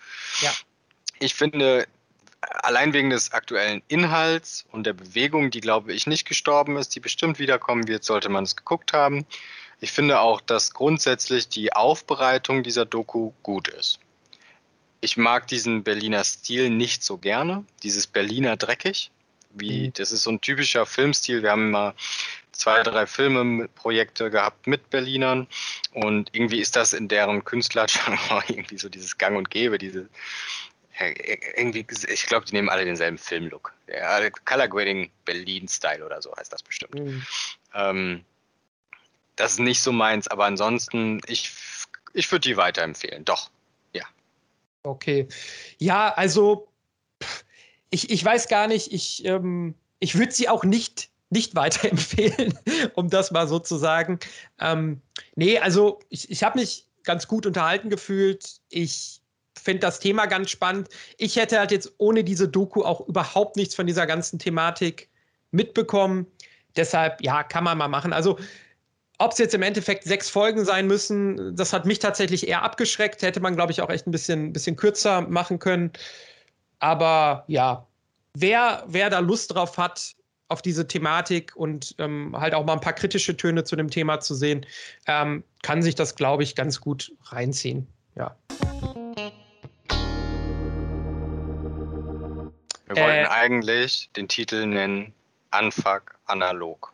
Ja. 0.40 0.52
Ich 1.18 1.34
finde, 1.34 1.86
allein 2.62 2.92
wegen 2.92 3.10
des 3.10 3.32
aktuellen 3.32 3.82
Inhalts 3.88 4.64
und 4.72 4.84
der 4.86 4.92
Bewegung, 4.92 5.50
die 5.50 5.60
glaube 5.60 5.92
ich 5.92 6.06
nicht 6.06 6.26
gestorben 6.26 6.76
ist, 6.76 6.94
die 6.94 7.00
bestimmt 7.00 7.38
wiederkommen 7.38 7.88
wird, 7.88 8.04
sollte 8.04 8.28
man 8.28 8.44
es 8.44 8.56
geguckt 8.56 8.92
haben. 8.92 9.26
Ich 9.80 9.92
finde 9.92 10.20
auch, 10.20 10.40
dass 10.40 10.72
grundsätzlich 10.72 11.48
die 11.48 11.72
Aufbereitung 11.72 12.62
dieser 12.62 12.86
Doku 12.86 13.32
gut 13.42 13.68
ist. 13.68 13.98
Ich 15.00 15.16
mag 15.16 15.46
diesen 15.48 15.84
Berliner 15.84 16.24
Stil 16.24 16.70
nicht 16.70 17.02
so 17.02 17.18
gerne, 17.18 17.64
dieses 17.82 18.06
Berliner 18.06 18.56
dreckig. 18.56 19.10
Wie, 19.50 19.88
mhm. 19.88 19.92
das 19.92 20.12
ist 20.12 20.22
so 20.22 20.30
ein 20.30 20.40
typischer 20.40 20.86
Filmstil. 20.86 21.42
Wir 21.42 21.50
haben 21.50 21.68
immer 21.68 21.94
zwei, 22.52 22.82
drei 22.82 23.06
Filmeprojekte 23.06 24.30
gehabt 24.30 24.66
mit 24.66 24.90
Berlinern 24.90 25.46
und 25.92 26.30
irgendwie 26.32 26.60
ist 26.60 26.76
das 26.76 26.92
in 26.92 27.08
deren 27.08 27.44
Künstlergenre 27.44 28.42
irgendwie 28.48 28.78
so 28.78 28.88
dieses 28.88 29.18
Gang 29.18 29.36
und 29.36 29.50
Gäbe, 29.50 29.78
diese 29.78 30.08
irgendwie, 30.98 31.86
ich 32.08 32.26
glaube, 32.26 32.46
die 32.46 32.54
nehmen 32.54 32.68
alle 32.68 32.84
denselben 32.84 33.18
Filmlook. 33.18 33.72
Ja, 33.88 34.30
Color 34.44 34.68
Grading 34.68 35.10
Berlin-Style 35.24 36.04
oder 36.04 36.22
so 36.22 36.34
heißt 36.36 36.52
das 36.52 36.62
bestimmt. 36.62 36.94
Mhm. 36.94 37.26
Ähm, 37.74 38.24
das 39.36 39.52
ist 39.52 39.60
nicht 39.60 39.80
so 39.80 39.92
meins, 39.92 40.28
aber 40.28 40.44
ansonsten, 40.44 41.20
ich, 41.26 41.52
ich 42.12 42.30
würde 42.30 42.48
die 42.48 42.56
weiterempfehlen. 42.56 43.24
Doch, 43.24 43.50
ja. 43.92 44.04
Okay. 44.84 45.26
Ja, 45.78 46.12
also, 46.14 46.68
ich, 47.90 48.10
ich 48.10 48.24
weiß 48.24 48.48
gar 48.48 48.68
nicht, 48.68 48.92
ich, 48.92 49.24
ähm, 49.24 49.74
ich 49.98 50.16
würde 50.16 50.32
sie 50.32 50.48
auch 50.48 50.64
nicht 50.64 51.10
nicht 51.30 51.54
weiterempfehlen, 51.56 52.56
um 52.94 53.10
das 53.10 53.32
mal 53.32 53.48
so 53.48 53.58
zu 53.58 53.76
sagen. 53.76 54.20
Ähm, 54.60 55.02
nee, 55.34 55.58
also 55.58 55.98
ich, 56.08 56.30
ich 56.30 56.44
habe 56.44 56.60
mich 56.60 56.86
ganz 57.02 57.26
gut 57.26 57.44
unterhalten 57.44 57.90
gefühlt. 57.90 58.60
Ich 58.70 59.20
finde 59.62 59.80
das 59.80 60.00
Thema 60.00 60.26
ganz 60.26 60.50
spannend. 60.50 60.88
Ich 61.18 61.36
hätte 61.36 61.58
halt 61.58 61.70
jetzt 61.70 61.92
ohne 61.98 62.24
diese 62.24 62.48
Doku 62.48 62.82
auch 62.82 63.06
überhaupt 63.08 63.56
nichts 63.56 63.74
von 63.74 63.86
dieser 63.86 64.06
ganzen 64.06 64.38
Thematik 64.38 65.08
mitbekommen. 65.50 66.26
Deshalb, 66.76 67.22
ja, 67.22 67.42
kann 67.42 67.64
man 67.64 67.78
mal 67.78 67.88
machen. 67.88 68.12
Also, 68.12 68.38
ob 69.18 69.32
es 69.32 69.38
jetzt 69.38 69.54
im 69.54 69.62
Endeffekt 69.62 70.04
sechs 70.04 70.28
Folgen 70.28 70.64
sein 70.64 70.86
müssen, 70.86 71.54
das 71.56 71.72
hat 71.72 71.86
mich 71.86 72.00
tatsächlich 72.00 72.48
eher 72.48 72.62
abgeschreckt. 72.62 73.22
Hätte 73.22 73.40
man, 73.40 73.54
glaube 73.54 73.70
ich, 73.70 73.80
auch 73.80 73.90
echt 73.90 74.06
ein 74.06 74.10
bisschen, 74.10 74.52
bisschen 74.52 74.76
kürzer 74.76 75.20
machen 75.22 75.60
können. 75.60 75.92
Aber 76.80 77.44
ja, 77.46 77.86
wer, 78.34 78.84
wer 78.86 79.10
da 79.10 79.20
Lust 79.20 79.54
drauf 79.54 79.78
hat, 79.78 80.16
auf 80.48 80.62
diese 80.62 80.86
Thematik 80.86 81.56
und 81.56 81.94
ähm, 81.98 82.34
halt 82.38 82.54
auch 82.54 82.64
mal 82.64 82.74
ein 82.74 82.80
paar 82.80 82.92
kritische 82.92 83.36
Töne 83.36 83.64
zu 83.64 83.76
dem 83.76 83.90
Thema 83.90 84.20
zu 84.20 84.34
sehen, 84.34 84.66
ähm, 85.06 85.42
kann 85.62 85.82
sich 85.82 85.94
das, 85.94 86.14
glaube 86.16 86.42
ich, 86.42 86.54
ganz 86.54 86.80
gut 86.80 87.12
reinziehen. 87.24 87.86
Ja. 88.16 88.36
Wir 92.94 93.02
wollten 93.02 93.24
äh, 93.24 93.28
eigentlich 93.28 94.10
den 94.16 94.28
Titel 94.28 94.66
nennen 94.66 95.12
Unfuck 95.56 96.16
analog. 96.26 96.92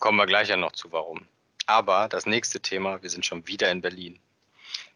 Kommen 0.00 0.18
wir 0.18 0.26
gleich 0.26 0.48
ja 0.48 0.56
noch 0.56 0.72
zu, 0.72 0.90
warum. 0.92 1.26
Aber 1.66 2.08
das 2.08 2.26
nächste 2.26 2.60
Thema, 2.60 3.02
wir 3.02 3.10
sind 3.10 3.24
schon 3.24 3.46
wieder 3.46 3.70
in 3.70 3.80
Berlin. 3.80 4.18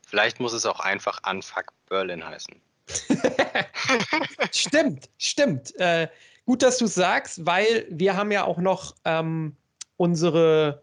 Vielleicht 0.06 0.40
muss 0.40 0.52
es 0.52 0.66
auch 0.66 0.80
einfach 0.80 1.20
Unfuck 1.28 1.72
Berlin 1.88 2.24
heißen. 2.24 2.54
stimmt, 4.52 5.08
stimmt. 5.18 5.74
Äh, 5.76 6.08
gut, 6.46 6.62
dass 6.62 6.78
du 6.78 6.86
sagst, 6.86 7.46
weil 7.46 7.86
wir 7.90 8.16
haben 8.16 8.32
ja 8.32 8.44
auch 8.44 8.58
noch 8.58 8.94
ähm, 9.04 9.56
unsere, 9.96 10.82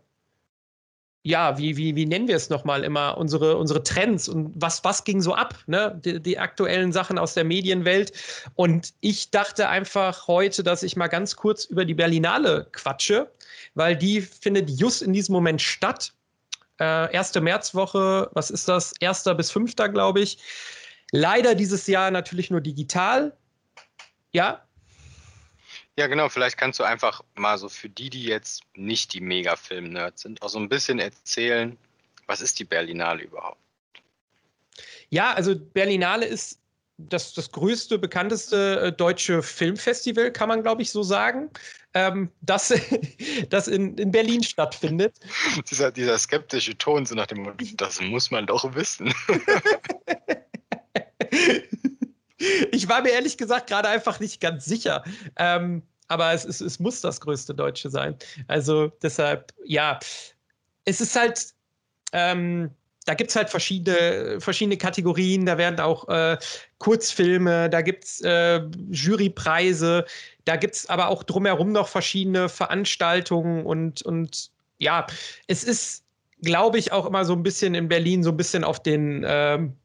ja, 1.23 1.57
wie, 1.57 1.77
wie, 1.77 1.95
wie 1.95 2.05
nennen 2.07 2.27
wir 2.27 2.35
es 2.35 2.49
nochmal 2.49 2.83
immer, 2.83 3.17
unsere, 3.17 3.57
unsere 3.57 3.83
Trends 3.83 4.27
und 4.27 4.53
was, 4.55 4.83
was 4.83 5.03
ging 5.03 5.21
so 5.21 5.35
ab, 5.35 5.55
ne? 5.67 5.99
Die, 6.03 6.19
die, 6.19 6.39
aktuellen 6.39 6.91
Sachen 6.91 7.19
aus 7.19 7.35
der 7.35 7.43
Medienwelt. 7.43 8.11
Und 8.55 8.93
ich 9.01 9.29
dachte 9.29 9.69
einfach 9.69 10.27
heute, 10.27 10.63
dass 10.63 10.81
ich 10.81 10.95
mal 10.95 11.07
ganz 11.07 11.35
kurz 11.35 11.65
über 11.65 11.85
die 11.85 11.93
Berlinale 11.93 12.67
quatsche, 12.71 13.31
weil 13.75 13.95
die 13.95 14.21
findet 14.21 14.71
just 14.71 15.03
in 15.03 15.13
diesem 15.13 15.33
Moment 15.33 15.61
statt. 15.61 16.11
Äh, 16.79 17.13
erste 17.13 17.39
Märzwoche, 17.39 18.29
was 18.33 18.49
ist 18.49 18.67
das? 18.67 18.93
Erster 18.99 19.35
bis 19.35 19.51
fünfter, 19.51 19.89
glaube 19.89 20.21
ich. 20.21 20.39
Leider 21.11 21.53
dieses 21.53 21.85
Jahr 21.85 22.09
natürlich 22.09 22.49
nur 22.49 22.61
digital. 22.61 23.37
Ja, 24.31 24.63
ja, 25.97 26.07
genau. 26.07 26.29
Vielleicht 26.29 26.57
kannst 26.57 26.79
du 26.79 26.83
einfach 26.83 27.23
mal 27.35 27.57
so 27.57 27.69
für 27.69 27.89
die, 27.89 28.09
die 28.09 28.23
jetzt 28.23 28.63
nicht 28.75 29.13
die 29.13 29.21
Mega-Film-Nerds 29.21 30.21
sind, 30.21 30.41
auch 30.41 30.49
so 30.49 30.59
ein 30.59 30.69
bisschen 30.69 30.99
erzählen, 30.99 31.77
was 32.27 32.41
ist 32.41 32.59
die 32.59 32.65
Berlinale 32.65 33.23
überhaupt? 33.23 33.59
Ja, 35.09 35.33
also 35.33 35.55
Berlinale 35.55 36.25
ist 36.25 36.59
das, 36.97 37.33
das 37.33 37.51
größte, 37.51 37.97
bekannteste 37.97 38.79
äh, 38.79 38.91
deutsche 38.91 39.41
Filmfestival, 39.41 40.31
kann 40.31 40.49
man, 40.49 40.61
glaube 40.61 40.81
ich, 40.81 40.91
so 40.91 41.03
sagen, 41.03 41.49
ähm, 41.93 42.29
das, 42.41 42.73
das 43.49 43.67
in, 43.67 43.97
in 43.97 44.11
Berlin 44.11 44.43
stattfindet. 44.43 45.15
dieser, 45.69 45.91
dieser 45.91 46.17
skeptische 46.17 46.77
Ton, 46.77 47.05
so 47.05 47.15
nach 47.15 47.27
dem 47.27 47.43
Motto, 47.43 47.65
das 47.75 47.99
muss 48.01 48.31
man 48.31 48.45
doch 48.45 48.75
wissen. 48.75 49.13
ich 52.71 52.87
war 52.87 53.01
mir 53.01 53.11
ehrlich 53.11 53.37
gesagt 53.37 53.67
gerade 53.67 53.89
einfach 53.89 54.19
nicht 54.19 54.41
ganz 54.41 54.65
sicher. 54.65 55.03
Ähm, 55.37 55.83
aber 56.07 56.33
es, 56.33 56.43
es, 56.43 56.59
es 56.59 56.79
muss 56.79 56.99
das 57.01 57.21
größte 57.21 57.55
Deutsche 57.55 57.89
sein. 57.89 58.15
Also 58.47 58.91
deshalb, 59.01 59.53
ja, 59.63 59.97
es 60.83 60.99
ist 60.99 61.15
halt, 61.15 61.53
ähm, 62.11 62.69
da 63.05 63.13
gibt 63.13 63.29
es 63.29 63.35
halt 63.35 63.49
verschiedene, 63.49 64.39
verschiedene 64.41 64.77
Kategorien. 64.77 65.45
Da 65.45 65.57
werden 65.57 65.79
auch 65.79 66.07
äh, 66.09 66.37
Kurzfilme, 66.79 67.69
da 67.69 67.81
gibt 67.81 68.03
es 68.03 68.21
äh, 68.21 68.61
Jurypreise, 68.89 70.05
da 70.45 70.55
gibt 70.57 70.75
es 70.75 70.89
aber 70.89 71.07
auch 71.07 71.23
drumherum 71.23 71.71
noch 71.71 71.87
verschiedene 71.87 72.49
Veranstaltungen 72.49 73.65
und, 73.65 74.01
und 74.01 74.51
ja, 74.79 75.07
es 75.47 75.63
ist, 75.63 76.03
glaube 76.41 76.77
ich, 76.77 76.91
auch 76.91 77.05
immer 77.05 77.23
so 77.23 77.33
ein 77.33 77.43
bisschen 77.43 77.73
in 77.73 77.87
Berlin 77.87 78.23
so 78.23 78.31
ein 78.31 78.37
bisschen 78.37 78.63
auf 78.63 78.81
den 78.81 79.23
ähm, 79.25 79.77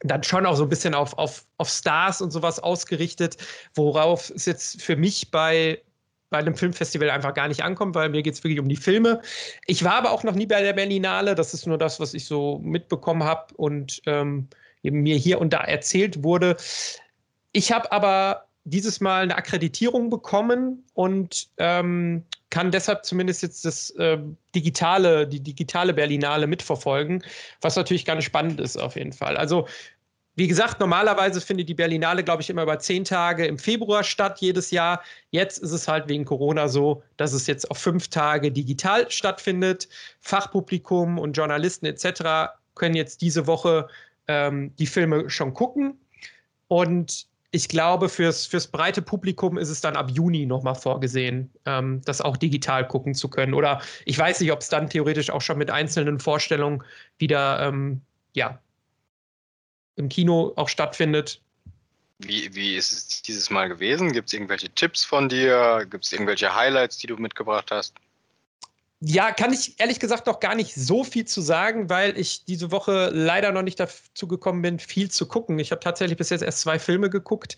dann 0.00 0.22
schon 0.22 0.46
auch 0.46 0.56
so 0.56 0.64
ein 0.64 0.68
bisschen 0.68 0.94
auf, 0.94 1.16
auf, 1.18 1.44
auf 1.58 1.68
Stars 1.68 2.20
und 2.20 2.30
sowas 2.30 2.58
ausgerichtet, 2.58 3.36
worauf 3.74 4.30
es 4.30 4.46
jetzt 4.46 4.82
für 4.82 4.96
mich 4.96 5.30
bei, 5.30 5.82
bei 6.30 6.38
einem 6.38 6.54
Filmfestival 6.54 7.10
einfach 7.10 7.34
gar 7.34 7.48
nicht 7.48 7.62
ankommt, 7.62 7.94
weil 7.94 8.08
mir 8.08 8.22
geht 8.22 8.34
es 8.34 8.42
wirklich 8.42 8.60
um 8.60 8.68
die 8.68 8.76
Filme. 8.76 9.20
Ich 9.66 9.84
war 9.84 9.94
aber 9.94 10.12
auch 10.12 10.24
noch 10.24 10.34
nie 10.34 10.46
bei 10.46 10.62
der 10.62 10.72
Berlinale, 10.72 11.34
das 11.34 11.54
ist 11.54 11.66
nur 11.66 11.78
das, 11.78 12.00
was 12.00 12.14
ich 12.14 12.24
so 12.24 12.60
mitbekommen 12.62 13.24
habe 13.24 13.54
und 13.54 14.00
ähm, 14.06 14.48
eben 14.82 15.02
mir 15.02 15.16
hier 15.16 15.40
und 15.40 15.52
da 15.52 15.60
erzählt 15.60 16.22
wurde. 16.22 16.56
Ich 17.52 17.72
habe 17.72 17.92
aber 17.92 18.46
dieses 18.64 19.00
Mal 19.00 19.22
eine 19.22 19.36
Akkreditierung 19.36 20.10
bekommen 20.10 20.84
und 20.94 21.48
ähm, 21.58 22.24
kann 22.50 22.70
deshalb 22.70 23.04
zumindest 23.04 23.42
jetzt 23.42 23.64
das 23.64 23.90
äh, 23.90 24.18
digitale, 24.54 25.26
die 25.26 25.40
digitale 25.40 25.94
Berlinale 25.94 26.46
mitverfolgen, 26.46 27.24
was 27.60 27.76
natürlich 27.76 28.04
ganz 28.04 28.24
spannend 28.24 28.60
ist 28.60 28.76
auf 28.76 28.96
jeden 28.96 29.12
Fall. 29.12 29.36
Also 29.36 29.66
wie 30.36 30.48
gesagt, 30.48 30.80
normalerweise 30.80 31.40
findet 31.40 31.68
die 31.68 31.74
Berlinale, 31.74 32.24
glaube 32.24 32.42
ich, 32.42 32.50
immer 32.50 32.62
über 32.62 32.78
zehn 32.78 33.04
Tage 33.04 33.46
im 33.46 33.58
Februar 33.58 34.04
statt, 34.04 34.40
jedes 34.40 34.70
Jahr. 34.70 35.02
Jetzt 35.30 35.58
ist 35.58 35.72
es 35.72 35.86
halt 35.86 36.08
wegen 36.08 36.24
Corona 36.24 36.68
so, 36.68 37.02
dass 37.16 37.32
es 37.32 37.46
jetzt 37.46 37.70
auf 37.70 37.78
fünf 37.78 38.08
Tage 38.08 38.50
digital 38.50 39.10
stattfindet. 39.10 39.88
Fachpublikum 40.20 41.18
und 41.18 41.32
Journalisten 41.32 41.84
etc. 41.84 42.52
können 42.74 42.94
jetzt 42.94 43.20
diese 43.22 43.46
Woche 43.46 43.88
ähm, 44.28 44.74
die 44.76 44.86
Filme 44.86 45.28
schon 45.28 45.52
gucken. 45.52 46.00
Und 46.68 47.26
ich 47.52 47.68
glaube, 47.68 48.08
fürs, 48.08 48.46
fürs 48.46 48.68
breite 48.68 49.02
Publikum 49.02 49.58
ist 49.58 49.70
es 49.70 49.80
dann 49.80 49.96
ab 49.96 50.10
Juni 50.10 50.46
nochmal 50.46 50.76
vorgesehen, 50.76 51.50
ähm, 51.66 52.00
das 52.04 52.20
auch 52.20 52.36
digital 52.36 52.86
gucken 52.86 53.14
zu 53.14 53.28
können. 53.28 53.54
Oder 53.54 53.80
ich 54.04 54.16
weiß 54.16 54.40
nicht, 54.40 54.52
ob 54.52 54.60
es 54.60 54.68
dann 54.68 54.88
theoretisch 54.88 55.30
auch 55.30 55.42
schon 55.42 55.58
mit 55.58 55.70
einzelnen 55.70 56.20
Vorstellungen 56.20 56.84
wieder 57.18 57.66
ähm, 57.66 58.02
ja, 58.34 58.60
im 59.96 60.08
Kino 60.08 60.52
auch 60.56 60.68
stattfindet. 60.68 61.42
Wie, 62.18 62.54
wie 62.54 62.76
ist 62.76 62.92
es 62.92 63.22
dieses 63.22 63.50
Mal 63.50 63.68
gewesen? 63.68 64.12
Gibt 64.12 64.28
es 64.28 64.34
irgendwelche 64.34 64.68
Tipps 64.68 65.04
von 65.04 65.28
dir? 65.28 65.86
Gibt 65.90 66.04
es 66.04 66.12
irgendwelche 66.12 66.54
Highlights, 66.54 66.98
die 66.98 67.06
du 67.06 67.16
mitgebracht 67.16 67.70
hast? 67.70 67.94
Ja, 69.02 69.32
kann 69.32 69.52
ich 69.54 69.80
ehrlich 69.80 69.98
gesagt 69.98 70.26
noch 70.26 70.40
gar 70.40 70.54
nicht 70.54 70.74
so 70.74 71.04
viel 71.04 71.24
zu 71.24 71.40
sagen, 71.40 71.88
weil 71.88 72.18
ich 72.18 72.44
diese 72.44 72.70
Woche 72.70 73.10
leider 73.14 73.50
noch 73.50 73.62
nicht 73.62 73.80
dazu 73.80 74.28
gekommen 74.28 74.60
bin, 74.60 74.78
viel 74.78 75.10
zu 75.10 75.26
gucken. 75.26 75.58
Ich 75.58 75.70
habe 75.70 75.80
tatsächlich 75.80 76.18
bis 76.18 76.28
jetzt 76.28 76.42
erst 76.42 76.60
zwei 76.60 76.78
Filme 76.78 77.08
geguckt. 77.08 77.56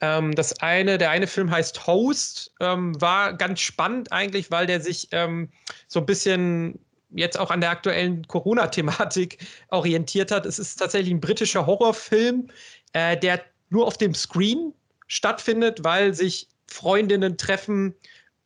Ähm, 0.00 0.36
das 0.36 0.60
eine, 0.60 0.96
der 0.96 1.10
eine 1.10 1.26
Film 1.26 1.50
heißt 1.50 1.88
Host, 1.88 2.52
ähm, 2.60 3.00
war 3.00 3.34
ganz 3.34 3.60
spannend 3.60 4.12
eigentlich, 4.12 4.52
weil 4.52 4.68
der 4.68 4.80
sich 4.80 5.08
ähm, 5.10 5.50
so 5.88 5.98
ein 5.98 6.06
bisschen 6.06 6.78
jetzt 7.10 7.38
auch 7.40 7.50
an 7.50 7.60
der 7.60 7.70
aktuellen 7.70 8.26
Corona-Thematik 8.28 9.38
orientiert 9.70 10.30
hat. 10.30 10.46
Es 10.46 10.60
ist 10.60 10.76
tatsächlich 10.76 11.12
ein 11.12 11.20
britischer 11.20 11.66
Horrorfilm, 11.66 12.50
äh, 12.92 13.16
der 13.16 13.44
nur 13.68 13.86
auf 13.88 13.98
dem 13.98 14.14
Screen 14.14 14.72
stattfindet, 15.08 15.82
weil 15.82 16.14
sich 16.14 16.48
Freundinnen 16.68 17.36
treffen 17.36 17.94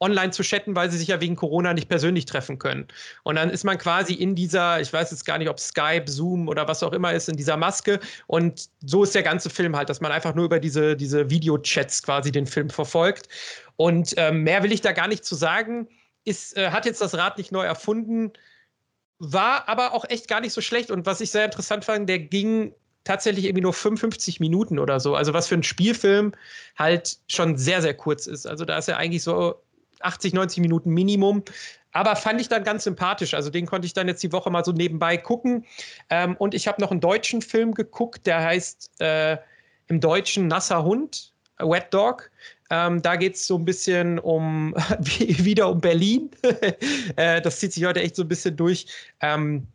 online 0.00 0.30
zu 0.30 0.42
chatten, 0.42 0.76
weil 0.76 0.90
sie 0.90 0.98
sich 0.98 1.08
ja 1.08 1.20
wegen 1.20 1.36
Corona 1.36 1.74
nicht 1.74 1.88
persönlich 1.88 2.26
treffen 2.26 2.58
können. 2.58 2.86
Und 3.24 3.36
dann 3.36 3.50
ist 3.50 3.64
man 3.64 3.78
quasi 3.78 4.14
in 4.14 4.34
dieser, 4.34 4.80
ich 4.80 4.92
weiß 4.92 5.10
jetzt 5.10 5.24
gar 5.24 5.38
nicht, 5.38 5.48
ob 5.48 5.58
Skype, 5.58 6.04
Zoom 6.06 6.48
oder 6.48 6.68
was 6.68 6.82
auch 6.82 6.92
immer 6.92 7.12
ist, 7.12 7.28
in 7.28 7.36
dieser 7.36 7.56
Maske. 7.56 8.00
Und 8.26 8.68
so 8.84 9.02
ist 9.02 9.14
der 9.14 9.22
ganze 9.22 9.50
Film 9.50 9.76
halt, 9.76 9.88
dass 9.88 10.00
man 10.00 10.12
einfach 10.12 10.34
nur 10.34 10.44
über 10.44 10.60
diese, 10.60 10.96
diese 10.96 11.30
Videochats 11.30 12.02
quasi 12.02 12.30
den 12.30 12.46
Film 12.46 12.70
verfolgt. 12.70 13.28
Und 13.76 14.14
ähm, 14.16 14.42
mehr 14.42 14.62
will 14.62 14.72
ich 14.72 14.80
da 14.80 14.92
gar 14.92 15.08
nicht 15.08 15.24
zu 15.24 15.34
sagen. 15.34 15.88
ist, 16.24 16.56
äh, 16.56 16.70
hat 16.70 16.86
jetzt 16.86 17.00
das 17.00 17.16
Rad 17.16 17.38
nicht 17.38 17.52
neu 17.52 17.64
erfunden, 17.64 18.32
war 19.18 19.68
aber 19.68 19.94
auch 19.94 20.04
echt 20.08 20.28
gar 20.28 20.40
nicht 20.40 20.52
so 20.52 20.60
schlecht. 20.60 20.90
Und 20.90 21.06
was 21.06 21.20
ich 21.20 21.30
sehr 21.30 21.44
interessant 21.44 21.84
fand, 21.84 22.08
der 22.08 22.20
ging 22.20 22.72
tatsächlich 23.04 23.46
irgendwie 23.46 23.62
nur 23.62 23.72
55 23.72 24.38
Minuten 24.38 24.78
oder 24.78 25.00
so. 25.00 25.14
Also 25.14 25.32
was 25.32 25.48
für 25.48 25.54
ein 25.54 25.62
Spielfilm 25.62 26.32
halt 26.76 27.18
schon 27.26 27.56
sehr, 27.56 27.82
sehr 27.82 27.94
kurz 27.94 28.26
ist. 28.26 28.46
Also 28.46 28.64
da 28.64 28.78
ist 28.78 28.88
er 28.88 28.98
eigentlich 28.98 29.22
so 29.22 29.62
80, 30.00 30.32
90 30.32 30.60
Minuten 30.60 30.90
Minimum. 30.90 31.42
Aber 31.92 32.16
fand 32.16 32.40
ich 32.40 32.48
dann 32.48 32.64
ganz 32.64 32.84
sympathisch. 32.84 33.34
Also 33.34 33.50
den 33.50 33.66
konnte 33.66 33.86
ich 33.86 33.94
dann 33.94 34.08
jetzt 34.08 34.22
die 34.22 34.32
Woche 34.32 34.50
mal 34.50 34.64
so 34.64 34.72
nebenbei 34.72 35.16
gucken. 35.16 35.64
Ähm, 36.10 36.36
und 36.36 36.54
ich 36.54 36.68
habe 36.68 36.80
noch 36.80 36.90
einen 36.90 37.00
deutschen 37.00 37.42
Film 37.42 37.74
geguckt, 37.74 38.26
der 38.26 38.42
heißt 38.42 39.00
äh, 39.00 39.38
im 39.88 40.00
Deutschen 40.00 40.48
Nasser 40.48 40.84
Hund, 40.84 41.32
Wet 41.58 41.92
Dog. 41.92 42.30
Ähm, 42.70 43.00
da 43.00 43.16
geht 43.16 43.36
es 43.36 43.46
so 43.46 43.56
ein 43.56 43.64
bisschen 43.64 44.18
um 44.18 44.74
wieder 44.98 45.70
um 45.70 45.80
Berlin. 45.80 46.30
äh, 47.16 47.40
das 47.40 47.58
zieht 47.58 47.72
sich 47.72 47.84
heute 47.84 48.00
echt 48.00 48.16
so 48.16 48.22
ein 48.22 48.28
bisschen 48.28 48.56
durch. 48.56 48.86
Ähm, 49.20 49.66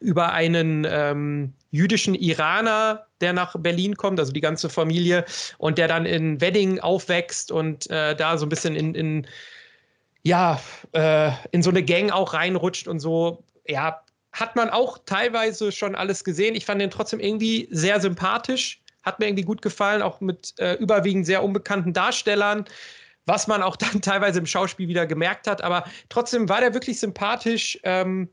über 0.00 0.32
einen 0.32 0.86
ähm, 0.88 1.54
jüdischen 1.70 2.14
Iraner, 2.14 3.06
der 3.20 3.32
nach 3.32 3.54
Berlin 3.58 3.96
kommt, 3.96 4.18
also 4.18 4.32
die 4.32 4.40
ganze 4.40 4.68
Familie, 4.68 5.24
und 5.58 5.78
der 5.78 5.88
dann 5.88 6.06
in 6.06 6.40
Wedding 6.40 6.80
aufwächst 6.80 7.52
und 7.52 7.90
äh, 7.90 8.16
da 8.16 8.38
so 8.38 8.46
ein 8.46 8.48
bisschen 8.48 8.74
in, 8.74 8.94
in 8.94 9.26
ja, 10.22 10.60
äh, 10.92 11.30
in 11.52 11.62
so 11.62 11.70
eine 11.70 11.82
Gang 11.82 12.10
auch 12.10 12.34
reinrutscht 12.34 12.88
und 12.88 13.00
so. 13.00 13.44
Ja, 13.66 14.02
hat 14.32 14.56
man 14.56 14.70
auch 14.70 14.98
teilweise 15.06 15.72
schon 15.72 15.94
alles 15.94 16.24
gesehen. 16.24 16.54
Ich 16.54 16.66
fand 16.66 16.80
den 16.80 16.90
trotzdem 16.90 17.20
irgendwie 17.20 17.68
sehr 17.70 18.00
sympathisch. 18.00 18.80
Hat 19.02 19.18
mir 19.18 19.26
irgendwie 19.26 19.44
gut 19.44 19.62
gefallen, 19.62 20.02
auch 20.02 20.20
mit 20.20 20.54
äh, 20.58 20.74
überwiegend 20.74 21.26
sehr 21.26 21.42
unbekannten 21.42 21.92
Darstellern, 21.92 22.64
was 23.26 23.46
man 23.46 23.62
auch 23.62 23.76
dann 23.76 24.02
teilweise 24.02 24.38
im 24.38 24.46
Schauspiel 24.46 24.88
wieder 24.88 25.06
gemerkt 25.06 25.46
hat. 25.46 25.62
Aber 25.62 25.84
trotzdem 26.08 26.48
war 26.48 26.60
der 26.60 26.74
wirklich 26.74 27.00
sympathisch. 27.00 27.78
Ähm, 27.82 28.28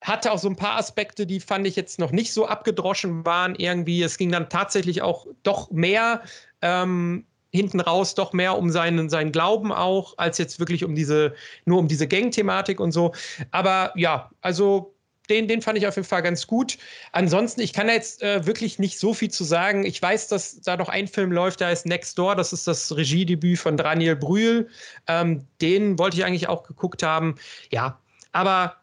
hatte 0.00 0.32
auch 0.32 0.38
so 0.38 0.48
ein 0.48 0.56
paar 0.56 0.76
Aspekte, 0.76 1.26
die 1.26 1.40
fand 1.40 1.66
ich 1.66 1.76
jetzt 1.76 1.98
noch 1.98 2.10
nicht 2.10 2.32
so 2.32 2.46
abgedroschen 2.46 3.24
waren 3.24 3.54
irgendwie. 3.54 4.02
Es 4.02 4.16
ging 4.16 4.32
dann 4.32 4.48
tatsächlich 4.48 5.02
auch 5.02 5.26
doch 5.42 5.70
mehr 5.70 6.22
ähm, 6.62 7.26
hinten 7.50 7.80
raus, 7.80 8.14
doch 8.14 8.32
mehr 8.32 8.56
um 8.56 8.70
seinen, 8.70 9.10
seinen 9.10 9.32
Glauben 9.32 9.72
auch, 9.72 10.16
als 10.16 10.38
jetzt 10.38 10.58
wirklich 10.58 10.84
um 10.84 10.94
diese, 10.94 11.34
nur 11.64 11.78
um 11.78 11.88
diese 11.88 12.06
Gang-Thematik 12.06 12.80
und 12.80 12.92
so. 12.92 13.12
Aber 13.50 13.92
ja, 13.96 14.30
also 14.40 14.94
den, 15.28 15.46
den 15.46 15.62
fand 15.62 15.78
ich 15.78 15.86
auf 15.86 15.96
jeden 15.96 16.08
Fall 16.08 16.22
ganz 16.22 16.46
gut. 16.46 16.76
Ansonsten, 17.12 17.60
ich 17.60 17.72
kann 17.72 17.86
da 17.86 17.92
jetzt 17.92 18.22
äh, 18.22 18.46
wirklich 18.46 18.78
nicht 18.78 18.98
so 18.98 19.14
viel 19.14 19.30
zu 19.30 19.44
sagen. 19.44 19.84
Ich 19.84 20.00
weiß, 20.02 20.28
dass 20.28 20.60
da 20.60 20.76
noch 20.76 20.88
ein 20.88 21.06
Film 21.06 21.30
läuft, 21.30 21.60
der 21.60 21.68
heißt 21.68 21.86
Next 21.86 22.18
Door. 22.18 22.34
Das 22.34 22.52
ist 22.52 22.66
das 22.66 22.94
Regiedebüt 22.96 23.58
von 23.58 23.76
Daniel 23.76 24.16
Brühl. 24.16 24.68
Ähm, 25.06 25.46
den 25.60 25.98
wollte 25.98 26.16
ich 26.16 26.24
eigentlich 26.24 26.48
auch 26.48 26.64
geguckt 26.64 27.02
haben. 27.02 27.36
Ja, 27.70 28.00
aber 28.32 28.79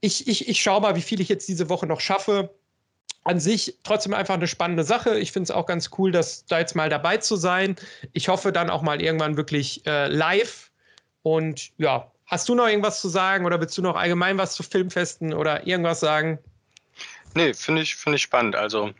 ich, 0.00 0.28
ich, 0.28 0.48
ich 0.48 0.62
schaue 0.62 0.80
mal, 0.80 0.96
wie 0.96 1.02
viel 1.02 1.20
ich 1.20 1.28
jetzt 1.28 1.48
diese 1.48 1.68
Woche 1.68 1.86
noch 1.86 2.00
schaffe. 2.00 2.54
An 3.24 3.38
sich 3.38 3.76
trotzdem 3.82 4.14
einfach 4.14 4.34
eine 4.34 4.46
spannende 4.46 4.82
Sache. 4.82 5.18
Ich 5.18 5.32
finde 5.32 5.44
es 5.44 5.50
auch 5.50 5.66
ganz 5.66 5.90
cool, 5.98 6.10
dass 6.10 6.46
da 6.46 6.58
jetzt 6.58 6.74
mal 6.74 6.88
dabei 6.88 7.18
zu 7.18 7.36
sein. 7.36 7.76
Ich 8.14 8.28
hoffe 8.28 8.50
dann 8.50 8.70
auch 8.70 8.80
mal 8.80 9.02
irgendwann 9.02 9.36
wirklich 9.36 9.86
äh, 9.86 10.08
live. 10.08 10.70
Und 11.22 11.70
ja, 11.76 12.10
hast 12.26 12.48
du 12.48 12.54
noch 12.54 12.66
irgendwas 12.66 13.00
zu 13.02 13.08
sagen 13.08 13.44
oder 13.44 13.60
willst 13.60 13.76
du 13.76 13.82
noch 13.82 13.96
allgemein 13.96 14.38
was 14.38 14.54
zu 14.54 14.62
Filmfesten 14.62 15.34
oder 15.34 15.66
irgendwas 15.66 16.00
sagen? 16.00 16.38
Nee, 17.34 17.52
finde 17.52 17.82
ich, 17.82 17.94
find 17.94 18.16
ich 18.16 18.22
spannend. 18.22 18.56
Also 18.56 18.90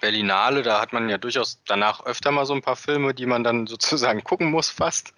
Berlinale, 0.00 0.62
da 0.62 0.80
hat 0.80 0.92
man 0.92 1.08
ja 1.08 1.18
durchaus 1.18 1.60
danach 1.66 2.04
öfter 2.04 2.30
mal 2.30 2.46
so 2.46 2.54
ein 2.54 2.62
paar 2.62 2.76
Filme, 2.76 3.14
die 3.14 3.26
man 3.26 3.44
dann 3.44 3.66
sozusagen 3.68 4.22
gucken 4.24 4.50
muss 4.50 4.70
fast, 4.70 5.14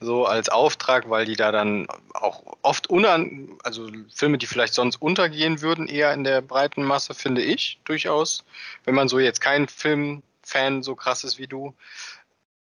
so 0.00 0.26
als 0.26 0.48
Auftrag, 0.48 1.08
weil 1.08 1.24
die 1.24 1.36
da 1.36 1.52
dann 1.52 1.86
auch 2.14 2.42
oft 2.62 2.88
unan, 2.88 3.58
also 3.62 3.88
Filme, 4.14 4.38
die 4.38 4.46
vielleicht 4.46 4.74
sonst 4.74 5.00
untergehen 5.00 5.60
würden, 5.60 5.86
eher 5.88 6.12
in 6.12 6.24
der 6.24 6.40
breiten 6.40 6.82
Masse, 6.82 7.14
finde 7.14 7.42
ich 7.42 7.80
durchaus, 7.84 8.44
wenn 8.84 8.94
man 8.94 9.08
so 9.08 9.18
jetzt 9.18 9.40
kein 9.40 9.68
Filmfan 9.68 10.82
so 10.82 10.94
krass 10.94 11.24
ist 11.24 11.38
wie 11.38 11.46
du, 11.46 11.74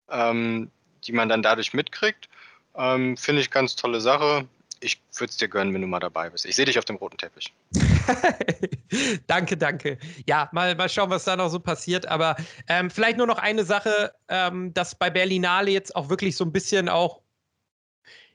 ähm, 0.09 0.71
die 1.03 1.11
man 1.11 1.29
dann 1.29 1.43
dadurch 1.43 1.73
mitkriegt, 1.73 2.29
ähm, 2.75 3.17
finde 3.17 3.41
ich 3.41 3.51
ganz 3.51 3.75
tolle 3.75 4.01
Sache 4.01 4.47
ich 4.81 5.01
würde 5.17 5.29
es 5.31 5.37
dir 5.37 5.47
gönnen, 5.47 5.73
wenn 5.73 5.81
du 5.81 5.87
mal 5.87 5.99
dabei 5.99 6.29
bist. 6.29 6.45
Ich 6.45 6.55
sehe 6.55 6.65
dich 6.65 6.77
auf 6.77 6.85
dem 6.85 6.95
roten 6.95 7.17
Teppich. 7.17 7.53
danke, 9.27 9.57
danke. 9.57 9.97
Ja, 10.25 10.49
mal, 10.51 10.75
mal 10.75 10.89
schauen, 10.89 11.09
was 11.09 11.25
da 11.25 11.35
noch 11.35 11.49
so 11.49 11.59
passiert. 11.59 12.05
Aber 12.05 12.35
ähm, 12.67 12.89
vielleicht 12.89 13.17
nur 13.17 13.27
noch 13.27 13.37
eine 13.37 13.63
Sache, 13.63 14.13
ähm, 14.27 14.73
dass 14.73 14.95
bei 14.95 15.09
Berlinale 15.09 15.71
jetzt 15.71 15.95
auch 15.95 16.09
wirklich 16.09 16.35
so 16.35 16.45
ein 16.45 16.51
bisschen 16.51 16.89
auch, 16.89 17.21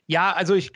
ja, 0.07 0.33
also 0.33 0.55
ich, 0.55 0.73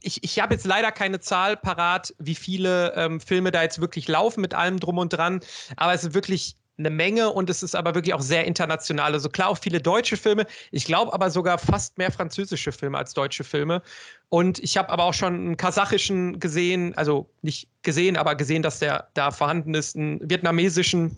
ich, 0.00 0.22
ich 0.24 0.40
habe 0.40 0.54
jetzt 0.54 0.66
leider 0.66 0.90
keine 0.90 1.20
Zahl 1.20 1.56
parat, 1.56 2.14
wie 2.18 2.34
viele 2.34 2.92
ähm, 2.96 3.20
Filme 3.20 3.52
da 3.52 3.62
jetzt 3.62 3.80
wirklich 3.80 4.08
laufen 4.08 4.40
mit 4.40 4.54
allem 4.54 4.80
drum 4.80 4.98
und 4.98 5.12
dran. 5.12 5.40
Aber 5.76 5.94
es 5.94 6.04
ist 6.04 6.14
wirklich 6.14 6.56
eine 6.78 6.90
Menge 6.90 7.30
und 7.30 7.50
es 7.50 7.62
ist 7.62 7.74
aber 7.74 7.94
wirklich 7.94 8.14
auch 8.14 8.20
sehr 8.20 8.44
international. 8.44 9.12
Also 9.12 9.28
klar 9.28 9.48
auch 9.48 9.58
viele 9.58 9.80
deutsche 9.80 10.16
Filme. 10.16 10.46
Ich 10.70 10.84
glaube 10.84 11.12
aber 11.12 11.30
sogar 11.30 11.58
fast 11.58 11.98
mehr 11.98 12.10
französische 12.10 12.72
Filme 12.72 12.98
als 12.98 13.14
deutsche 13.14 13.44
Filme. 13.44 13.82
Und 14.28 14.58
ich 14.58 14.76
habe 14.76 14.88
aber 14.88 15.04
auch 15.04 15.14
schon 15.14 15.34
einen 15.34 15.56
kasachischen 15.56 16.40
gesehen, 16.40 16.96
also 16.96 17.28
nicht 17.42 17.68
gesehen, 17.82 18.16
aber 18.16 18.34
gesehen, 18.34 18.62
dass 18.62 18.78
der 18.78 19.08
da 19.14 19.30
vorhanden 19.30 19.74
ist, 19.74 19.96
einen 19.96 20.20
vietnamesischen. 20.28 21.16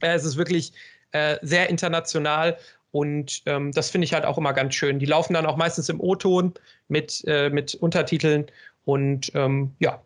Äh, 0.00 0.14
es 0.14 0.24
ist 0.24 0.36
wirklich 0.36 0.72
äh, 1.12 1.38
sehr 1.42 1.70
international 1.70 2.58
und 2.90 3.42
ähm, 3.46 3.72
das 3.72 3.90
finde 3.90 4.04
ich 4.04 4.14
halt 4.14 4.24
auch 4.24 4.38
immer 4.38 4.52
ganz 4.52 4.74
schön. 4.74 5.00
Die 5.00 5.06
laufen 5.06 5.34
dann 5.34 5.46
auch 5.46 5.56
meistens 5.56 5.88
im 5.88 6.00
O-Ton 6.00 6.54
mit, 6.88 7.24
äh, 7.26 7.50
mit 7.50 7.74
Untertiteln 7.74 8.46
und 8.84 9.32
ähm, 9.34 9.74
ja, 9.80 10.00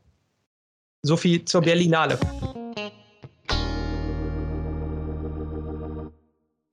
so 1.03 1.17
viel 1.17 1.45
zur 1.45 1.63
Berlinale. 1.63 2.19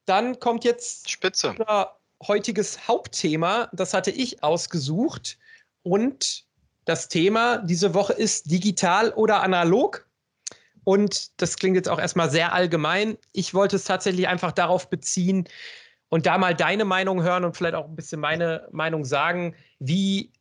Dann 0.06 0.40
kommt 0.40 0.64
jetzt 0.64 1.10
Spitze. 1.10 1.52
unser 1.52 1.98
heutiges 2.26 2.88
Hauptthema. 2.88 3.70
Das 3.74 3.94
hatte 3.94 4.12
ich 4.12 4.44
ausgesucht. 4.44 5.38
Und 5.84 6.46
das 6.86 7.08
Thema 7.08 7.58
diese 7.58 7.94
Woche 7.94 8.14
ist 8.14 8.50
digital 8.52 9.12
oder 9.12 9.42
analog. 9.42 10.08
Und 10.84 11.42
das 11.42 11.58
klingt 11.58 11.76
jetzt 11.76 11.90
auch 11.90 12.00
erstmal 12.00 12.30
sehr 12.30 12.54
allgemein. 12.54 13.18
Ich 13.34 13.54
wollte 13.54 13.76
es 13.76 13.86
tatsächlich 13.86 14.28
einfach 14.28 14.52
darauf 14.52 14.90
beziehen 14.90 15.50
und 16.10 16.28
da 16.28 16.38
mal 16.38 16.54
deine 16.54 16.86
Meinung 16.86 17.24
hören 17.24 17.44
und 17.44 17.58
vielleicht 17.58 17.76
auch 17.76 17.86
ein 17.86 17.96
bisschen 17.96 18.20
meine 18.20 18.68
Meinung 18.72 19.04
sagen. 19.04 19.56
Wie 19.80 20.32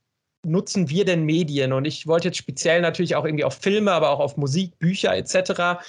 nutzen 0.44 0.90
wir 0.90 1.06
denn 1.06 1.24
Medien? 1.24 1.72
Und 1.72 1.86
ich 1.86 2.06
wollte 2.06 2.28
jetzt 2.28 2.36
speziell 2.36 2.82
natürlich 2.82 3.16
auch 3.16 3.24
irgendwie 3.24 3.44
auf 3.44 3.54
Filme, 3.54 3.92
aber 3.92 4.10
auch 4.10 4.20
auf 4.20 4.36
Musik, 4.36 4.78
Bücher 4.78 5.16
etc. 5.16 5.82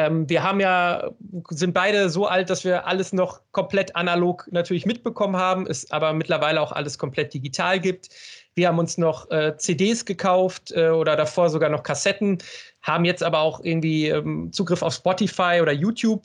Ähm, 0.00 0.28
wir 0.30 0.42
haben 0.42 0.60
ja, 0.60 1.10
sind 1.50 1.74
beide 1.74 2.08
so 2.08 2.26
alt, 2.26 2.48
dass 2.48 2.64
wir 2.64 2.86
alles 2.86 3.12
noch 3.12 3.42
komplett 3.52 3.94
analog 3.96 4.48
natürlich 4.50 4.86
mitbekommen 4.86 5.36
haben, 5.36 5.66
es 5.66 5.90
aber 5.90 6.14
mittlerweile 6.14 6.60
auch 6.60 6.72
alles 6.72 6.96
komplett 6.96 7.34
digital 7.34 7.78
gibt. 7.78 8.08
Wir 8.54 8.68
haben 8.68 8.78
uns 8.78 8.96
noch 8.96 9.30
äh, 9.30 9.56
CDs 9.58 10.06
gekauft 10.06 10.72
äh, 10.72 10.88
oder 10.88 11.16
davor 11.16 11.50
sogar 11.50 11.68
noch 11.68 11.82
Kassetten, 11.82 12.38
haben 12.80 13.04
jetzt 13.04 13.22
aber 13.22 13.40
auch 13.40 13.62
irgendwie 13.62 14.08
ähm, 14.08 14.50
Zugriff 14.52 14.80
auf 14.80 14.94
Spotify 14.94 15.58
oder 15.60 15.72
YouTube. 15.72 16.22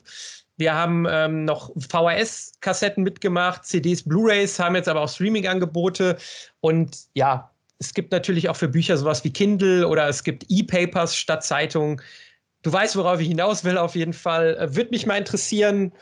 Wir 0.56 0.72
haben 0.72 1.06
ähm, 1.10 1.44
noch 1.44 1.70
VHS-Kassetten 1.76 3.04
mitgemacht, 3.04 3.66
CDs, 3.66 4.02
Blu-rays, 4.02 4.58
haben 4.58 4.74
jetzt 4.74 4.88
aber 4.88 5.02
auch 5.02 5.08
Streaming-Angebote. 5.10 6.16
Und 6.60 6.96
ja, 7.12 7.50
es 7.78 7.92
gibt 7.92 8.10
natürlich 8.10 8.48
auch 8.48 8.56
für 8.56 8.68
Bücher 8.68 8.96
sowas 8.96 9.22
wie 9.22 9.32
Kindle 9.32 9.86
oder 9.86 10.08
es 10.08 10.24
gibt 10.24 10.46
E-Papers 10.48 11.14
statt 11.14 11.44
Zeitungen. 11.44 12.00
Du 12.62 12.72
weißt, 12.72 12.96
worauf 12.96 13.20
ich 13.20 13.28
hinaus 13.28 13.64
will, 13.64 13.78
auf 13.78 13.94
jeden 13.94 14.12
Fall. 14.12 14.56
Äh, 14.56 14.74
Würde 14.74 14.90
mich 14.90 15.06
mal 15.06 15.16
interessieren. 15.16 15.92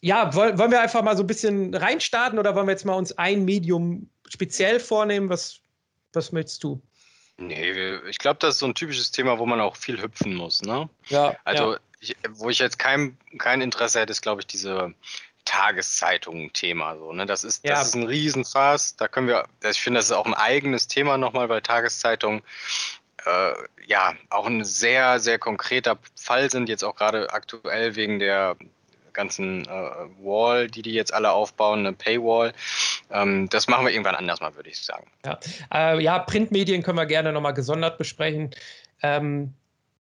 Ja, 0.00 0.34
wollen, 0.34 0.58
wollen 0.58 0.70
wir 0.70 0.80
einfach 0.80 1.02
mal 1.02 1.16
so 1.16 1.22
ein 1.22 1.26
bisschen 1.26 1.74
reinstarten 1.74 2.38
oder 2.38 2.54
wollen 2.54 2.66
wir 2.66 2.72
jetzt 2.72 2.84
mal 2.84 2.94
uns 2.94 3.16
ein 3.16 3.44
Medium 3.44 4.08
speziell 4.28 4.80
vornehmen? 4.80 5.28
Was, 5.30 5.60
was 6.12 6.32
möchtest 6.32 6.62
du? 6.64 6.82
Nee, 7.36 7.96
ich 8.08 8.18
glaube, 8.18 8.38
das 8.40 8.54
ist 8.54 8.60
so 8.60 8.66
ein 8.66 8.74
typisches 8.74 9.10
Thema, 9.10 9.38
wo 9.38 9.46
man 9.46 9.60
auch 9.60 9.76
viel 9.76 10.00
hüpfen 10.00 10.34
muss. 10.34 10.62
Ne? 10.62 10.88
Ja. 11.08 11.36
Also, 11.44 11.72
ja. 11.74 11.78
Ich, 12.00 12.14
wo 12.30 12.50
ich 12.50 12.58
jetzt 12.58 12.78
kein, 12.78 13.16
kein 13.38 13.62
Interesse 13.62 13.98
hätte, 14.00 14.12
ist, 14.12 14.20
glaube 14.20 14.42
ich, 14.42 14.46
diese 14.46 14.92
Tageszeitungen-Thema. 15.46 16.96
So, 16.96 17.12
ne? 17.12 17.26
Das, 17.26 17.44
ist, 17.44 17.64
das 17.64 17.70
Ja. 17.70 17.82
ist 17.82 17.94
ein 17.94 18.04
Riesenfass. 18.04 18.96
Da 18.96 19.08
können 19.08 19.26
wir, 19.28 19.44
ich 19.68 19.80
finde, 19.80 19.98
das 19.98 20.06
ist 20.06 20.12
auch 20.12 20.26
ein 20.26 20.34
eigenes 20.34 20.86
Thema 20.86 21.16
nochmal, 21.18 21.48
weil 21.48 21.62
Tageszeitungen 21.62 22.42
äh, 23.26 23.52
ja 23.86 24.14
auch 24.30 24.46
ein 24.46 24.64
sehr, 24.64 25.18
sehr 25.18 25.38
konkreter 25.38 25.98
Fall 26.16 26.50
sind, 26.50 26.68
jetzt 26.68 26.84
auch 26.84 26.96
gerade 26.96 27.32
aktuell 27.32 27.96
wegen 27.96 28.18
der 28.18 28.56
ganzen 29.14 29.64
äh, 29.66 29.68
Wall, 30.20 30.68
die 30.68 30.82
die 30.82 30.92
jetzt 30.92 31.14
alle 31.14 31.30
aufbauen, 31.30 31.80
eine 31.80 31.92
Paywall. 31.92 32.52
Ähm, 33.10 33.48
das 33.48 33.68
machen 33.68 33.86
wir 33.86 33.92
irgendwann 33.92 34.16
anders 34.16 34.40
mal, 34.40 34.54
würde 34.56 34.68
ich 34.68 34.78
sagen. 34.78 35.06
Äh, 35.72 36.02
ja, 36.02 36.18
Printmedien 36.18 36.82
können 36.82 36.98
wir 36.98 37.06
gerne 37.06 37.32
nochmal 37.32 37.54
gesondert 37.54 37.96
besprechen. 37.96 38.50
Ähm, 39.02 39.54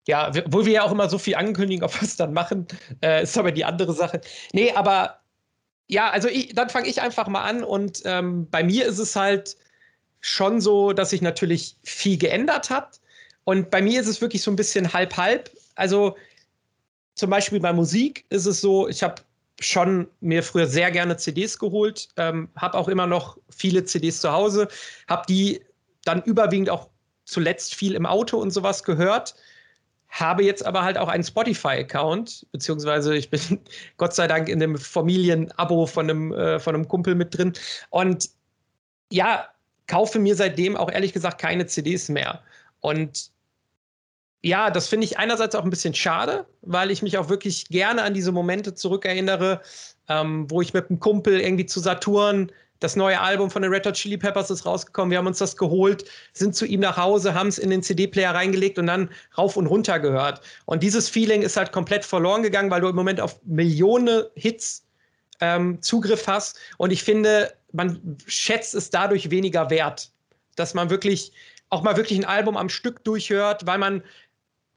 ja, 0.05 0.31
wo 0.47 0.65
wir 0.65 0.73
ja 0.73 0.83
auch 0.83 0.91
immer 0.91 1.09
so 1.09 1.17
viel 1.17 1.35
ankündigen, 1.35 1.83
ob 1.85 1.93
wir 1.93 2.01
es 2.01 2.17
dann 2.17 2.33
machen, 2.33 2.67
äh, 3.01 3.23
ist 3.23 3.37
aber 3.37 3.51
die 3.51 3.63
andere 3.63 3.93
Sache. 3.93 4.19
Nee, 4.51 4.73
aber 4.73 5.19
ja, 5.87 6.09
also 6.09 6.27
ich, 6.27 6.55
dann 6.55 6.69
fange 6.69 6.87
ich 6.87 7.01
einfach 7.01 7.27
mal 7.27 7.43
an 7.43 7.63
und 7.63 8.01
ähm, 8.05 8.49
bei 8.49 8.63
mir 8.63 8.85
ist 8.85 8.99
es 8.99 9.15
halt 9.15 9.55
schon 10.21 10.61
so, 10.61 10.93
dass 10.93 11.09
sich 11.09 11.21
natürlich 11.21 11.75
viel 11.83 12.17
geändert 12.17 12.69
hat. 12.69 13.01
Und 13.45 13.69
bei 13.69 13.81
mir 13.81 13.99
ist 13.99 14.07
es 14.07 14.21
wirklich 14.21 14.41
so 14.41 14.51
ein 14.51 14.55
bisschen 14.55 14.93
halb-halb. 14.93 15.51
Also 15.75 16.15
zum 17.15 17.29
Beispiel 17.29 17.59
bei 17.59 17.73
Musik 17.73 18.25
ist 18.29 18.45
es 18.45 18.61
so, 18.61 18.87
ich 18.87 19.03
habe 19.03 19.21
schon 19.59 20.07
mir 20.19 20.43
früher 20.43 20.67
sehr 20.67 20.91
gerne 20.91 21.17
CDs 21.17 21.59
geholt, 21.59 22.09
ähm, 22.17 22.49
habe 22.55 22.77
auch 22.77 22.87
immer 22.87 23.07
noch 23.07 23.37
viele 23.49 23.85
CDs 23.85 24.19
zu 24.19 24.31
Hause, 24.31 24.67
habe 25.07 25.23
die 25.27 25.61
dann 26.05 26.21
überwiegend 26.23 26.69
auch 26.69 26.89
zuletzt 27.25 27.75
viel 27.75 27.93
im 27.93 28.05
Auto 28.05 28.37
und 28.37 28.51
sowas 28.51 28.83
gehört, 28.83 29.35
habe 30.09 30.43
jetzt 30.43 30.65
aber 30.65 30.83
halt 30.83 30.97
auch 30.97 31.07
einen 31.07 31.23
Spotify-Account, 31.23 32.47
beziehungsweise 32.51 33.15
ich 33.15 33.29
bin 33.29 33.59
Gott 33.97 34.13
sei 34.13 34.27
Dank 34.27 34.49
in 34.49 34.59
dem 34.59 34.77
Familienabo 34.77 35.85
von 35.85 36.09
einem, 36.09 36.33
äh, 36.33 36.59
von 36.59 36.75
einem 36.75 36.87
Kumpel 36.87 37.15
mit 37.15 37.37
drin 37.37 37.53
und 37.89 38.29
ja, 39.11 39.47
kaufe 39.87 40.19
mir 40.19 40.35
seitdem 40.35 40.75
auch 40.75 40.91
ehrlich 40.91 41.13
gesagt 41.13 41.39
keine 41.39 41.67
CDs 41.67 42.09
mehr. 42.09 42.41
Und 42.79 43.31
ja, 44.43 44.69
das 44.69 44.89
finde 44.89 45.05
ich 45.05 45.17
einerseits 45.17 45.55
auch 45.55 45.63
ein 45.63 45.69
bisschen 45.69 45.93
schade, 45.93 46.45
weil 46.61 46.91
ich 46.91 47.01
mich 47.01 47.17
auch 47.17 47.29
wirklich 47.29 47.69
gerne 47.69 48.03
an 48.03 48.13
diese 48.13 48.33
Momente 48.33 48.75
zurückerinnere, 48.75 49.61
ähm, 50.09 50.51
wo 50.51 50.61
ich 50.61 50.73
mit 50.73 50.89
einem 50.89 50.99
Kumpel 50.99 51.39
irgendwie 51.39 51.65
zu 51.65 51.79
Saturn 51.79 52.51
das 52.81 52.97
neue 52.97 53.21
Album 53.21 53.49
von 53.49 53.61
den 53.61 53.71
Red 53.71 53.85
Hot 53.85 53.93
Chili 53.93 54.17
Peppers 54.17 54.49
ist 54.49 54.65
rausgekommen. 54.65 55.09
Wir 55.09 55.17
haben 55.17 55.27
uns 55.27 55.37
das 55.37 55.55
geholt, 55.55 56.03
sind 56.33 56.53
zu 56.53 56.65
ihm 56.65 56.81
nach 56.81 56.97
Hause, 56.97 57.33
haben 57.33 57.47
es 57.47 57.57
in 57.57 57.69
den 57.69 57.81
CD-Player 57.81 58.35
reingelegt 58.35 58.77
und 58.77 58.87
dann 58.87 59.09
rauf 59.37 59.55
und 59.55 59.67
runter 59.67 59.99
gehört. 59.99 60.41
Und 60.65 60.83
dieses 60.83 61.07
Feeling 61.07 61.43
ist 61.43 61.55
halt 61.55 61.71
komplett 61.71 62.03
verloren 62.03 62.43
gegangen, 62.43 62.69
weil 62.69 62.81
du 62.81 62.89
im 62.89 62.95
Moment 62.97 63.21
auf 63.21 63.39
Millionen 63.45 64.25
Hits 64.35 64.85
ähm, 65.39 65.81
Zugriff 65.81 66.27
hast. 66.27 66.59
Und 66.77 66.91
ich 66.91 67.03
finde, 67.03 67.53
man 67.71 68.17
schätzt 68.27 68.75
es 68.75 68.89
dadurch 68.89 69.29
weniger 69.29 69.69
wert, 69.69 70.11
dass 70.57 70.73
man 70.73 70.89
wirklich 70.89 71.31
auch 71.69 71.81
mal 71.81 71.97
wirklich 71.97 72.19
ein 72.19 72.25
Album 72.25 72.55
am 72.55 72.69
Stück 72.69 73.03
durchhört, 73.03 73.65
weil 73.65 73.79
man 73.79 74.03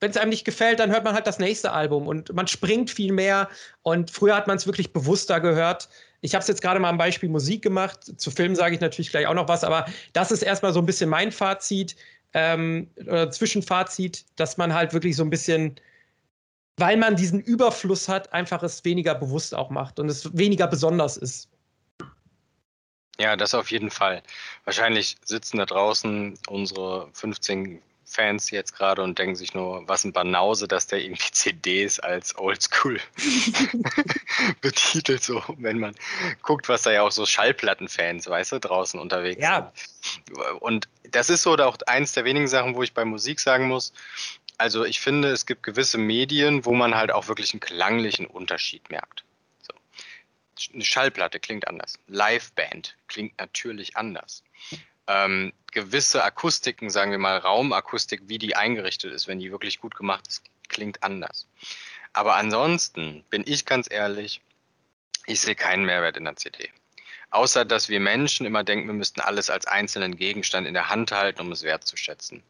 wenn 0.00 0.10
es 0.10 0.16
einem 0.16 0.30
nicht 0.30 0.44
gefällt, 0.44 0.78
dann 0.78 0.90
hört 0.90 1.04
man 1.04 1.14
halt 1.14 1.26
das 1.26 1.38
nächste 1.38 1.72
Album 1.72 2.06
und 2.06 2.32
man 2.34 2.46
springt 2.46 2.90
viel 2.90 3.12
mehr. 3.12 3.48
Und 3.82 4.10
früher 4.10 4.36
hat 4.36 4.46
man 4.46 4.56
es 4.56 4.66
wirklich 4.66 4.92
bewusster 4.92 5.40
gehört. 5.40 5.88
Ich 6.20 6.34
habe 6.34 6.42
es 6.42 6.48
jetzt 6.48 6.60
gerade 6.60 6.80
mal 6.80 6.90
am 6.90 6.98
Beispiel 6.98 7.28
Musik 7.28 7.62
gemacht. 7.62 8.18
Zu 8.20 8.30
Filmen 8.30 8.56
sage 8.56 8.74
ich 8.74 8.80
natürlich 8.80 9.10
gleich 9.10 9.26
auch 9.26 9.34
noch 9.34 9.48
was, 9.48 9.64
aber 9.64 9.86
das 10.12 10.30
ist 10.30 10.42
erstmal 10.42 10.72
so 10.72 10.80
ein 10.80 10.86
bisschen 10.86 11.08
mein 11.08 11.32
Fazit 11.32 11.96
ähm, 12.34 12.90
oder 13.00 13.30
Zwischenfazit, 13.30 14.26
dass 14.36 14.58
man 14.58 14.74
halt 14.74 14.92
wirklich 14.92 15.16
so 15.16 15.22
ein 15.22 15.30
bisschen, 15.30 15.80
weil 16.76 16.98
man 16.98 17.16
diesen 17.16 17.40
Überfluss 17.40 18.08
hat, 18.08 18.32
einfach 18.34 18.62
es 18.62 18.84
weniger 18.84 19.14
bewusst 19.14 19.54
auch 19.54 19.70
macht 19.70 19.98
und 19.98 20.08
es 20.10 20.36
weniger 20.36 20.66
besonders 20.66 21.16
ist. 21.16 21.48
Ja, 23.18 23.34
das 23.34 23.54
auf 23.54 23.70
jeden 23.70 23.90
Fall. 23.90 24.22
Wahrscheinlich 24.64 25.16
sitzen 25.24 25.56
da 25.56 25.64
draußen 25.64 26.38
unsere 26.48 27.08
15 27.14 27.80
Fans 28.06 28.50
jetzt 28.52 28.74
gerade 28.74 29.02
und 29.02 29.18
denken 29.18 29.34
sich 29.34 29.52
nur, 29.52 29.86
was 29.88 30.04
ein 30.04 30.12
Banause, 30.12 30.68
dass 30.68 30.86
der 30.86 31.02
irgendwie 31.02 31.30
CDs 31.32 31.98
als 31.98 32.38
Oldschool 32.38 33.00
betitelt, 34.60 35.22
so 35.22 35.42
wenn 35.58 35.80
man 35.80 35.94
guckt, 36.42 36.68
was 36.68 36.82
da 36.82 36.92
ja 36.92 37.02
auch 37.02 37.10
so 37.10 37.26
Schallplattenfans, 37.26 38.28
weißt 38.28 38.52
du, 38.52 38.60
draußen 38.60 38.98
unterwegs 39.00 39.42
ja. 39.42 39.72
sind. 40.28 40.62
Und 40.62 40.88
das 41.10 41.30
ist 41.30 41.42
so 41.42 41.56
auch 41.56 41.76
eins 41.86 42.12
der 42.12 42.24
wenigen 42.24 42.48
Sachen, 42.48 42.76
wo 42.76 42.82
ich 42.82 42.94
bei 42.94 43.04
Musik 43.04 43.40
sagen 43.40 43.66
muss, 43.66 43.92
also 44.58 44.84
ich 44.84 45.00
finde, 45.00 45.28
es 45.28 45.44
gibt 45.44 45.62
gewisse 45.62 45.98
Medien, 45.98 46.64
wo 46.64 46.72
man 46.72 46.94
halt 46.94 47.10
auch 47.12 47.28
wirklich 47.28 47.52
einen 47.52 47.60
klanglichen 47.60 48.26
Unterschied 48.26 48.88
merkt. 48.88 49.24
So. 49.60 49.74
Eine 50.72 50.84
Schallplatte 50.84 51.40
klingt 51.40 51.68
anders. 51.68 51.98
Liveband 52.06 52.96
klingt 53.08 53.38
natürlich 53.38 53.96
anders 53.96 54.42
ähm, 55.06 55.52
gewisse 55.76 56.24
Akustiken, 56.24 56.88
sagen 56.88 57.10
wir 57.10 57.18
mal 57.18 57.36
Raumakustik, 57.36 58.22
wie 58.28 58.38
die 58.38 58.56
eingerichtet 58.56 59.12
ist, 59.12 59.28
wenn 59.28 59.40
die 59.40 59.50
wirklich 59.50 59.78
gut 59.78 59.94
gemacht 59.94 60.26
ist, 60.26 60.42
klingt 60.68 61.02
anders. 61.02 61.46
Aber 62.14 62.36
ansonsten 62.36 63.24
bin 63.28 63.44
ich 63.46 63.66
ganz 63.66 63.86
ehrlich, 63.90 64.40
ich 65.26 65.42
sehe 65.42 65.54
keinen 65.54 65.84
Mehrwert 65.84 66.16
in 66.16 66.24
der 66.24 66.36
CD. 66.36 66.70
Außer 67.28 67.66
dass 67.66 67.90
wir 67.90 68.00
Menschen 68.00 68.46
immer 68.46 68.64
denken, 68.64 68.86
wir 68.86 68.94
müssten 68.94 69.20
alles 69.20 69.50
als 69.50 69.66
einzelnen 69.66 70.16
Gegenstand 70.16 70.66
in 70.66 70.72
der 70.72 70.88
Hand 70.88 71.12
halten, 71.12 71.42
um 71.42 71.52
es 71.52 71.62
wertzuschätzen. 71.62 72.42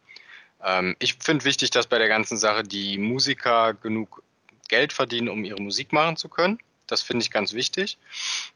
Ähm, 0.62 0.94
ich 1.00 1.14
finde 1.14 1.44
wichtig, 1.44 1.70
dass 1.72 1.88
bei 1.88 1.98
der 1.98 2.06
ganzen 2.06 2.38
Sache 2.38 2.62
die 2.62 2.96
Musiker 2.96 3.74
genug 3.74 4.22
Geld 4.68 4.92
verdienen, 4.92 5.30
um 5.30 5.44
ihre 5.44 5.60
Musik 5.60 5.92
machen 5.92 6.16
zu 6.16 6.28
können. 6.28 6.60
Das 6.86 7.02
finde 7.02 7.22
ich 7.24 7.30
ganz 7.30 7.52
wichtig, 7.52 7.98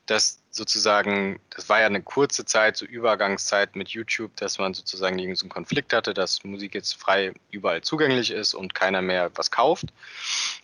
dass 0.06 0.38
sozusagen, 0.50 1.40
das 1.50 1.68
war 1.68 1.80
ja 1.80 1.86
eine 1.86 2.02
kurze 2.02 2.44
Zeit, 2.44 2.76
so 2.76 2.84
Übergangszeit 2.84 3.76
mit 3.76 3.88
YouTube, 3.88 4.36
dass 4.36 4.58
man 4.58 4.74
sozusagen 4.74 5.34
so 5.34 5.44
einen 5.44 5.50
Konflikt 5.50 5.92
hatte, 5.92 6.14
dass 6.14 6.44
Musik 6.44 6.74
jetzt 6.74 6.94
frei 6.94 7.32
überall 7.50 7.82
zugänglich 7.82 8.30
ist 8.30 8.54
und 8.54 8.74
keiner 8.74 9.02
mehr 9.02 9.30
was 9.34 9.50
kauft. 9.50 9.86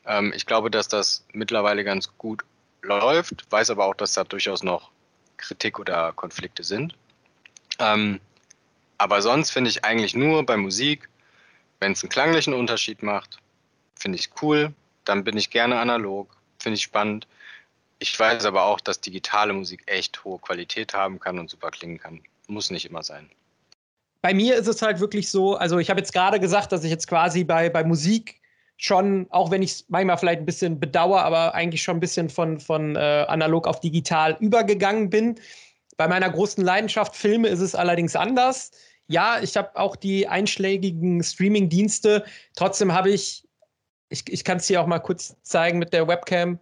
Ähm, 0.05 0.33
ich 0.35 0.47
glaube, 0.47 0.71
dass 0.71 0.89
das 0.89 1.25
mittlerweile 1.33 1.85
ganz 1.85 2.17
gut 2.19 2.45
läuft, 2.83 3.51
weiß 3.51 3.71
aber 3.71 3.87
auch, 3.87 3.95
dass 3.95 4.13
da 4.13 4.25
durchaus 4.25 4.63
noch 4.63 4.91
Kritik 5.37 5.79
oder 5.79 6.13
Konflikte 6.13 6.65
sind. 6.65 6.95
Ähm, 7.79 8.21
aber 8.99 9.23
sonst 9.23 9.51
finde 9.51 9.71
ich 9.71 9.85
eigentlich 9.85 10.15
nur 10.15 10.45
bei 10.47 10.57
Musik, 10.57 11.09
wenn 11.81 11.93
es 11.93 12.03
einen 12.03 12.11
klanglichen 12.11 12.55
Unterschied 12.55 13.03
macht, 13.03 13.39
finde 13.95 14.19
ich 14.19 14.31
cool, 14.41 14.73
dann 15.05 15.25
bin 15.25 15.37
ich 15.37 15.51
gerne 15.51 15.79
analog, 15.79 16.35
finde 16.59 16.77
ich 16.77 16.83
spannend. 16.83 17.27
Ich 17.99 18.19
weiß 18.19 18.45
aber 18.45 18.65
auch, 18.65 18.81
dass 18.81 19.01
digitale 19.01 19.53
Musik 19.53 19.83
echt 19.87 20.25
hohe 20.25 20.39
Qualität 20.39 20.93
haben 20.95 21.19
kann 21.19 21.39
und 21.39 21.49
super 21.49 21.71
klingen 21.71 21.99
kann. 21.99 22.21
Muss 22.47 22.71
nicht 22.71 22.87
immer 22.87 23.03
sein. 23.03 23.31
Bei 24.23 24.35
mir 24.35 24.57
ist 24.57 24.67
es 24.67 24.83
halt 24.83 25.01
wirklich 25.01 25.31
so, 25.31 25.55
also 25.55 25.79
ich 25.79 25.89
habe 25.89 26.01
jetzt 26.01 26.13
gerade 26.13 26.41
gesagt, 26.41 26.73
dass 26.73 26.85
ich 26.85 26.91
jetzt 26.91 27.07
quasi 27.07 27.45
bei, 27.45 27.71
bei 27.71 27.85
Musik 27.85 28.41
schon, 28.77 29.27
auch 29.31 29.51
wenn 29.51 29.63
ich 29.63 29.71
es 29.71 29.85
manchmal 29.89 30.19
vielleicht 30.19 30.41
ein 30.41 30.47
bisschen 30.47 30.79
bedauere, 30.79 31.23
aber 31.23 31.55
eigentlich 31.55 31.83
schon 31.83 31.97
ein 31.97 32.01
bisschen 32.01 32.29
von, 32.29 32.61
von 32.61 32.97
äh, 32.97 33.25
analog 33.29 33.67
auf 33.67 33.81
digital 33.81 34.37
übergegangen 34.41 35.11
bin. 35.11 35.41
Bei 35.97 36.09
meiner 36.09 36.29
großen 36.29 36.63
Leidenschaft 36.63 37.17
Filme 37.17 37.49
ist 37.49 37.61
es 37.61 37.75
allerdings 37.75 38.17
anders. 38.17 38.73
Ja, 39.09 39.41
ich 39.41 39.57
habe 39.57 39.77
auch 39.77 39.97
die 39.97 40.29
einschlägigen 40.29 41.23
Streaming-Dienste. 41.23 42.25
Trotzdem 42.55 42.93
habe 42.93 43.11
ich, 43.11 43.45
ich, 44.11 44.25
ich 44.29 44.45
kann 44.45 44.59
es 44.59 44.67
hier 44.67 44.83
auch 44.83 44.87
mal 44.87 44.99
kurz 44.99 45.37
zeigen 45.43 45.79
mit 45.79 45.93
der 45.93 46.07
Webcam, 46.07 46.59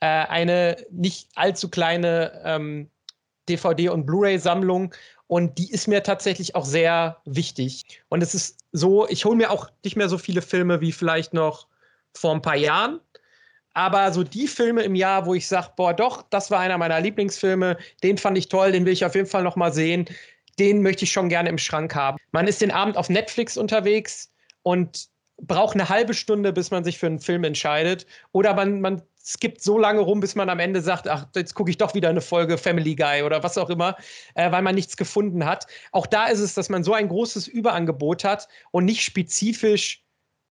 äh, 0.00 0.06
eine 0.06 0.76
nicht 0.90 1.28
allzu 1.34 1.68
kleine 1.68 2.40
ähm, 2.44 2.90
DVD- 3.48 3.90
und 3.90 4.06
Blu-ray-Sammlung. 4.06 4.94
Und 5.26 5.58
die 5.58 5.70
ist 5.70 5.88
mir 5.88 6.02
tatsächlich 6.02 6.54
auch 6.54 6.64
sehr 6.64 7.18
wichtig. 7.24 8.02
Und 8.08 8.22
es 8.22 8.34
ist 8.34 8.58
so, 8.72 9.06
ich 9.08 9.24
hole 9.24 9.36
mir 9.36 9.50
auch 9.50 9.68
nicht 9.84 9.96
mehr 9.96 10.08
so 10.08 10.18
viele 10.18 10.42
Filme 10.42 10.80
wie 10.80 10.92
vielleicht 10.92 11.34
noch 11.34 11.66
vor 12.14 12.34
ein 12.34 12.42
paar 12.42 12.56
Jahren. 12.56 13.00
Aber 13.74 14.12
so 14.12 14.24
die 14.24 14.48
Filme 14.48 14.82
im 14.82 14.94
Jahr, 14.94 15.26
wo 15.26 15.34
ich 15.34 15.46
sage, 15.46 15.70
boah, 15.76 15.94
doch, 15.94 16.22
das 16.30 16.50
war 16.50 16.60
einer 16.60 16.78
meiner 16.78 17.00
Lieblingsfilme, 17.00 17.76
den 18.02 18.18
fand 18.18 18.38
ich 18.38 18.48
toll, 18.48 18.72
den 18.72 18.84
will 18.86 18.92
ich 18.92 19.04
auf 19.04 19.14
jeden 19.14 19.28
Fall 19.28 19.42
noch 19.42 19.56
mal 19.56 19.72
sehen, 19.72 20.08
den 20.58 20.82
möchte 20.82 21.04
ich 21.04 21.12
schon 21.12 21.28
gerne 21.28 21.48
im 21.48 21.58
Schrank 21.58 21.94
haben. 21.94 22.18
Man 22.32 22.48
ist 22.48 22.60
den 22.60 22.70
Abend 22.70 22.96
auf 22.96 23.08
Netflix 23.08 23.56
unterwegs 23.56 24.32
und 24.62 25.08
braucht 25.40 25.74
eine 25.74 25.88
halbe 25.88 26.14
Stunde, 26.14 26.52
bis 26.52 26.70
man 26.70 26.82
sich 26.82 26.98
für 26.98 27.06
einen 27.06 27.20
Film 27.20 27.44
entscheidet. 27.44 28.06
Oder 28.32 28.54
man, 28.54 28.80
man 28.80 29.02
skippt 29.28 29.62
so 29.62 29.78
lange 29.78 30.00
rum, 30.00 30.20
bis 30.20 30.34
man 30.34 30.48
am 30.48 30.58
Ende 30.58 30.80
sagt, 30.80 31.06
ach, 31.06 31.26
jetzt 31.34 31.54
gucke 31.54 31.70
ich 31.70 31.76
doch 31.76 31.94
wieder 31.94 32.08
eine 32.08 32.22
Folge 32.22 32.56
Family 32.56 32.94
Guy 32.94 33.22
oder 33.22 33.42
was 33.42 33.58
auch 33.58 33.68
immer, 33.68 33.96
äh, 34.34 34.50
weil 34.50 34.62
man 34.62 34.74
nichts 34.74 34.96
gefunden 34.96 35.44
hat. 35.44 35.66
Auch 35.92 36.06
da 36.06 36.26
ist 36.26 36.40
es, 36.40 36.54
dass 36.54 36.70
man 36.70 36.82
so 36.82 36.94
ein 36.94 37.08
großes 37.08 37.46
Überangebot 37.46 38.24
hat 38.24 38.48
und 38.70 38.86
nicht 38.86 39.02
spezifisch 39.02 40.02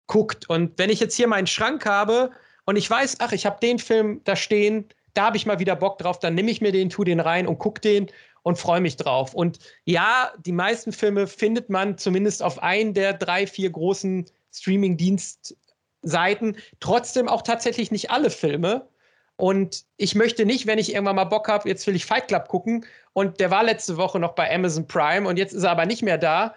guckt. 0.06 0.48
Und 0.48 0.78
wenn 0.78 0.88
ich 0.88 1.00
jetzt 1.00 1.16
hier 1.16 1.28
meinen 1.28 1.46
Schrank 1.46 1.84
habe 1.84 2.30
und 2.64 2.76
ich 2.76 2.88
weiß, 2.88 3.16
ach, 3.18 3.32
ich 3.32 3.44
habe 3.44 3.60
den 3.60 3.78
Film 3.78 4.22
da 4.24 4.36
stehen, 4.36 4.88
da 5.12 5.26
habe 5.26 5.36
ich 5.36 5.44
mal 5.44 5.58
wieder 5.58 5.76
Bock 5.76 5.98
drauf, 5.98 6.18
dann 6.18 6.34
nehme 6.34 6.50
ich 6.50 6.62
mir 6.62 6.72
den, 6.72 6.88
tu 6.88 7.04
den 7.04 7.20
rein 7.20 7.46
und 7.46 7.58
gucke 7.58 7.82
den 7.82 8.06
und 8.42 8.56
freue 8.56 8.80
mich 8.80 8.96
drauf. 8.96 9.34
Und 9.34 9.58
ja, 9.84 10.32
die 10.46 10.52
meisten 10.52 10.92
Filme 10.92 11.26
findet 11.26 11.68
man 11.68 11.98
zumindest 11.98 12.42
auf 12.42 12.62
einen 12.62 12.94
der 12.94 13.12
drei, 13.12 13.46
vier 13.46 13.68
großen 13.68 14.24
Streaming-Dienst 14.50 15.56
Seiten, 16.02 16.56
trotzdem 16.80 17.28
auch 17.28 17.42
tatsächlich 17.42 17.90
nicht 17.90 18.10
alle 18.10 18.30
Filme. 18.30 18.88
Und 19.36 19.84
ich 19.96 20.14
möchte 20.14 20.44
nicht, 20.44 20.66
wenn 20.66 20.78
ich 20.78 20.92
irgendwann 20.92 21.16
mal 21.16 21.24
Bock 21.24 21.48
habe, 21.48 21.68
jetzt 21.68 21.86
will 21.86 21.96
ich 21.96 22.06
Fight 22.06 22.28
Club 22.28 22.48
gucken 22.48 22.84
und 23.12 23.40
der 23.40 23.50
war 23.50 23.64
letzte 23.64 23.96
Woche 23.96 24.18
noch 24.18 24.34
bei 24.34 24.52
Amazon 24.54 24.86
Prime 24.86 25.28
und 25.28 25.36
jetzt 25.36 25.52
ist 25.52 25.64
er 25.64 25.70
aber 25.70 25.86
nicht 25.86 26.02
mehr 26.02 26.18
da, 26.18 26.54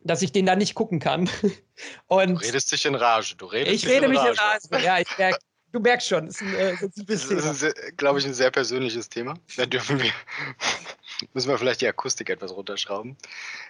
dass 0.00 0.22
ich 0.22 0.32
den 0.32 0.46
da 0.46 0.54
nicht 0.54 0.74
gucken 0.74 1.00
kann. 1.00 1.28
Und 2.06 2.34
du 2.34 2.46
redest 2.46 2.70
dich 2.70 2.84
in 2.84 2.94
Rage. 2.94 3.34
Du 3.36 3.46
redest 3.46 3.84
ich 3.84 3.88
rede 3.88 4.06
mich 4.06 4.20
in 4.20 4.34
Rage. 4.34 4.84
Ja, 4.84 5.00
ich 5.00 5.18
merke, 5.18 5.38
du 5.72 5.80
merkst 5.80 6.08
schon, 6.08 6.26
das 6.26 6.36
ist 6.36 6.42
ein, 6.42 6.54
äh, 6.54 6.76
ein 6.80 7.06
Das 7.06 7.62
ist, 7.62 7.96
glaube 7.96 8.18
ich, 8.18 8.26
ein 8.26 8.34
sehr 8.34 8.50
persönliches 8.50 9.08
Thema. 9.08 9.34
Da 9.56 9.66
dürfen 9.66 10.00
wir, 10.00 10.12
müssen 11.32 11.48
wir 11.48 11.58
vielleicht 11.58 11.80
die 11.80 11.88
Akustik 11.88 12.30
etwas 12.30 12.52
runterschrauben. 12.52 13.16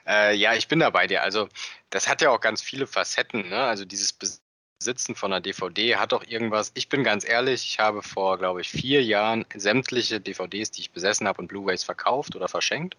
Äh, 0.07 0.35
ja, 0.37 0.55
ich 0.55 0.69
bin 0.69 0.81
da 0.81 0.91
bei 0.91 1.07
dir. 1.07 1.23
Also, 1.23 1.49
das 1.91 2.09
hat 2.09 2.21
ja 2.21 2.31
auch 2.31 2.41
ganz 2.41 2.63
viele 2.63 2.87
Facetten. 2.87 3.49
Ne? 3.49 3.63
Also, 3.63 3.85
dieses 3.85 4.13
Besitzen 4.13 5.15
von 5.15 5.33
einer 5.33 5.41
DVD 5.41 5.97
hat 5.97 6.13
auch 6.13 6.25
irgendwas. 6.25 6.73
Ich 6.75 6.89
bin 6.89 7.05
ganz 7.05 7.27
ehrlich, 7.27 7.65
ich 7.65 7.79
habe 7.79 8.03
vor, 8.03 8.39
glaube 8.39 8.61
ich, 8.61 8.69
vier 8.69 9.03
Jahren 9.03 9.45
sämtliche 9.55 10.21
DVDs, 10.21 10.71
die 10.71 10.83
ich 10.83 10.91
besessen 10.91 11.27
habe 11.27 11.41
und 11.41 11.49
Blu-rays 11.49 11.85
verkauft 11.85 12.37
oder 12.37 12.49
verschenkt. 12.49 12.97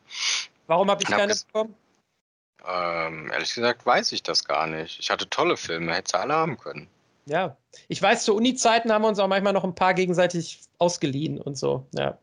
Warum 0.67 0.89
habe 0.89 1.03
ich 1.03 1.09
keine 1.09 1.35
bekommen? 1.35 1.75
Ähm, 2.67 3.29
ehrlich 3.31 3.53
gesagt 3.53 3.85
weiß 3.85 4.11
ich 4.11 4.23
das 4.23 4.43
gar 4.43 4.65
nicht. 4.67 4.99
Ich 4.99 5.11
hatte 5.11 5.29
tolle 5.29 5.57
Filme, 5.57 5.93
hätte 5.93 6.11
sie 6.11 6.19
alle 6.19 6.33
haben 6.33 6.57
können. 6.57 6.87
Ja, 7.25 7.57
ich 7.87 8.01
weiß, 8.01 8.23
zu 8.23 8.35
Uni-Zeiten 8.35 8.91
haben 8.91 9.03
wir 9.03 9.07
uns 9.09 9.19
auch 9.19 9.27
manchmal 9.27 9.53
noch 9.53 9.63
ein 9.63 9.75
paar 9.75 9.93
gegenseitig 9.93 10.61
ausgeliehen 10.77 11.39
und 11.41 11.57
so, 11.57 11.87
ja. 11.93 12.17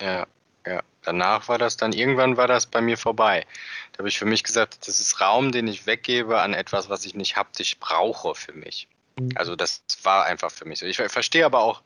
Ja, 0.00 0.26
ja. 0.66 0.82
Danach 1.02 1.48
war 1.48 1.58
das 1.58 1.76
dann, 1.76 1.92
irgendwann 1.92 2.36
war 2.36 2.46
das 2.46 2.66
bei 2.66 2.80
mir 2.80 2.96
vorbei. 2.96 3.44
Da 3.92 3.98
habe 3.98 4.08
ich 4.08 4.18
für 4.18 4.24
mich 4.24 4.44
gesagt, 4.44 4.86
das 4.86 5.00
ist 5.00 5.20
Raum, 5.20 5.52
den 5.52 5.66
ich 5.66 5.86
weggebe 5.86 6.40
an 6.40 6.54
etwas, 6.54 6.88
was 6.88 7.04
ich 7.04 7.14
nicht 7.14 7.36
haptisch 7.36 7.78
brauche 7.78 8.34
für 8.34 8.52
mich. 8.52 8.88
Mhm. 9.18 9.30
Also 9.34 9.56
das 9.56 9.82
war 10.02 10.24
einfach 10.24 10.50
für 10.50 10.64
mich 10.64 10.78
so. 10.78 10.86
Ich 10.86 10.96
verstehe 10.96 11.44
aber 11.44 11.60
auch, 11.60 11.82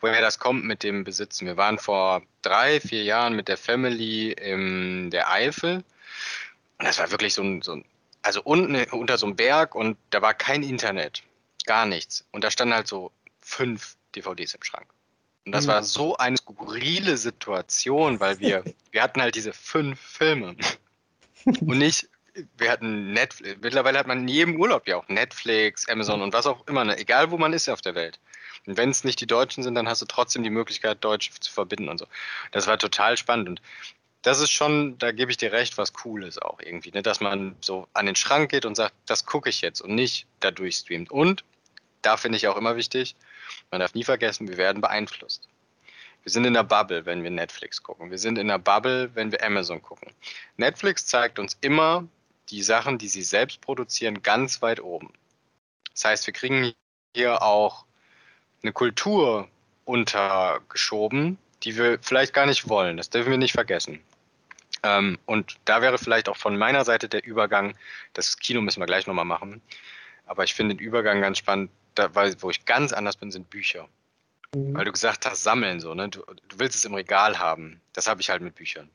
woher 0.00 0.20
das 0.20 0.38
kommt 0.38 0.64
mit 0.64 0.82
dem 0.82 1.04
Besitzen. 1.04 1.46
Wir 1.46 1.56
waren 1.56 1.78
vor 1.78 2.22
drei, 2.42 2.80
vier 2.80 3.04
Jahren 3.04 3.34
mit 3.36 3.48
der 3.48 3.56
Family 3.56 4.32
in 4.32 5.10
der 5.10 5.30
Eifel. 5.30 5.84
Und 6.78 6.84
das 6.86 6.98
war 6.98 7.10
wirklich 7.10 7.34
so 7.34 7.42
ein, 7.42 7.62
so 7.62 7.72
ein 7.72 7.84
also 8.22 8.42
unten 8.42 8.74
unter 8.90 9.18
so 9.18 9.26
einem 9.26 9.36
Berg 9.36 9.76
und 9.76 9.96
da 10.10 10.20
war 10.20 10.34
kein 10.34 10.64
Internet. 10.64 11.22
Gar 11.64 11.86
nichts. 11.86 12.24
Und 12.32 12.42
da 12.42 12.50
standen 12.50 12.74
halt 12.74 12.88
so 12.88 13.12
fünf 13.40 13.96
DVDs 14.16 14.54
im 14.54 14.62
Schrank. 14.64 14.86
Und 15.46 15.52
das 15.52 15.66
mhm. 15.66 15.70
war 15.70 15.82
so 15.84 16.16
eine 16.16 16.36
skurrile 16.36 17.16
Situation, 17.16 18.20
weil 18.20 18.38
wir, 18.40 18.64
wir 18.90 19.02
hatten 19.02 19.22
halt 19.22 19.36
diese 19.36 19.52
fünf 19.52 20.00
Filme. 20.00 20.56
Und 21.44 21.78
nicht, 21.78 22.08
wir 22.58 22.70
hatten 22.70 23.12
Netflix, 23.12 23.58
mittlerweile 23.62 23.98
hat 23.98 24.08
man 24.08 24.20
in 24.20 24.28
jedem 24.28 24.60
Urlaub 24.60 24.86
ja 24.88 24.96
auch 24.96 25.08
Netflix, 25.08 25.88
Amazon 25.88 26.20
und 26.20 26.34
was 26.34 26.46
auch 26.46 26.66
immer, 26.66 26.84
ne? 26.84 26.98
egal 26.98 27.30
wo 27.30 27.38
man 27.38 27.52
ist 27.52 27.68
auf 27.68 27.80
der 27.80 27.94
Welt. 27.94 28.18
Und 28.66 28.76
wenn 28.76 28.90
es 28.90 29.04
nicht 29.04 29.20
die 29.20 29.26
Deutschen 29.26 29.62
sind, 29.62 29.76
dann 29.76 29.88
hast 29.88 30.02
du 30.02 30.06
trotzdem 30.06 30.42
die 30.42 30.50
Möglichkeit, 30.50 31.02
Deutsch 31.02 31.30
zu 31.40 31.52
verbinden 31.52 31.88
und 31.88 31.98
so. 31.98 32.06
Das 32.50 32.66
war 32.66 32.78
total 32.78 33.16
spannend. 33.16 33.48
Und 33.48 33.62
das 34.22 34.40
ist 34.40 34.50
schon, 34.50 34.98
da 34.98 35.12
gebe 35.12 35.30
ich 35.30 35.36
dir 35.36 35.52
recht, 35.52 35.78
was 35.78 35.92
cool 36.04 36.24
ist 36.24 36.42
auch 36.42 36.58
irgendwie, 36.60 36.90
ne? 36.90 37.02
dass 37.02 37.20
man 37.20 37.54
so 37.60 37.86
an 37.92 38.06
den 38.06 38.16
Schrank 38.16 38.50
geht 38.50 38.66
und 38.66 38.74
sagt, 38.74 38.94
das 39.06 39.24
gucke 39.24 39.48
ich 39.48 39.60
jetzt 39.60 39.80
und 39.80 39.94
nicht 39.94 40.26
dadurch 40.40 40.76
streamt. 40.76 41.10
Und 41.12 41.44
da 42.02 42.16
finde 42.16 42.36
ich 42.36 42.48
auch 42.48 42.56
immer 42.56 42.76
wichtig, 42.76 43.14
man 43.70 43.80
darf 43.80 43.94
nie 43.94 44.04
vergessen, 44.04 44.48
wir 44.48 44.56
werden 44.56 44.80
beeinflusst. 44.80 45.48
Wir 46.22 46.32
sind 46.32 46.44
in 46.44 46.54
der 46.54 46.64
Bubble, 46.64 47.06
wenn 47.06 47.22
wir 47.22 47.30
Netflix 47.30 47.82
gucken. 47.82 48.10
Wir 48.10 48.18
sind 48.18 48.36
in 48.36 48.48
der 48.48 48.58
Bubble, 48.58 49.14
wenn 49.14 49.30
wir 49.30 49.44
Amazon 49.44 49.80
gucken. 49.80 50.12
Netflix 50.56 51.06
zeigt 51.06 51.38
uns 51.38 51.56
immer 51.60 52.08
die 52.48 52.62
Sachen, 52.62 52.98
die 52.98 53.08
sie 53.08 53.22
selbst 53.22 53.60
produzieren, 53.60 54.22
ganz 54.22 54.60
weit 54.62 54.80
oben. 54.80 55.12
Das 55.92 56.04
heißt, 56.04 56.26
wir 56.26 56.34
kriegen 56.34 56.72
hier 57.14 57.42
auch 57.42 57.84
eine 58.62 58.72
Kultur 58.72 59.48
untergeschoben, 59.84 61.38
die 61.62 61.76
wir 61.76 61.98
vielleicht 62.02 62.34
gar 62.34 62.46
nicht 62.46 62.68
wollen. 62.68 62.96
Das 62.96 63.10
dürfen 63.10 63.30
wir 63.30 63.38
nicht 63.38 63.52
vergessen. 63.52 64.00
Ähm, 64.82 65.18
und 65.26 65.56
da 65.64 65.80
wäre 65.80 65.98
vielleicht 65.98 66.28
auch 66.28 66.36
von 66.36 66.56
meiner 66.56 66.84
Seite 66.84 67.08
der 67.08 67.24
Übergang, 67.24 67.76
das 68.12 68.36
Kino 68.38 68.60
müssen 68.60 68.80
wir 68.80 68.86
gleich 68.86 69.06
nochmal 69.06 69.24
machen, 69.24 69.62
aber 70.26 70.44
ich 70.44 70.54
finde 70.54 70.74
den 70.74 70.84
Übergang 70.84 71.20
ganz 71.20 71.38
spannend, 71.38 71.70
da, 71.98 72.14
wo 72.14 72.50
ich 72.50 72.64
ganz 72.64 72.92
anders 72.92 73.16
bin, 73.16 73.30
sind 73.30 73.50
Bücher. 73.50 73.88
Mhm. 74.54 74.74
Weil 74.74 74.84
du 74.84 74.92
gesagt 74.92 75.26
hast, 75.26 75.42
sammeln 75.42 75.80
so, 75.80 75.94
ne? 75.94 76.08
Du, 76.08 76.20
du 76.20 76.58
willst 76.58 76.76
es 76.76 76.84
im 76.84 76.94
Regal 76.94 77.38
haben. 77.38 77.80
Das 77.92 78.06
habe 78.06 78.20
ich 78.20 78.30
halt 78.30 78.42
mit 78.42 78.54
Büchern. 78.54 78.88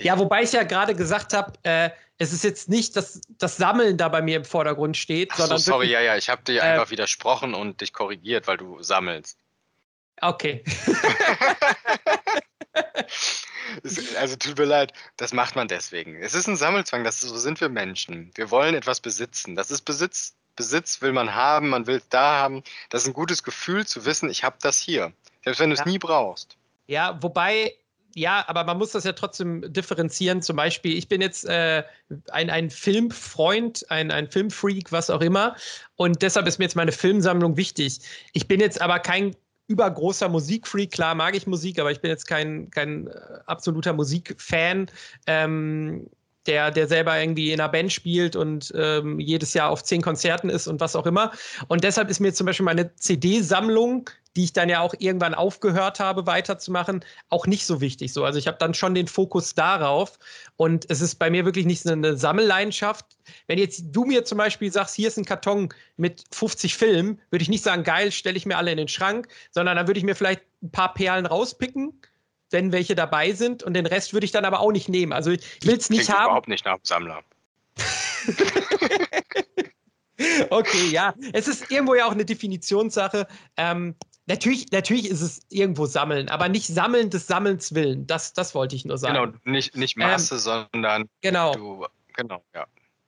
Ja, 0.00 0.18
wobei 0.18 0.42
ich 0.42 0.52
ja 0.52 0.64
gerade 0.64 0.94
gesagt 0.94 1.32
habe, 1.32 1.52
äh, 1.62 1.90
es 2.18 2.32
ist 2.32 2.44
jetzt 2.44 2.68
nicht, 2.68 2.96
dass 2.96 3.20
das 3.38 3.56
Sammeln 3.56 3.96
da 3.96 4.08
bei 4.08 4.22
mir 4.22 4.36
im 4.36 4.44
Vordergrund 4.44 4.96
steht, 4.96 5.30
Ach 5.32 5.38
sondern. 5.38 5.58
So, 5.58 5.72
sorry, 5.72 5.88
wirklich, 5.88 5.92
ja, 5.92 6.00
ja, 6.00 6.16
ich 6.16 6.28
habe 6.28 6.42
dir 6.42 6.58
äh, 6.58 6.62
einfach 6.62 6.90
widersprochen 6.90 7.54
und 7.54 7.80
dich 7.80 7.92
korrigiert, 7.92 8.48
weil 8.48 8.56
du 8.56 8.82
sammelst. 8.82 9.38
Okay. 10.20 10.64
also 14.18 14.36
tut 14.36 14.58
mir 14.58 14.64
leid, 14.64 14.92
das 15.16 15.32
macht 15.32 15.56
man 15.56 15.68
deswegen. 15.68 16.22
Es 16.22 16.34
ist 16.34 16.48
ein 16.48 16.56
Sammelzwang, 16.56 17.04
das, 17.04 17.20
so 17.20 17.36
sind 17.36 17.60
wir 17.60 17.68
Menschen. 17.68 18.30
Wir 18.34 18.50
wollen 18.50 18.74
etwas 18.74 19.00
besitzen. 19.00 19.56
Das 19.56 19.70
ist 19.70 19.82
Besitz. 19.82 20.34
Besitz 20.56 21.00
will 21.02 21.12
man 21.12 21.34
haben, 21.34 21.68
man 21.68 21.86
will 21.86 21.96
es 21.96 22.08
da 22.08 22.40
haben. 22.40 22.62
Das 22.90 23.02
ist 23.02 23.08
ein 23.08 23.14
gutes 23.14 23.42
Gefühl 23.42 23.86
zu 23.86 24.04
wissen, 24.04 24.30
ich 24.30 24.42
habe 24.42 24.56
das 24.60 24.78
hier. 24.78 25.12
Selbst 25.44 25.60
wenn 25.60 25.70
du 25.70 25.74
es 25.74 25.80
ja. 25.80 25.86
nie 25.86 25.98
brauchst. 25.98 26.56
Ja, 26.88 27.18
wobei 27.22 27.74
ja, 28.18 28.44
aber 28.48 28.64
man 28.64 28.78
muss 28.78 28.92
das 28.92 29.04
ja 29.04 29.12
trotzdem 29.12 29.70
differenzieren. 29.70 30.40
Zum 30.40 30.56
Beispiel, 30.56 30.96
ich 30.96 31.06
bin 31.06 31.20
jetzt 31.20 31.44
äh, 31.44 31.84
ein, 32.30 32.48
ein 32.48 32.70
Filmfreund, 32.70 33.84
ein, 33.90 34.10
ein 34.10 34.30
Filmfreak, 34.30 34.90
was 34.90 35.10
auch 35.10 35.20
immer. 35.20 35.54
Und 35.96 36.22
deshalb 36.22 36.46
ist 36.46 36.58
mir 36.58 36.64
jetzt 36.64 36.76
meine 36.76 36.92
Filmsammlung 36.92 37.58
wichtig. 37.58 38.00
Ich 38.32 38.48
bin 38.48 38.58
jetzt 38.58 38.80
aber 38.80 39.00
kein 39.00 39.36
übergroßer 39.68 40.30
Musikfreak. 40.30 40.92
Klar 40.92 41.14
mag 41.14 41.36
ich 41.36 41.46
Musik, 41.46 41.78
aber 41.78 41.90
ich 41.90 42.00
bin 42.00 42.10
jetzt 42.10 42.26
kein, 42.26 42.70
kein 42.70 43.08
äh, 43.08 43.10
absoluter 43.44 43.92
Musikfan. 43.92 44.90
Ähm, 45.26 46.08
der, 46.46 46.70
der 46.70 46.88
selber 46.88 47.18
irgendwie 47.18 47.52
in 47.52 47.60
einer 47.60 47.68
Band 47.68 47.92
spielt 47.92 48.36
und 48.36 48.72
ähm, 48.76 49.20
jedes 49.20 49.54
Jahr 49.54 49.70
auf 49.70 49.84
zehn 49.84 50.02
Konzerten 50.02 50.48
ist 50.48 50.66
und 50.66 50.80
was 50.80 50.96
auch 50.96 51.06
immer. 51.06 51.32
Und 51.68 51.84
deshalb 51.84 52.08
ist 52.10 52.20
mir 52.20 52.32
zum 52.32 52.46
Beispiel 52.46 52.64
meine 52.64 52.94
CD-Sammlung, 52.96 54.10
die 54.36 54.44
ich 54.44 54.52
dann 54.52 54.68
ja 54.68 54.80
auch 54.80 54.94
irgendwann 54.98 55.34
aufgehört 55.34 55.98
habe, 55.98 56.26
weiterzumachen, 56.26 57.04
auch 57.30 57.46
nicht 57.46 57.64
so 57.64 57.80
wichtig. 57.80 58.12
So, 58.12 58.24
also 58.24 58.38
ich 58.38 58.46
habe 58.46 58.58
dann 58.58 58.74
schon 58.74 58.94
den 58.94 59.08
Fokus 59.08 59.54
darauf. 59.54 60.18
Und 60.56 60.84
es 60.90 61.00
ist 61.00 61.16
bei 61.16 61.30
mir 61.30 61.44
wirklich 61.46 61.64
nicht 61.64 61.86
eine 61.86 62.16
Sammelleidenschaft. 62.16 63.06
Wenn 63.46 63.58
jetzt 63.58 63.84
du 63.92 64.04
mir 64.04 64.24
zum 64.24 64.38
Beispiel 64.38 64.70
sagst, 64.70 64.94
hier 64.94 65.08
ist 65.08 65.16
ein 65.16 65.24
Karton 65.24 65.70
mit 65.96 66.24
50 66.32 66.76
Filmen, 66.76 67.20
würde 67.30 67.42
ich 67.42 67.48
nicht 67.48 67.64
sagen, 67.64 67.82
geil, 67.82 68.12
stelle 68.12 68.36
ich 68.36 68.46
mir 68.46 68.58
alle 68.58 68.70
in 68.70 68.76
den 68.76 68.88
Schrank, 68.88 69.28
sondern 69.50 69.76
dann 69.76 69.86
würde 69.86 69.98
ich 69.98 70.04
mir 70.04 70.14
vielleicht 70.14 70.42
ein 70.62 70.70
paar 70.70 70.92
Perlen 70.92 71.26
rauspicken 71.26 71.94
wenn 72.56 72.72
welche 72.72 72.94
dabei 72.94 73.32
sind. 73.32 73.62
Und 73.62 73.74
den 73.74 73.84
Rest 73.84 74.14
würde 74.14 74.24
ich 74.24 74.32
dann 74.32 74.46
aber 74.46 74.60
auch 74.60 74.72
nicht 74.72 74.88
nehmen. 74.88 75.12
Also 75.12 75.30
ich 75.30 75.42
will 75.62 75.76
es 75.76 75.90
nicht 75.90 76.08
haben. 76.08 76.24
überhaupt 76.24 76.48
nicht 76.48 76.64
nach 76.64 76.76
dem 76.76 76.84
Sammler. 76.84 77.22
okay, 80.50 80.88
ja. 80.90 81.14
Es 81.34 81.48
ist 81.48 81.70
irgendwo 81.70 81.94
ja 81.94 82.06
auch 82.06 82.12
eine 82.12 82.24
Definitionssache. 82.24 83.26
Ähm, 83.58 83.94
natürlich, 84.24 84.72
natürlich 84.72 85.10
ist 85.10 85.20
es 85.20 85.42
irgendwo 85.50 85.84
Sammeln, 85.84 86.30
aber 86.30 86.48
nicht 86.48 86.66
Sammeln 86.66 87.10
des 87.10 87.26
Sammelns 87.26 87.74
willen. 87.74 88.06
Das, 88.06 88.32
das 88.32 88.54
wollte 88.54 88.74
ich 88.74 88.86
nur 88.86 88.96
sagen. 88.96 89.14
Genau, 89.14 89.36
nicht, 89.44 89.76
nicht 89.76 89.98
Masse, 89.98 90.36
ähm, 90.36 90.40
sondern 90.40 91.10
genau. 91.20 91.52
Du, 91.52 91.86
genau, 92.14 92.42
ja. 92.54 92.64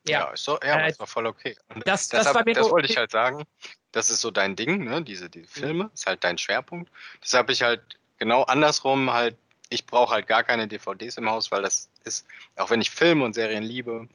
Ja, 0.07 0.21
ja, 0.21 0.31
ist 0.31 0.45
so, 0.45 0.59
ja 0.63 0.81
äh, 0.81 0.91
ist 0.91 1.01
doch 1.01 1.09
voll 1.09 1.27
okay. 1.27 1.57
das, 1.85 2.09
deshalb, 2.09 2.47
das, 2.47 2.57
das 2.57 2.71
wollte 2.71 2.89
ich 2.89 2.97
halt 2.97 3.11
sagen. 3.11 3.45
Das 3.93 4.11
ist 4.11 4.21
so 4.21 4.31
dein 4.31 4.57
Ding, 4.57 4.85
ne? 4.85 5.03
Diese, 5.03 5.29
diese 5.29 5.49
Filme, 5.49 5.91
ist 5.93 6.07
halt 6.07 6.23
dein 6.23 6.39
Schwerpunkt. 6.39 6.91
Das 7.21 7.35
habe 7.35 7.53
ich 7.53 7.63
halt 7.63 7.99
genau 8.19 8.43
andersrum 8.43 9.13
halt, 9.13 9.37
ich 9.71 9.87
brauche 9.87 10.15
halt 10.15 10.27
gar 10.27 10.45
keine 10.45 10.69
DVDs 10.69 11.17
im 11.17 11.29
Haus, 11.29 11.51
weil 11.51 11.63
das 11.63 11.89
ist, 12.05 12.27
auch 12.57 12.71
wenn 12.71 12.81
ich 12.81 12.91
Filme 12.91 13.25
und 13.25 13.35
Serien 13.35 13.65
liebe, 13.65 14.09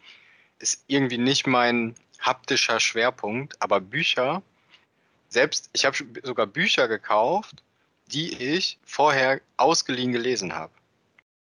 ist 0.60 0.84
irgendwie 0.88 1.18
nicht 1.18 1.47
mein 1.47 1.95
haptischer 2.20 2.80
Schwerpunkt, 2.80 3.62
aber 3.62 3.82
Bücher, 3.82 4.41
selbst, 5.30 5.70
ich 5.74 5.86
habe 5.86 5.97
sogar 6.24 6.47
Bücher 6.47 6.88
gekauft, 6.88 7.64
die 8.08 8.56
ich 8.56 8.78
vorher 8.86 9.41
ausgeliehen 9.58 10.12
gelesen 10.12 10.54
habe. 10.54 10.74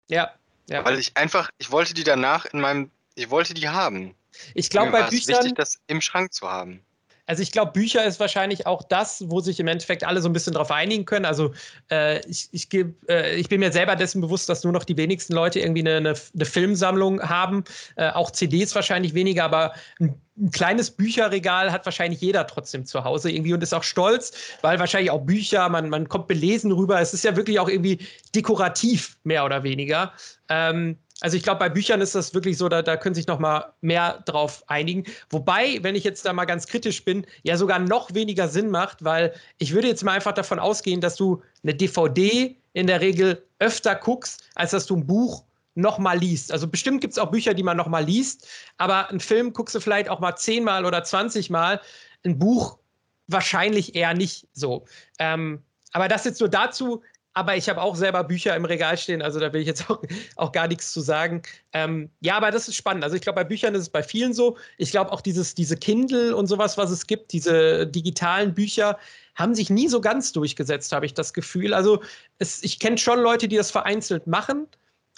Ja, 0.09 0.33
ja. 0.69 0.85
Weil 0.85 0.99
ich 0.99 1.17
einfach, 1.17 1.51
ich 1.59 1.71
wollte 1.71 1.95
die 1.95 2.05
danach 2.05 2.45
in 2.47 2.61
meinem, 2.61 2.91
ich 3.15 3.31
wollte 3.31 3.55
die 3.55 3.69
haben. 3.69 4.15
Ich 4.55 4.71
glaube, 4.71 4.93
bei 4.93 5.03
Büchern. 5.05 5.19
Es 5.19 5.29
wichtig, 5.29 5.55
das 5.55 5.81
im 5.87 6.01
Schrank 6.01 6.33
zu 6.33 6.51
haben. 6.51 6.85
Also 7.29 7.43
ich 7.43 7.53
glaube, 7.53 7.73
Bücher 7.73 8.07
ist 8.07 8.19
wahrscheinlich 8.21 8.67
auch 8.67 8.83
das, 8.83 9.23
wo 9.29 9.41
sich 9.41 9.61
im 9.61 9.69
Endeffekt 9.69 10.03
alle 10.03 10.23
so 10.23 10.31
ein 10.31 10.33
bisschen 10.33 10.55
drauf 10.55 10.71
einigen 10.71 11.05
können. 11.05 11.27
Also 11.27 11.53
äh, 11.91 12.27
ich, 12.27 12.49
ich, 12.53 12.71
geb, 12.71 12.97
äh, 13.11 13.37
ich 13.37 13.51
bin 13.51 13.61
mir 13.61 13.71
selber 13.71 13.97
dessen 13.97 14.23
bewusst, 14.23 14.49
dass 14.49 14.65
nur 14.65 14.73
noch 14.73 14.85
die 14.85 14.97
wenigsten 14.97 15.35
Leute 15.35 15.61
irgendwie 15.61 15.81
eine, 15.81 15.97
eine, 15.99 16.15
eine 16.35 16.45
Filmsammlung 16.47 17.21
haben. 17.21 17.65
Äh, 17.97 18.09
auch 18.09 18.31
CDs 18.31 18.75
wahrscheinlich 18.75 19.13
weniger, 19.13 19.45
aber 19.45 19.75
ein, 20.01 20.15
ein, 20.39 20.51
kleines 20.53 20.91
Bücherregal 20.91 21.71
hat 21.71 21.85
wahrscheinlich 21.85 22.23
jeder 22.23 22.47
trotzdem 22.47 22.87
zu 22.87 23.05
Hause 23.05 23.31
irgendwie 23.31 23.53
und 23.53 23.63
ist 23.63 23.75
auch 23.75 23.83
stolz, 23.83 24.33
weil 24.63 24.79
wahrscheinlich 24.79 25.11
auch 25.11 25.21
Bücher, 25.21 25.69
man, 25.69 25.91
man 25.91 26.09
kommt 26.09 26.29
belesen 26.29 26.73
rüber. 26.73 26.99
Es 26.99 27.13
ist 27.13 27.25
ja 27.25 27.37
wirklich 27.37 27.61
auch 27.61 27.69
irgendwie 27.69 27.99
dekorativ, 28.35 29.19
mehr 29.25 29.45
oder 29.45 29.65
weniger. 29.65 30.15
Ähm, 30.49 30.97
also 31.21 31.37
ich 31.37 31.43
glaube, 31.43 31.59
bei 31.59 31.69
Büchern 31.69 32.01
ist 32.01 32.15
das 32.15 32.33
wirklich 32.33 32.59
so, 32.59 32.69
da, 32.69 32.83
da 32.83 32.97
können 32.97 33.15
sich 33.15 33.27
noch 33.27 33.41
mal 33.41 33.73
mehr 33.81 34.23
drauf 34.25 34.63
einigen. 34.69 35.05
Wobei, 35.31 35.79
wenn 35.83 35.97
ich 35.97 36.05
jetzt 36.05 36.25
da 36.25 36.33
mal 36.33 36.45
ganz 36.45 36.67
kritisch 36.67 37.05
bin, 37.05 37.27
ja 37.43 37.57
sogar 37.57 37.81
noch 37.81 38.15
weniger 38.15 38.49
Sinn 38.49 38.71
macht, 38.71 39.05
weil 39.05 39.35
ich 39.59 39.75
würde 39.75 39.89
jetzt 39.89 40.05
mal 40.05 40.13
einfach 40.13 40.33
davon 40.33 40.59
ausgehen, 40.61 41.01
dass 41.01 41.17
du 41.17 41.43
eine 41.63 41.75
DVD 41.75 42.57
in 42.73 42.87
der 42.87 43.01
Regel 43.01 43.45
öfter 43.59 43.97
guckst, 43.97 44.45
als 44.55 44.71
dass 44.71 44.87
du 44.87 44.97
ein 44.97 45.07
Buch 45.07 45.45
noch 45.75 45.99
mal 45.99 46.19
liest. 46.19 46.53
Also 46.53 46.69
bestimmt 46.69 47.01
gibt 47.01 47.13
es 47.13 47.19
auch 47.19 47.31
Bücher, 47.31 47.55
die 47.55 47.63
man 47.63 47.77
noch 47.77 47.89
mal 47.89 48.05
liest, 48.05 48.47
aber 48.77 49.09
einen 49.11 49.21
Film 49.21 49.53
guckst 49.53 49.75
du 49.75 49.81
vielleicht 49.81 50.09
auch 50.09 50.21
mal 50.21 50.37
zehnmal 50.37 50.85
oder 50.85 51.03
zwanzigmal. 51.05 51.81
Ein 52.25 52.39
Buch 52.39 52.79
wahrscheinlich 53.27 53.95
eher 53.95 54.15
nicht 54.15 54.47
so. 54.53 54.85
Ähm, 55.19 55.63
aber 55.93 56.09
das 56.09 56.25
jetzt 56.25 56.41
nur 56.41 56.49
dazu, 56.49 57.03
aber 57.39 57.57
ich 57.57 57.69
habe 57.69 57.81
auch 57.81 57.95
selber 57.95 58.25
Bücher 58.25 58.57
im 58.57 58.65
Regal 58.65 58.99
stehen, 58.99 59.23
also 59.23 59.39
da 59.39 59.53
will 59.53 59.61
ich 59.61 59.67
jetzt 59.67 59.89
auch, 59.89 60.03
auch 60.37 60.53
gar 60.53 60.67
nichts 60.67 60.93
zu 60.93 61.01
sagen. 61.01 61.43
Ähm, 61.73 62.11
ja, 62.21 62.37
aber 62.37 62.51
das 62.51 62.67
ist 62.69 62.75
spannend. 62.75 63.05
Also 63.05 63.15
ich 63.15 63.23
glaube, 63.23 63.37
bei 63.37 63.45
Büchern 63.45 63.75
ist 63.75 63.83
es 63.83 63.91
bei 63.91 64.03
vielen 64.03 64.35
so. 64.35 64.57
Ich 64.77 64.91
glaube 64.91 65.13
auch 65.13 65.21
dieses, 65.21 65.55
diese 65.55 65.77
Kindle 65.77 66.35
und 66.35 66.49
sowas, 66.49 66.77
was 66.77 66.91
es 66.91 67.07
gibt, 67.07 67.33
diese 67.33 67.87
digitalen 67.87 68.55
Bücher, 68.55 68.99
haben 69.37 69.55
sich 69.55 69.71
nie 69.71 69.89
so 69.89 70.01
ganz 70.01 70.33
durchgesetzt, 70.33 70.93
habe 70.93 71.07
ich 71.07 71.15
das 71.15 71.33
Gefühl. 71.33 71.73
Also 71.73 72.03
es, 72.39 72.63
ich 72.65 72.81
kenne 72.81 72.99
schon 72.99 73.21
Leute, 73.21 73.47
die 73.47 73.57
das 73.57 73.71
vereinzelt 73.71 74.27
machen, 74.27 74.67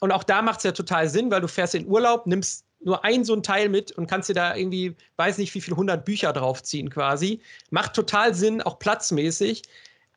und 0.01 0.13
auch 0.13 0.25
da 0.25 0.43
macht 0.43 0.59
es 0.59 0.65
ja 0.65 0.73
total 0.73 1.09
Sinn, 1.09 1.31
weil 1.31 1.43
du 1.43 1.49
fährst 1.49 1.75
in 1.75 1.87
Urlaub, 1.87 2.27
nimmst 2.27 2.65
nur 2.83 3.05
ein 3.05 3.25
so 3.25 3.35
ein 3.35 3.43
Teil 3.43 3.69
mit 3.69 3.93
und 3.93 4.07
kannst 4.07 4.31
dir 4.31 4.35
da 4.35 4.57
irgendwie, 4.57 4.97
weiß 5.17 5.37
nicht, 5.39 5.55
wie 5.55 5.61
viele 5.61 5.77
hundert 5.77 6.07
Bücher 6.07 6.33
draufziehen 6.33 6.89
quasi. 6.89 7.41
Macht 7.71 7.95
total 7.95 8.35
Sinn, 8.35 8.63
auch 8.63 8.79
platzmäßig. 8.79 9.63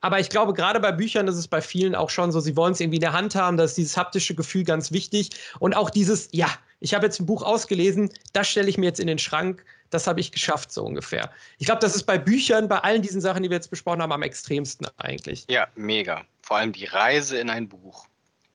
Aber 0.03 0.19
ich 0.19 0.29
glaube, 0.29 0.53
gerade 0.53 0.81
bei 0.81 0.91
Büchern 0.91 1.29
ist 1.29 1.37
es 1.37 1.47
bei 1.47 1.61
vielen 1.61 1.95
auch 1.95 2.09
schon 2.09 2.33
so, 2.33 2.41
sie 2.41 2.57
wollen 2.57 2.73
es 2.73 2.81
irgendwie 2.81 2.97
in 2.97 3.01
der 3.01 3.13
Hand 3.13 3.35
haben, 3.35 3.55
da 3.55 3.63
ist 3.63 3.77
dieses 3.77 3.95
haptische 3.95 4.35
Gefühl 4.35 4.65
ganz 4.65 4.91
wichtig. 4.91 5.29
Und 5.59 5.77
auch 5.77 5.89
dieses, 5.89 6.27
ja, 6.33 6.49
ich 6.81 6.93
habe 6.93 7.05
jetzt 7.05 7.21
ein 7.21 7.25
Buch 7.25 7.41
ausgelesen, 7.41 8.11
das 8.33 8.49
stelle 8.49 8.67
ich 8.67 8.77
mir 8.77 8.87
jetzt 8.87 8.99
in 8.99 9.07
den 9.07 9.17
Schrank, 9.17 9.63
das 9.91 10.05
habe 10.05 10.19
ich 10.19 10.33
geschafft, 10.33 10.73
so 10.73 10.83
ungefähr. 10.83 11.31
Ich 11.57 11.67
glaube, 11.67 11.79
das 11.79 11.95
ist 11.95 12.03
bei 12.03 12.17
Büchern, 12.17 12.67
bei 12.67 12.79
allen 12.79 13.01
diesen 13.01 13.21
Sachen, 13.21 13.43
die 13.43 13.49
wir 13.49 13.55
jetzt 13.55 13.69
besprochen 13.69 14.01
haben, 14.01 14.11
am 14.11 14.23
extremsten 14.23 14.87
eigentlich. 14.97 15.45
Ja, 15.49 15.69
mega. 15.75 16.25
Vor 16.41 16.57
allem 16.57 16.73
die 16.73 16.85
Reise 16.85 17.37
in 17.37 17.49
ein 17.49 17.69
Buch 17.69 18.05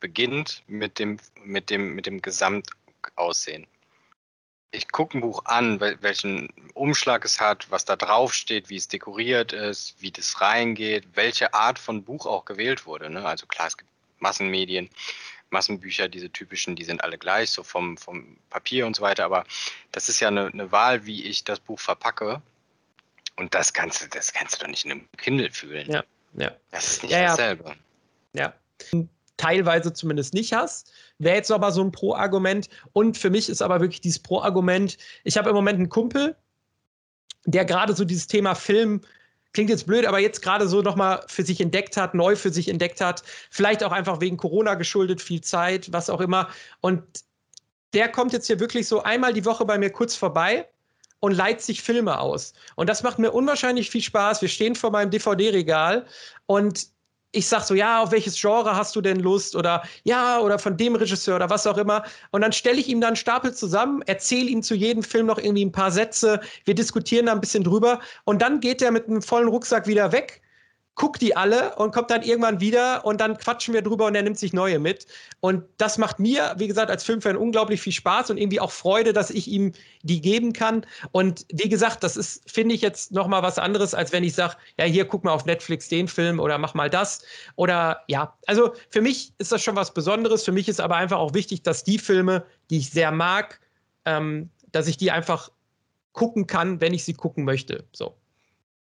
beginnt 0.00 0.62
mit 0.66 0.98
dem, 0.98 1.16
mit 1.46 1.70
dem, 1.70 1.94
mit 1.94 2.04
dem 2.04 2.20
Gesamtaussehen 2.20 3.66
ich 4.70 4.88
gucke 4.88 5.16
ein 5.16 5.20
Buch 5.20 5.44
an, 5.46 5.80
welchen 5.80 6.48
Umschlag 6.74 7.24
es 7.24 7.40
hat, 7.40 7.70
was 7.70 7.84
da 7.84 7.96
drauf 7.96 8.34
steht, 8.34 8.68
wie 8.68 8.76
es 8.76 8.88
dekoriert 8.88 9.52
ist, 9.52 10.00
wie 10.00 10.10
das 10.10 10.40
reingeht, 10.40 11.08
welche 11.14 11.54
Art 11.54 11.78
von 11.78 12.04
Buch 12.04 12.26
auch 12.26 12.44
gewählt 12.44 12.84
wurde. 12.86 13.08
Ne? 13.08 13.24
Also 13.24 13.46
klar, 13.46 13.68
es 13.68 13.76
gibt 13.76 13.90
Massenmedien, 14.18 14.90
Massenbücher, 15.50 16.08
diese 16.08 16.30
typischen, 16.30 16.76
die 16.76 16.84
sind 16.84 17.02
alle 17.02 17.16
gleich, 17.16 17.50
so 17.50 17.62
vom, 17.62 17.96
vom 17.96 18.36
Papier 18.50 18.86
und 18.86 18.94
so 18.94 19.02
weiter, 19.02 19.24
aber 19.24 19.44
das 19.92 20.08
ist 20.10 20.20
ja 20.20 20.28
eine, 20.28 20.46
eine 20.48 20.70
Wahl, 20.70 21.06
wie 21.06 21.24
ich 21.24 21.44
das 21.44 21.60
Buch 21.60 21.80
verpacke. 21.80 22.42
Und 23.36 23.54
das 23.54 23.72
kannst 23.72 24.02
du, 24.02 24.08
das 24.08 24.32
kannst 24.32 24.56
du 24.56 24.64
doch 24.64 24.68
nicht 24.68 24.84
in 24.84 24.90
einem 24.90 25.08
Kindle 25.16 25.50
fühlen. 25.50 25.90
Ja, 25.90 26.04
ja. 26.34 26.52
Das 26.70 26.88
ist 26.88 27.02
nicht 27.04 27.12
ja, 27.12 27.28
dasselbe. 27.28 27.76
Ja. 28.34 28.52
ja 28.92 29.08
teilweise 29.38 29.94
zumindest 29.94 30.34
nicht 30.34 30.52
hast. 30.52 30.92
Wäre 31.18 31.36
jetzt 31.36 31.50
aber 31.50 31.72
so 31.72 31.82
ein 31.82 31.90
Pro-Argument. 31.90 32.68
Und 32.92 33.16
für 33.16 33.30
mich 33.30 33.48
ist 33.48 33.62
aber 33.62 33.80
wirklich 33.80 34.02
dieses 34.02 34.18
Pro-Argument, 34.18 34.98
ich 35.24 35.38
habe 35.38 35.48
im 35.48 35.56
Moment 35.56 35.78
einen 35.78 35.88
Kumpel, 35.88 36.36
der 37.46 37.64
gerade 37.64 37.94
so 37.94 38.04
dieses 38.04 38.26
Thema 38.26 38.54
Film, 38.54 39.00
klingt 39.54 39.70
jetzt 39.70 39.86
blöd, 39.86 40.04
aber 40.04 40.18
jetzt 40.18 40.42
gerade 40.42 40.68
so 40.68 40.82
nochmal 40.82 41.24
für 41.26 41.42
sich 41.42 41.60
entdeckt 41.60 41.96
hat, 41.96 42.14
neu 42.14 42.36
für 42.36 42.52
sich 42.52 42.68
entdeckt 42.68 43.00
hat. 43.00 43.22
Vielleicht 43.50 43.82
auch 43.82 43.92
einfach 43.92 44.20
wegen 44.20 44.36
Corona 44.36 44.74
geschuldet, 44.74 45.22
viel 45.22 45.40
Zeit, 45.40 45.90
was 45.92 46.10
auch 46.10 46.20
immer. 46.20 46.48
Und 46.80 47.02
der 47.94 48.08
kommt 48.10 48.32
jetzt 48.32 48.46
hier 48.46 48.60
wirklich 48.60 48.86
so 48.86 49.02
einmal 49.02 49.32
die 49.32 49.46
Woche 49.46 49.64
bei 49.64 49.78
mir 49.78 49.90
kurz 49.90 50.14
vorbei 50.14 50.68
und 51.20 51.32
leiht 51.32 51.62
sich 51.62 51.82
Filme 51.82 52.20
aus. 52.20 52.52
Und 52.76 52.88
das 52.88 53.02
macht 53.02 53.18
mir 53.18 53.32
unwahrscheinlich 53.32 53.90
viel 53.90 54.02
Spaß. 54.02 54.42
Wir 54.42 54.48
stehen 54.48 54.74
vor 54.74 54.90
meinem 54.90 55.10
DVD-Regal 55.10 56.06
und 56.46 56.88
ich 57.32 57.46
sag 57.46 57.62
so, 57.62 57.74
ja, 57.74 58.02
auf 58.02 58.10
welches 58.10 58.40
Genre 58.40 58.74
hast 58.74 58.96
du 58.96 59.00
denn 59.00 59.20
Lust? 59.20 59.54
Oder 59.54 59.82
ja, 60.04 60.40
oder 60.40 60.58
von 60.58 60.76
dem 60.76 60.94
Regisseur 60.94 61.36
oder 61.36 61.50
was 61.50 61.66
auch 61.66 61.76
immer. 61.76 62.04
Und 62.30 62.40
dann 62.40 62.52
stelle 62.52 62.78
ich 62.78 62.88
ihm 62.88 63.00
dann 63.00 63.16
Stapel 63.16 63.54
zusammen, 63.54 64.02
erzähle 64.02 64.48
ihm 64.48 64.62
zu 64.62 64.74
jedem 64.74 65.02
Film 65.02 65.26
noch 65.26 65.38
irgendwie 65.38 65.64
ein 65.64 65.72
paar 65.72 65.90
Sätze. 65.90 66.40
Wir 66.64 66.74
diskutieren 66.74 67.26
da 67.26 67.32
ein 67.32 67.40
bisschen 67.40 67.64
drüber. 67.64 68.00
Und 68.24 68.40
dann 68.42 68.60
geht 68.60 68.82
er 68.82 68.90
mit 68.92 69.06
einem 69.08 69.22
vollen 69.22 69.48
Rucksack 69.48 69.86
wieder 69.86 70.12
weg 70.12 70.42
guckt 70.98 71.22
die 71.22 71.36
alle 71.36 71.76
und 71.76 71.94
kommt 71.94 72.10
dann 72.10 72.22
irgendwann 72.22 72.60
wieder 72.60 73.06
und 73.06 73.20
dann 73.20 73.38
quatschen 73.38 73.72
wir 73.72 73.82
drüber 73.82 74.06
und 74.06 74.16
er 74.16 74.22
nimmt 74.22 74.36
sich 74.36 74.52
neue 74.52 74.80
mit. 74.80 75.06
Und 75.38 75.62
das 75.76 75.96
macht 75.96 76.18
mir, 76.18 76.56
wie 76.58 76.66
gesagt, 76.66 76.90
als 76.90 77.04
Filmfan 77.04 77.36
unglaublich 77.36 77.80
viel 77.80 77.92
Spaß 77.92 78.30
und 78.30 78.36
irgendwie 78.36 78.58
auch 78.58 78.72
Freude, 78.72 79.12
dass 79.12 79.30
ich 79.30 79.46
ihm 79.46 79.72
die 80.02 80.20
geben 80.20 80.52
kann. 80.52 80.84
Und 81.12 81.46
wie 81.52 81.68
gesagt, 81.68 82.02
das 82.02 82.16
ist, 82.16 82.50
finde 82.50 82.74
ich, 82.74 82.80
jetzt 82.80 83.12
nochmal 83.12 83.44
was 83.44 83.60
anderes, 83.60 83.94
als 83.94 84.10
wenn 84.12 84.24
ich 84.24 84.34
sage, 84.34 84.56
ja, 84.76 84.86
hier 84.86 85.04
guck 85.04 85.22
mal 85.22 85.30
auf 85.30 85.46
Netflix 85.46 85.88
den 85.88 86.08
Film 86.08 86.40
oder 86.40 86.58
mach 86.58 86.74
mal 86.74 86.90
das. 86.90 87.22
Oder 87.54 88.02
ja, 88.08 88.36
also 88.46 88.72
für 88.90 89.00
mich 89.00 89.32
ist 89.38 89.52
das 89.52 89.62
schon 89.62 89.76
was 89.76 89.94
Besonderes. 89.94 90.44
Für 90.44 90.52
mich 90.52 90.68
ist 90.68 90.80
aber 90.80 90.96
einfach 90.96 91.18
auch 91.18 91.32
wichtig, 91.32 91.62
dass 91.62 91.84
die 91.84 91.98
Filme, 91.98 92.44
die 92.70 92.78
ich 92.78 92.90
sehr 92.90 93.12
mag, 93.12 93.60
ähm, 94.04 94.50
dass 94.72 94.88
ich 94.88 94.96
die 94.96 95.12
einfach 95.12 95.52
gucken 96.12 96.48
kann, 96.48 96.80
wenn 96.80 96.92
ich 96.92 97.04
sie 97.04 97.14
gucken 97.14 97.44
möchte. 97.44 97.84
So. 97.92 98.16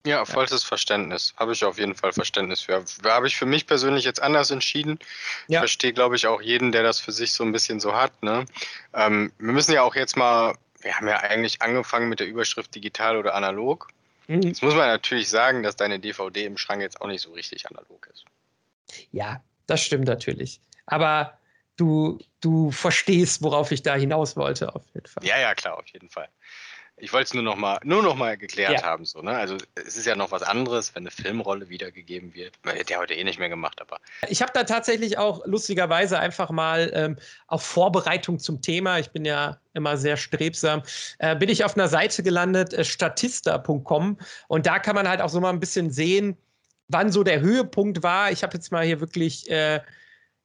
Ja, 0.05 0.25
vollstes 0.25 0.63
Verständnis. 0.63 1.33
Habe 1.37 1.53
ich 1.53 1.63
auf 1.63 1.79
jeden 1.79 1.95
Fall 1.95 2.11
Verständnis 2.11 2.61
für. 2.61 2.83
Habe 3.05 3.27
ich 3.27 3.37
für 3.37 3.45
mich 3.45 3.65
persönlich 3.65 4.03
jetzt 4.03 4.21
anders 4.21 4.51
entschieden. 4.51 4.99
Ja. 5.47 5.59
Ich 5.59 5.61
verstehe, 5.61 5.93
glaube 5.93 6.17
ich, 6.17 6.27
auch 6.27 6.41
jeden, 6.41 6.73
der 6.73 6.83
das 6.83 6.99
für 6.99 7.13
sich 7.13 7.31
so 7.31 7.43
ein 7.43 7.53
bisschen 7.53 7.79
so 7.79 7.95
hat. 7.95 8.21
Ne? 8.21 8.45
Ähm, 8.93 9.31
wir 9.37 9.53
müssen 9.53 9.71
ja 9.71 9.81
auch 9.81 9.95
jetzt 9.95 10.17
mal, 10.17 10.55
wir 10.81 10.97
haben 10.97 11.07
ja 11.07 11.17
eigentlich 11.17 11.61
angefangen 11.61 12.09
mit 12.09 12.19
der 12.19 12.27
Überschrift 12.27 12.75
digital 12.75 13.15
oder 13.15 13.33
analog. 13.33 13.87
Mhm. 14.27 14.41
Jetzt 14.41 14.61
muss 14.61 14.75
man 14.75 14.87
natürlich 14.87 15.29
sagen, 15.29 15.63
dass 15.63 15.77
deine 15.77 15.99
DVD 15.99 16.45
im 16.45 16.57
Schrank 16.57 16.81
jetzt 16.81 16.99
auch 16.99 17.07
nicht 17.07 17.21
so 17.21 17.31
richtig 17.31 17.69
analog 17.69 18.09
ist. 18.11 18.25
Ja, 19.11 19.41
das 19.67 19.81
stimmt 19.81 20.05
natürlich. 20.05 20.59
Aber 20.85 21.37
du, 21.77 22.19
du 22.41 22.71
verstehst, 22.71 23.41
worauf 23.41 23.71
ich 23.71 23.83
da 23.83 23.95
hinaus 23.95 24.35
wollte, 24.35 24.75
auf 24.75 24.83
jeden 24.93 25.07
Fall. 25.07 25.25
Ja, 25.25 25.39
ja, 25.39 25.55
klar, 25.55 25.77
auf 25.77 25.87
jeden 25.87 26.09
Fall. 26.09 26.27
Ich 26.97 27.11
wollte 27.11 27.25
es 27.25 27.33
nur 27.33 27.43
noch 27.43 27.55
mal, 27.55 27.79
nur 27.83 28.03
noch 28.03 28.15
mal 28.15 28.37
geklärt 28.37 28.73
ja. 28.73 28.83
haben. 28.83 29.03
So, 29.03 29.21
ne? 29.21 29.31
Also 29.31 29.57
es 29.75 29.97
ist 29.97 30.05
ja 30.05 30.15
noch 30.15 30.31
was 30.31 30.43
anderes, 30.43 30.93
wenn 30.93 31.03
eine 31.03 31.11
Filmrolle 31.11 31.67
wiedergegeben 31.67 32.33
wird. 32.33 32.53
Der 32.87 32.99
heute 32.99 33.15
eh 33.15 33.23
nicht 33.23 33.39
mehr 33.39 33.49
gemacht, 33.49 33.81
aber. 33.81 33.97
Ich 34.29 34.41
habe 34.41 34.51
da 34.53 34.63
tatsächlich 34.63 35.17
auch 35.17 35.45
lustigerweise 35.45 36.19
einfach 36.19 36.51
mal 36.51 36.91
ähm, 36.93 37.17
auf 37.47 37.63
Vorbereitung 37.63 38.37
zum 38.39 38.61
Thema, 38.61 38.99
ich 38.99 39.09
bin 39.09 39.25
ja 39.25 39.57
immer 39.73 39.97
sehr 39.97 40.17
strebsam, 40.17 40.83
äh, 41.17 41.35
bin 41.35 41.49
ich 41.49 41.65
auf 41.65 41.75
einer 41.75 41.87
Seite 41.87 42.21
gelandet, 42.21 42.73
äh, 42.73 42.85
statista.com. 42.85 44.19
Und 44.47 44.65
da 44.65 44.79
kann 44.79 44.95
man 44.95 45.09
halt 45.09 45.21
auch 45.21 45.29
so 45.29 45.41
mal 45.41 45.49
ein 45.49 45.59
bisschen 45.59 45.89
sehen, 45.89 46.37
wann 46.89 47.11
so 47.11 47.23
der 47.23 47.41
Höhepunkt 47.41 48.03
war. 48.03 48.31
Ich 48.31 48.43
habe 48.43 48.53
jetzt 48.53 48.71
mal 48.71 48.85
hier 48.85 48.99
wirklich. 48.99 49.49
Äh, 49.49 49.81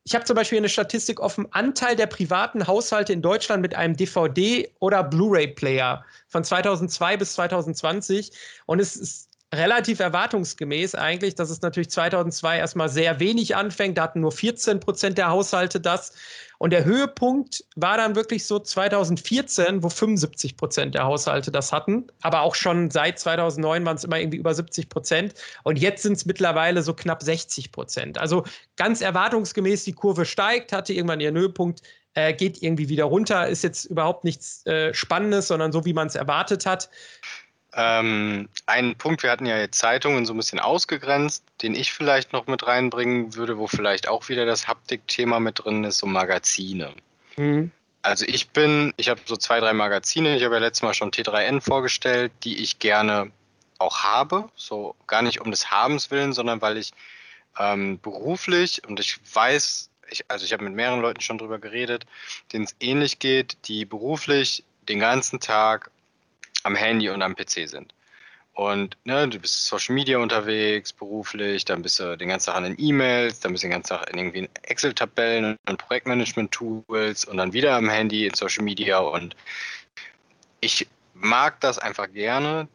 ich 0.09 0.15
habe 0.15 0.25
zum 0.25 0.37
Beispiel 0.37 0.57
eine 0.57 0.71
Statistik 0.71 1.21
offen, 1.21 1.47
Anteil 1.51 1.95
der 1.95 2.07
privaten 2.07 2.67
Haushalte 2.67 3.13
in 3.13 3.21
Deutschland 3.21 3.61
mit 3.61 3.75
einem 3.75 3.95
DVD- 3.95 4.67
oder 4.79 5.05
Blu-ray-Player 5.05 6.03
von 6.29 6.43
2002 6.43 7.19
bis 7.19 7.35
2020. 7.35 8.33
Und 8.65 8.81
es 8.81 8.97
ist 8.97 9.28
relativ 9.55 10.01
erwartungsgemäß 10.01 10.95
eigentlich, 10.95 11.35
dass 11.35 11.49
es 11.49 11.63
natürlich 11.63 11.91
2002 11.91 12.59
erstmal 12.59 12.89
sehr 12.91 13.19
wenig 13.19 13.57
anfängt. 13.57 13.97
Da 13.97 14.03
hatten 14.03 14.21
nur 14.21 14.33
14 14.33 14.79
Prozent 14.81 15.17
der 15.17 15.31
Haushalte 15.31 15.81
das. 15.81 16.13
Und 16.59 16.71
der 16.71 16.85
Höhepunkt 16.85 17.65
war 17.77 17.97
dann 17.97 18.15
wirklich 18.15 18.45
so 18.45 18.59
2014, 18.59 19.83
wo 19.83 19.89
75 19.89 20.57
Prozent 20.57 20.95
der 20.95 21.05
Haushalte 21.05 21.51
das 21.51 21.73
hatten. 21.73 22.09
Aber 22.21 22.43
auch 22.43 22.55
schon 22.55 22.91
seit 22.91 23.19
2009 23.19 23.87
waren 23.87 23.97
es 23.97 24.05
immer 24.05 24.19
irgendwie 24.19 24.39
über 24.39 24.53
70 24.53 24.91
Prozent. 24.91 25.35
Und 25.63 25.79
jetzt 25.79 26.03
sind 26.03 26.15
es 26.15 26.27
mittlerweile 26.27 26.83
so 26.83 26.93
knapp 26.93 27.23
60 27.23 27.73
Prozent. 27.73 28.19
Also 28.19 28.45
ganz 28.77 29.01
erwartungsgemäß, 29.01 29.85
die 29.85 29.93
Kurve 29.93 30.27
steigt, 30.27 30.73
hatte 30.73 30.93
irgendwann 30.93 31.21
ihren 31.21 31.37
Höhepunkt, 31.37 31.81
äh, 32.15 32.35
geht 32.35 32.63
irgendwie 32.63 32.89
wieder 32.91 33.05
runter. 33.05 33.49
Ist 33.49 33.63
jetzt 33.63 33.87
überhaupt 33.87 34.25
nichts 34.25 34.67
äh, 34.67 34.93
Spannendes, 34.93 35.49
sondern 35.49 35.73
so, 35.73 35.87
wie 35.87 35.95
man 35.95 36.09
es 36.09 36.17
erwartet 36.17 36.67
hat. 36.67 36.91
Ähm, 37.75 38.49
ein 38.67 38.97
Punkt, 38.97 39.23
wir 39.23 39.31
hatten 39.31 39.47
ja 39.47 39.59
jetzt 39.59 39.79
Zeitungen 39.79 40.25
so 40.25 40.33
ein 40.33 40.39
bisschen 40.39 40.59
ausgegrenzt, 40.59 41.45
den 41.63 41.75
ich 41.75 41.93
vielleicht 41.93 42.33
noch 42.33 42.47
mit 42.47 42.67
reinbringen 42.67 43.35
würde, 43.35 43.59
wo 43.59 43.67
vielleicht 43.67 44.09
auch 44.09 44.29
wieder 44.29 44.47
das 44.47 44.67
Haptik-Thema 44.67 45.39
mit 45.39 45.65
drin 45.65 45.85
ist, 45.85 45.99
so 45.99 46.07
Magazine. 46.07 46.95
Mhm. 47.37 47.71
Also 48.03 48.25
ich 48.27 48.49
bin, 48.51 48.95
ich 48.97 49.09
habe 49.09 49.21
so 49.27 49.37
zwei, 49.37 49.61
drei 49.61 49.75
Magazine, 49.75 50.37
ich 50.37 50.45
habe 50.45 50.55
ja 50.55 50.61
letztes 50.61 50.83
Mal 50.83 50.95
schon 50.95 51.11
T3N 51.11 51.61
vorgestellt, 51.61 52.33
die 52.45 52.63
ich 52.63 52.79
gerne 52.79 53.31
auch 53.79 54.03
habe, 54.03 54.49
so 54.57 54.95
gar 55.07 55.23
nicht 55.23 55.41
um 55.41 55.51
des 55.51 55.71
Habens 55.71 56.11
willen, 56.11 56.33
sondern 56.33 56.63
weil 56.63 56.79
ich 56.79 56.93
ähm, 57.59 57.99
beruflich 58.01 58.83
und 58.89 58.99
ich 58.99 59.19
weiß, 59.35 59.91
ich, 60.11 60.25
also 60.29 60.45
ich 60.45 60.53
habe 60.53 60.65
mit 60.65 60.75
mehreren 60.75 61.01
Leuten 61.01 61.21
schon 61.21 61.39
drüber 61.39 61.59
geredet, 61.59 62.07
denen 62.53 62.65
es 62.65 62.75
ähnlich 62.81 63.19
geht, 63.19 63.57
die 63.67 63.85
beruflich 63.85 64.65
den 64.89 65.01
ganzen 65.01 65.39
Tag 65.39 65.91
am 66.63 66.75
Handy 66.75 67.09
und 67.09 67.23
am 67.23 67.35
PC 67.35 67.69
sind. 67.69 67.93
Und 68.59 68.97
ne, 69.05 69.29
du 69.29 69.39
bist 69.39 69.67
Social 69.67 69.95
Media 69.95 70.19
unterwegs, 70.19 70.93
beruflich, 70.93 71.65
dann 71.65 71.81
bist 71.81 72.01
du 72.01 72.17
den 72.17 72.29
ganzen 72.29 72.47
Tag 72.47 72.57
an 72.57 72.65
den 72.65 72.75
E-Mails, 72.77 73.39
dann 73.39 73.53
bist 73.53 73.63
du 73.63 73.69
den 73.69 73.73
ganzen 73.73 73.91
Tag 73.91 74.11
in 74.11 74.19
irgendwie 74.19 74.51
Excel-Tabellen 74.63 75.57
und 75.69 75.79
Projektmanagement-Tools 75.79 77.25
und 77.27 77.37
dann 77.37 77.53
wieder 77.53 77.77
am 77.77 77.89
Handy 77.89 78.27
in 78.27 78.35
Social 78.35 78.65
Media. 78.65 78.99
Und 78.99 79.37
ich 80.61 80.89
mag 81.15 81.61
das 81.61 81.79
einfach 81.79 82.13
gerne, 82.13 82.67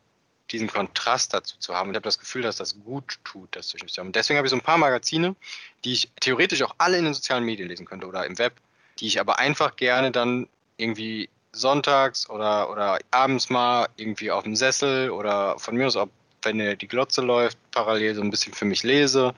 diesen 0.52 0.70
Kontrast 0.70 1.34
dazu 1.34 1.58
zu 1.60 1.76
haben. 1.76 1.90
Und 1.90 1.96
ich 1.96 1.98
habe 1.98 2.08
das 2.08 2.20
Gefühl, 2.20 2.44
dass 2.44 2.56
das 2.56 2.80
gut 2.80 3.20
tut, 3.26 3.54
das 3.54 3.68
zwischen 3.68 3.90
zu 3.90 4.00
haben. 4.00 4.08
Und 4.08 4.16
deswegen 4.16 4.38
habe 4.38 4.48
ich 4.48 4.52
so 4.52 4.56
ein 4.56 4.62
paar 4.62 4.78
Magazine, 4.78 5.36
die 5.84 5.92
ich 5.92 6.10
theoretisch 6.22 6.62
auch 6.62 6.76
alle 6.78 6.98
in 6.98 7.04
den 7.04 7.14
sozialen 7.14 7.44
Medien 7.44 7.68
lesen 7.68 7.86
könnte 7.86 8.08
oder 8.08 8.26
im 8.26 8.38
Web, 8.38 8.54
die 9.00 9.08
ich 9.08 9.20
aber 9.20 9.38
einfach 9.38 9.76
gerne 9.76 10.12
dann 10.12 10.48
irgendwie 10.78 11.30
sonntags 11.54 12.30
oder, 12.30 12.70
oder 12.70 13.00
abends 13.12 13.50
mal 13.50 13.88
irgendwie 13.96 14.32
auf 14.32 14.44
dem 14.44 14.56
Sessel 14.56 15.10
oder 15.12 15.58
von 15.60 15.76
mir 15.76 15.88
aus 15.88 15.96
auch, 15.96 16.10
wenn 16.42 16.78
die 16.78 16.88
Glotze 16.88 17.22
läuft, 17.22 17.58
parallel 17.72 18.16
so 18.16 18.22
ein 18.22 18.30
bisschen 18.30 18.54
für 18.54 18.66
mich 18.66 18.84
lese 18.84 19.34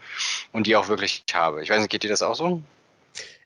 und 0.53 0.65
die 0.65 0.75
auch 0.75 0.87
wirklich 0.87 1.23
habe. 1.33 1.61
Ich 1.61 1.69
weiß 1.69 1.79
nicht, 1.79 1.91
geht 1.91 2.03
dir 2.03 2.09
das 2.09 2.23
auch 2.23 2.35
so? 2.35 2.61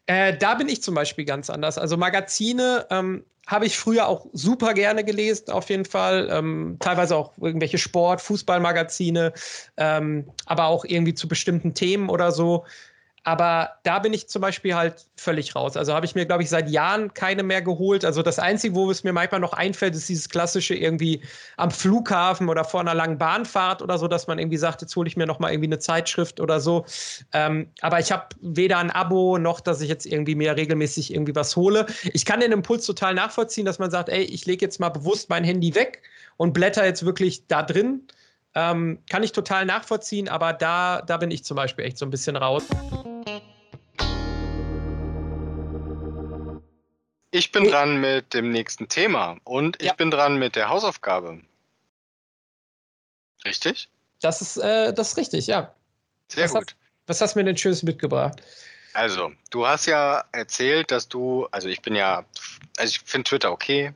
Äh, 0.05 0.37
da 0.37 0.55
bin 0.55 0.69
ich 0.69 0.81
zum 0.81 0.95
Beispiel 0.95 1.25
ganz 1.25 1.49
anders. 1.49 1.77
Also 1.77 1.97
Magazine 1.97 2.87
ähm, 2.89 3.25
habe 3.49 3.65
ich 3.65 3.77
früher 3.77 4.07
auch 4.07 4.27
super 4.31 4.73
gerne 4.73 5.03
gelesen, 5.03 5.49
auf 5.49 5.69
jeden 5.69 5.85
Fall. 5.85 6.29
Ähm, 6.31 6.77
teilweise 6.79 7.15
auch 7.15 7.33
irgendwelche 7.37 7.77
Sport-, 7.77 8.21
Fußballmagazine, 8.21 9.33
ähm, 9.77 10.25
aber 10.45 10.65
auch 10.65 10.85
irgendwie 10.85 11.15
zu 11.15 11.27
bestimmten 11.27 11.73
Themen 11.73 12.09
oder 12.09 12.31
so. 12.31 12.65
Aber 13.29 13.73
da 13.83 13.99
bin 13.99 14.11
ich 14.11 14.27
zum 14.27 14.41
Beispiel 14.41 14.73
halt 14.73 15.05
völlig 15.15 15.55
raus. 15.55 15.77
Also 15.77 15.93
habe 15.93 16.03
ich 16.03 16.15
mir, 16.15 16.25
glaube 16.25 16.41
ich, 16.41 16.49
seit 16.49 16.67
Jahren 16.67 17.13
keine 17.13 17.43
mehr 17.43 17.61
geholt. 17.61 18.03
Also 18.03 18.23
das 18.23 18.39
Einzige, 18.39 18.73
wo 18.73 18.89
es 18.89 19.03
mir 19.03 19.13
manchmal 19.13 19.39
noch 19.39 19.53
einfällt, 19.53 19.93
ist 19.93 20.09
dieses 20.09 20.29
klassische 20.29 20.73
irgendwie 20.73 21.21
am 21.55 21.69
Flughafen 21.69 22.49
oder 22.49 22.63
vor 22.63 22.79
einer 22.79 22.95
langen 22.95 23.19
Bahnfahrt 23.19 23.83
oder 23.83 23.99
so, 23.99 24.07
dass 24.07 24.25
man 24.25 24.39
irgendwie 24.39 24.57
sagt, 24.57 24.81
jetzt 24.81 24.95
hole 24.95 25.07
ich 25.07 25.15
mir 25.15 25.27
noch 25.27 25.37
mal 25.37 25.51
irgendwie 25.51 25.67
eine 25.67 25.77
Zeitschrift 25.77 26.39
oder 26.39 26.59
so. 26.59 26.87
Ähm, 27.31 27.69
aber 27.81 27.99
ich 27.99 28.11
habe 28.11 28.29
weder 28.41 28.79
ein 28.79 28.89
Abo 28.89 29.37
noch, 29.37 29.59
dass 29.59 29.79
ich 29.81 29.89
jetzt 29.89 30.07
irgendwie 30.07 30.33
mir 30.33 30.57
regelmäßig 30.57 31.13
irgendwie 31.13 31.35
was 31.35 31.55
hole. 31.55 31.85
Ich 32.13 32.25
kann 32.25 32.39
den 32.39 32.51
Impuls 32.51 32.87
total 32.87 33.13
nachvollziehen, 33.13 33.65
dass 33.65 33.77
man 33.77 33.91
sagt, 33.91 34.09
ey, 34.09 34.23
ich 34.23 34.47
lege 34.47 34.65
jetzt 34.65 34.79
mal 34.79 34.89
bewusst 34.89 35.29
mein 35.29 35.43
Handy 35.43 35.75
weg 35.75 36.01
und 36.37 36.53
blätter 36.53 36.83
jetzt 36.83 37.05
wirklich 37.05 37.45
da 37.45 37.61
drin. 37.61 38.07
Ähm, 38.55 38.97
kann 39.07 39.21
ich 39.21 39.33
total 39.33 39.67
nachvollziehen, 39.67 40.27
aber 40.27 40.53
da, 40.53 41.03
da 41.05 41.17
bin 41.17 41.29
ich 41.29 41.43
zum 41.43 41.55
Beispiel 41.55 41.85
echt 41.85 41.99
so 41.99 42.07
ein 42.07 42.09
bisschen 42.09 42.35
raus. 42.35 42.63
Ich 47.31 47.51
bin 47.51 47.65
dran 47.65 48.01
mit 48.01 48.33
dem 48.33 48.51
nächsten 48.51 48.87
Thema 48.89 49.37
und 49.43 49.79
ich 49.81 49.89
Ja. 49.89 49.93
bin 49.93 50.09
dran 50.09 50.39
mit 50.39 50.55
der 50.55 50.69
Hausaufgabe. 50.69 51.41
Richtig? 53.45 53.89
Das 54.21 54.41
ist, 54.41 54.57
äh, 54.57 54.93
das 54.93 55.09
ist 55.09 55.17
richtig, 55.17 55.47
ja. 55.47 55.73
Sehr 56.27 56.45
Was 56.45 56.53
gut. 56.53 56.75
Was 57.07 57.21
hast 57.21 57.35
du 57.35 57.39
mir 57.39 57.45
denn 57.45 57.57
Schönes 57.57 57.83
mitgebracht? 57.83 58.41
Also, 58.93 59.31
du 59.51 59.65
hast 59.65 59.85
ja 59.85 60.23
erzählt, 60.31 60.91
dass 60.91 61.07
du, 61.07 61.47
also 61.51 61.67
ich 61.67 61.81
bin 61.81 61.95
ja, 61.95 62.25
also 62.77 62.89
ich 62.89 62.99
finde 62.99 63.29
Twitter 63.29 63.51
okay, 63.51 63.93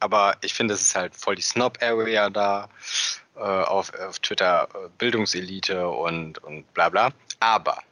aber 0.00 0.36
ich 0.42 0.54
finde, 0.54 0.74
es 0.74 0.82
ist 0.82 0.94
halt 0.94 1.16
voll 1.16 1.34
die 1.34 1.42
Snob-Area 1.42 2.30
da 2.30 2.68
äh, 3.36 3.40
auf, 3.40 3.92
auf 3.94 4.18
Twitter, 4.20 4.68
äh, 4.74 4.88
Bildungselite 4.98 5.88
und, 5.88 6.38
und 6.44 6.72
bla 6.74 6.88
bla. 6.88 7.10
Aber 7.40 7.82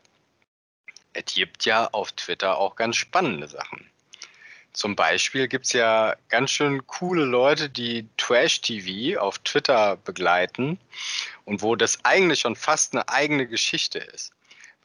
es 1.15 1.25
gibt 1.27 1.65
ja 1.65 1.89
auf 1.93 2.13
Twitter 2.13 2.59
auch 2.59 2.77
ganz 2.77 2.97
spannende 2.97 3.49
Sachen. 3.49 3.91
Zum 4.77 4.95
Beispiel 4.95 5.49
gibt 5.49 5.67
es 5.67 5.73
ja 5.73 6.15
ganz 6.29 6.51
schön 6.51 6.87
coole 6.87 7.25
Leute, 7.25 7.71
die 7.71 8.07
Trash-TV 8.19 9.19
auf 9.21 9.39
Twitter 9.41 9.97
begleiten 9.97 10.79
und 11.47 11.63
wo 11.63 11.77
das 11.77 12.05
eigentlich 12.05 12.41
schon 12.41 12.57
fast 12.57 12.93
eine 12.93 13.09
eigene 13.09 13.47
Geschichte 13.47 13.99
ist 13.99 14.33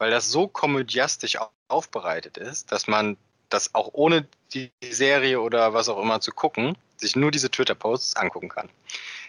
weil 0.02 0.10
das 0.10 0.30
so 0.32 0.48
komödiastisch 0.48 1.38
au- 1.38 1.52
aufbereitet 1.68 2.36
ist, 2.36 2.72
dass 2.72 2.88
man 2.88 3.16
das 3.50 3.72
auch 3.72 3.90
ohne 3.92 4.26
die 4.52 4.72
Serie 4.82 5.40
oder 5.40 5.74
was 5.74 5.88
auch 5.88 6.02
immer 6.02 6.20
zu 6.20 6.32
gucken, 6.32 6.76
sich 6.96 7.14
nur 7.14 7.30
diese 7.30 7.50
Twitter-Posts 7.50 8.16
angucken 8.16 8.48
kann. 8.48 8.68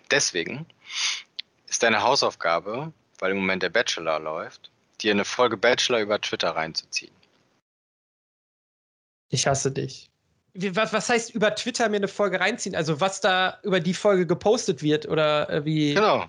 Deswegen 0.10 0.66
ist 1.68 1.84
deine 1.84 2.02
Hausaufgabe, 2.02 2.92
weil 3.20 3.32
im 3.32 3.38
Moment 3.38 3.62
der 3.62 3.70
Bachelor 3.70 4.20
läuft, 4.20 4.72
dir 5.00 5.12
eine 5.12 5.26
Folge 5.26 5.58
Bachelor 5.58 6.00
über 6.00 6.20
Twitter 6.20 6.56
reinzuziehen. 6.56 7.14
Ich 9.30 9.46
hasse 9.46 9.72
dich. 9.72 10.10
Was, 10.56 10.94
was 10.94 11.10
heißt 11.10 11.32
über 11.34 11.56
Twitter 11.56 11.90
mir 11.90 11.98
eine 11.98 12.08
Folge 12.08 12.40
reinziehen? 12.40 12.76
Also 12.76 13.00
was 13.02 13.22
da 13.22 13.60
über 13.64 13.80
die 13.80 13.94
Folge 13.94 14.28
gepostet 14.28 14.84
wird 14.84 15.08
oder 15.08 15.50
äh, 15.50 15.66
wie? 15.66 15.96
Genau, 15.96 16.26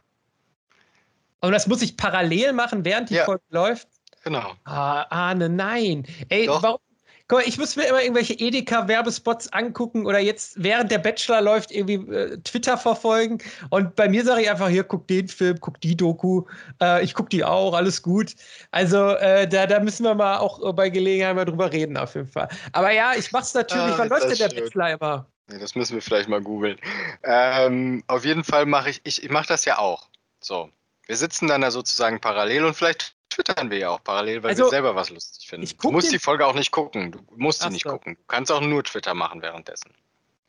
Und 1.40 1.52
das 1.52 1.66
muss 1.66 1.82
ich 1.82 1.96
parallel 1.96 2.52
machen, 2.52 2.84
während 2.84 3.10
die 3.10 3.14
Ja. 3.14 3.24
Folge 3.24 3.44
läuft? 3.50 3.88
genau. 4.22 4.54
Ah, 4.64 5.02
Arne, 5.10 5.48
nein. 5.50 6.06
Ey, 6.30 6.46
Doch. 6.46 6.62
warum? 6.62 6.78
Guck 7.26 7.38
mal, 7.38 7.48
ich 7.48 7.56
muss 7.56 7.74
mir 7.74 7.86
immer 7.86 8.02
irgendwelche 8.02 8.34
Edeka-Werbespots 8.34 9.50
angucken 9.52 10.04
oder 10.04 10.18
jetzt 10.18 10.62
während 10.62 10.90
der 10.90 10.98
Bachelor 10.98 11.40
läuft 11.40 11.70
irgendwie 11.70 11.94
äh, 12.12 12.36
Twitter 12.42 12.76
verfolgen. 12.76 13.38
Und 13.70 13.96
bei 13.96 14.10
mir 14.10 14.24
sage 14.24 14.42
ich 14.42 14.50
einfach, 14.50 14.68
hier, 14.68 14.84
guck 14.84 15.08
den 15.08 15.28
Film, 15.28 15.58
guck 15.58 15.80
die 15.80 15.96
Doku. 15.96 16.44
Äh, 16.82 17.02
ich 17.02 17.14
guck 17.14 17.30
die 17.30 17.42
auch, 17.42 17.72
alles 17.72 18.02
gut. 18.02 18.34
Also 18.72 19.10
äh, 19.16 19.48
da, 19.48 19.66
da 19.66 19.80
müssen 19.80 20.04
wir 20.04 20.14
mal 20.14 20.36
auch 20.36 20.62
äh, 20.62 20.72
bei 20.74 20.90
Gelegenheit 20.90 21.34
mal 21.34 21.46
drüber 21.46 21.72
reden, 21.72 21.96
auf 21.96 22.14
jeden 22.14 22.28
Fall. 22.28 22.48
Aber 22.72 22.90
ja, 22.90 23.14
ich 23.16 23.32
mach's 23.32 23.54
natürlich. 23.54 23.94
Ah, 23.94 23.98
Wann 23.98 24.08
läuft 24.10 24.28
denn 24.28 24.36
der 24.36 24.50
schön. 24.50 24.64
Bachelor 24.64 24.90
immer? 24.90 25.26
Nee, 25.48 25.58
das 25.58 25.74
müssen 25.74 25.94
wir 25.94 26.02
vielleicht 26.02 26.28
mal 26.28 26.42
googeln. 26.42 26.78
Ähm, 27.22 28.04
auf 28.06 28.26
jeden 28.26 28.44
Fall 28.44 28.66
mache 28.66 28.90
ich, 28.90 29.00
ich, 29.04 29.22
ich 29.22 29.30
mache 29.30 29.48
das 29.48 29.64
ja 29.64 29.78
auch. 29.78 30.08
So, 30.40 30.68
wir 31.06 31.16
sitzen 31.16 31.48
dann 31.48 31.62
da 31.62 31.70
sozusagen 31.70 32.20
parallel 32.20 32.66
und 32.66 32.74
vielleicht 32.74 33.14
twittern 33.30 33.70
wir 33.70 33.78
ja 33.78 33.90
auch 33.90 34.02
parallel, 34.02 34.42
weil 34.42 34.50
Also, 34.50 34.64
wir 34.64 34.70
selber 34.70 34.94
was 34.94 35.10
lustig 35.10 35.48
finden. 35.48 35.64
ich 35.64 35.76
Du 35.76 35.90
musst 35.90 36.12
die 36.12 36.18
Folge 36.18 36.46
auch 36.46 36.54
nicht 36.54 36.70
gucken. 36.70 37.12
Du 37.12 37.20
musst 37.36 37.62
sie 37.62 37.70
nicht 37.70 37.84
so. 37.84 37.90
gucken. 37.90 38.16
Du 38.16 38.22
kannst 38.28 38.52
auch 38.52 38.60
nur 38.60 38.84
Twitter 38.84 39.14
machen 39.14 39.42
währenddessen. 39.42 39.90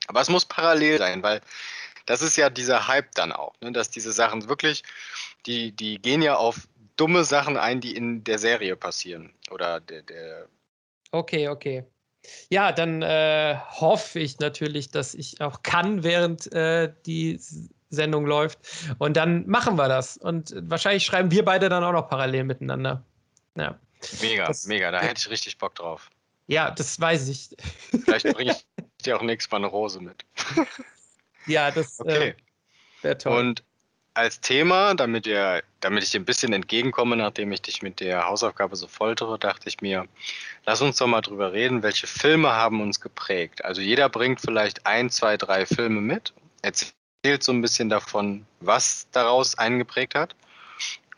Aber 0.07 0.21
es 0.21 0.29
muss 0.29 0.45
parallel 0.45 0.99
sein, 0.99 1.23
weil 1.23 1.41
das 2.05 2.21
ist 2.21 2.35
ja 2.37 2.49
dieser 2.49 2.87
Hype 2.87 3.11
dann 3.15 3.31
auch, 3.31 3.53
ne? 3.61 3.71
dass 3.71 3.89
diese 3.89 4.11
Sachen 4.11 4.47
wirklich, 4.47 4.83
die, 5.47 5.71
die 5.71 5.99
gehen 5.99 6.21
ja 6.21 6.35
auf 6.35 6.67
dumme 6.97 7.23
Sachen 7.23 7.57
ein, 7.57 7.81
die 7.81 7.95
in 7.95 8.23
der 8.23 8.37
Serie 8.39 8.75
passieren. 8.75 9.33
Oder 9.49 9.79
der, 9.79 10.03
der 10.03 10.47
Okay, 11.11 11.47
okay. 11.49 11.83
Ja, 12.49 12.71
dann 12.71 13.01
äh, 13.01 13.57
hoffe 13.69 14.19
ich 14.19 14.39
natürlich, 14.39 14.89
dass 14.91 15.13
ich 15.13 15.41
auch 15.41 15.61
kann, 15.63 16.03
während 16.03 16.51
äh, 16.53 16.91
die 17.05 17.39
Sendung 17.89 18.25
läuft. 18.25 18.59
Und 18.97 19.15
dann 19.17 19.47
machen 19.47 19.77
wir 19.77 19.87
das. 19.87 20.17
Und 20.17 20.51
äh, 20.51 20.61
wahrscheinlich 20.69 21.05
schreiben 21.05 21.31
wir 21.31 21.45
beide 21.45 21.69
dann 21.69 21.83
auch 21.83 21.91
noch 21.93 22.09
parallel 22.09 22.43
miteinander. 22.45 23.03
Ja, 23.55 23.77
mega, 24.21 24.47
Das- 24.47 24.65
mega, 24.67 24.91
da 24.91 24.99
hätte 25.01 25.19
ich 25.19 25.29
richtig 25.29 25.57
Bock 25.57 25.75
drauf. 25.75 26.09
ja 26.47 26.71
das 26.71 26.99
weiß 26.99 27.27
ich. 27.29 27.55
Vielleicht 28.03 28.25
bringe 28.33 28.51
ich 28.99 29.05
dir 29.05 29.17
auch 29.17 29.21
nächstes 29.21 29.51
Mal 29.51 29.57
eine 29.57 29.67
Rose 29.67 29.99
mit. 30.01 30.25
Ja, 31.47 31.69
das 31.69 31.99
Okay. 31.99 32.29
äh, 32.29 32.33
wäre 33.03 33.17
toll. 33.19 33.39
Und 33.39 33.63
als 34.15 34.39
Thema, 34.41 34.95
damit, 34.95 35.27
ihr, 35.27 35.61
damit 35.79 36.03
ich 36.03 36.09
dir 36.09 36.19
ein 36.19 36.25
bisschen 36.25 36.53
entgegenkomme, 36.53 37.15
nachdem 37.15 37.51
ich 37.51 37.61
dich 37.61 37.81
mit 37.83 37.99
der 37.99 38.25
Hausaufgabe 38.25 38.75
so 38.75 38.87
foltere, 38.87 39.37
dachte 39.37 39.67
ich 39.69 39.79
mir, 39.81 40.07
lass 40.65 40.81
uns 40.81 40.97
doch 40.97 41.05
mal 41.05 41.21
drüber 41.21 41.53
reden, 41.53 41.83
welche 41.83 42.07
Filme 42.07 42.49
haben 42.53 42.81
uns 42.81 42.99
geprägt. 42.99 43.63
Also 43.63 43.81
jeder 43.81 44.09
bringt 44.09 44.41
vielleicht 44.41 44.85
ein, 44.87 45.09
zwei, 45.11 45.37
drei 45.37 45.65
Filme 45.67 46.01
mit, 46.01 46.33
erzählt 46.63 46.93
so 47.39 47.51
ein 47.51 47.61
bisschen 47.61 47.89
davon, 47.89 48.45
was 48.59 49.07
daraus 49.11 49.57
einen 49.57 49.79
geprägt 49.79 50.15
hat. 50.15 50.35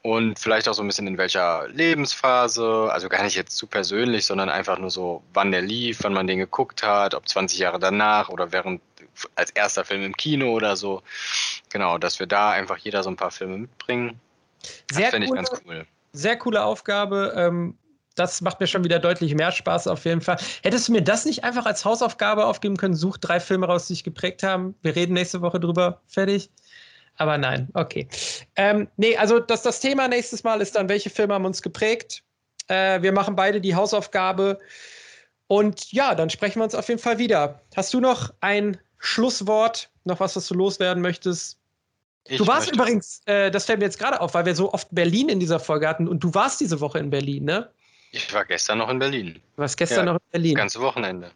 Und 0.04 0.40
vielleicht 0.40 0.70
auch 0.70 0.74
so 0.74 0.84
ein 0.84 0.88
bisschen 0.88 1.08
in 1.08 1.18
welcher 1.18 1.68
Lebensphase, 1.68 2.88
also 2.92 3.10
gar 3.10 3.24
nicht 3.24 3.36
jetzt 3.36 3.58
zu 3.58 3.68
persönlich, 3.68 4.26
sondern 4.26 4.48
einfach 4.48 4.78
nur 4.78 4.90
so, 4.90 5.22
wann 5.34 5.52
der 5.52 5.62
lief, 5.62 6.00
wann 6.04 6.14
man 6.14 6.28
den 6.28 6.38
geguckt 6.38 6.82
hat, 6.82 7.14
ob 7.14 7.28
20 7.28 7.60
Jahre 7.60 7.78
danach 7.78 8.30
oder 8.30 8.54
während 8.54 8.82
als 9.36 9.52
erster 9.52 9.84
Film 9.84 10.04
im 10.04 10.16
Kino 10.16 10.54
oder 10.54 10.78
so. 10.78 11.02
Genau, 11.70 11.98
dass 11.98 12.20
wir 12.20 12.28
da 12.28 12.52
einfach 12.52 12.78
jeder 12.78 13.04
so 13.04 13.10
ein 13.10 13.18
paar 13.18 13.32
Filme 13.32 13.58
mitbringen. 13.58 14.20
sehr, 14.90 15.02
das 15.02 15.10
fände 15.10 15.28
ich 15.28 15.34
ganz 15.34 15.52
cool. 15.66 15.86
sehr 16.14 16.38
coole 16.38 16.64
Aufgabe. 16.64 17.34
Ähm, 17.36 17.78
das 18.18 18.42
macht 18.42 18.60
mir 18.60 18.68
schon 18.68 18.84
wieder 18.84 19.00
deutlich 19.00 19.34
mehr 19.36 19.52
Spaß 19.52 19.88
auf 19.88 20.06
jeden 20.06 20.22
Fall. 20.22 20.38
Hättest 20.64 20.88
du 20.88 20.92
mir 20.92 21.02
das 21.02 21.26
nicht 21.26 21.44
einfach 21.44 21.66
als 21.66 21.86
Hausaufgabe 21.86 22.46
aufgeben 22.46 22.78
können? 22.78 22.96
Such 22.96 23.18
drei 23.18 23.40
Filme 23.40 23.68
raus, 23.68 23.88
die 23.88 23.94
dich 23.94 24.04
geprägt 24.04 24.44
haben. 24.44 24.76
Wir 24.82 24.96
reden 24.96 25.14
nächste 25.14 25.42
Woche 25.42 25.60
drüber. 25.60 26.02
Fertig. 26.08 26.50
Aber 27.16 27.38
nein, 27.38 27.70
okay. 27.74 28.08
Ähm, 28.56 28.88
nee, 28.98 29.18
also 29.18 29.40
das, 29.40 29.64
das 29.64 29.80
Thema 29.80 30.08
nächstes 30.08 30.44
Mal 30.44 30.62
ist 30.62 30.76
dann, 30.76 30.88
welche 30.90 31.10
Filme 31.10 31.34
haben 31.34 31.46
uns 31.46 31.62
geprägt? 31.62 32.24
Äh, 32.68 33.02
wir 33.02 33.12
machen 33.12 33.36
beide 33.36 33.60
die 33.62 33.76
Hausaufgabe. 33.76 34.60
Und 35.48 35.92
ja, 35.92 36.14
dann 36.14 36.30
sprechen 36.30 36.60
wir 36.60 36.64
uns 36.66 36.76
auf 36.76 36.88
jeden 36.90 37.00
Fall 37.00 37.18
wieder. 37.18 37.62
Hast 37.76 37.94
du 37.94 38.00
noch 38.00 38.34
ein 38.42 38.78
Schlusswort? 39.00 39.90
Noch 40.04 40.20
was, 40.20 40.36
was 40.36 40.48
du 40.48 40.54
loswerden 40.54 41.02
möchtest? 41.02 41.58
Ich 42.26 42.38
du 42.38 42.46
warst 42.46 42.68
möchte- 42.68 42.76
übrigens, 42.76 43.22
äh, 43.26 43.50
das 43.50 43.66
fällt 43.66 43.80
mir 43.80 43.86
jetzt 43.86 44.00
gerade 44.00 44.20
auf, 44.22 44.34
weil 44.34 44.46
wir 44.46 44.56
so 44.56 44.74
oft 44.74 44.90
Berlin 44.92 45.30
in 45.30 45.40
dieser 45.40 45.60
Folge 45.60 45.88
hatten 45.88 46.08
und 46.08 46.24
du 46.24 46.34
warst 46.34 46.60
diese 46.60 46.82
Woche 46.82 47.00
in 47.00 47.10
Berlin, 47.10 47.46
ne? 47.46 47.70
Ich 48.12 48.34
war 48.34 48.46
gestern 48.46 48.80
noch 48.80 48.90
in 48.90 49.00
Berlin. 49.00 49.34
Du 49.56 49.62
warst 49.62 49.78
gestern 49.78 50.06
Ja, 50.06 50.14
noch 50.14 50.20
in 50.20 50.32
Berlin. 50.32 50.54
Das 50.54 50.62
ganze 50.62 50.82
Wochenende. 50.82 51.32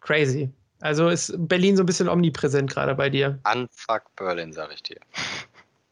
Crazy. 0.00 0.50
Also 0.80 1.08
ist 1.08 1.34
Berlin 1.36 1.76
so 1.76 1.82
ein 1.82 1.86
bisschen 1.86 2.08
omnipräsent 2.08 2.70
gerade 2.70 2.94
bei 2.94 3.10
dir. 3.10 3.38
Unfuck 3.52 4.04
Berlin, 4.16 4.52
sag 4.52 4.72
ich 4.72 4.82
dir. 4.82 4.98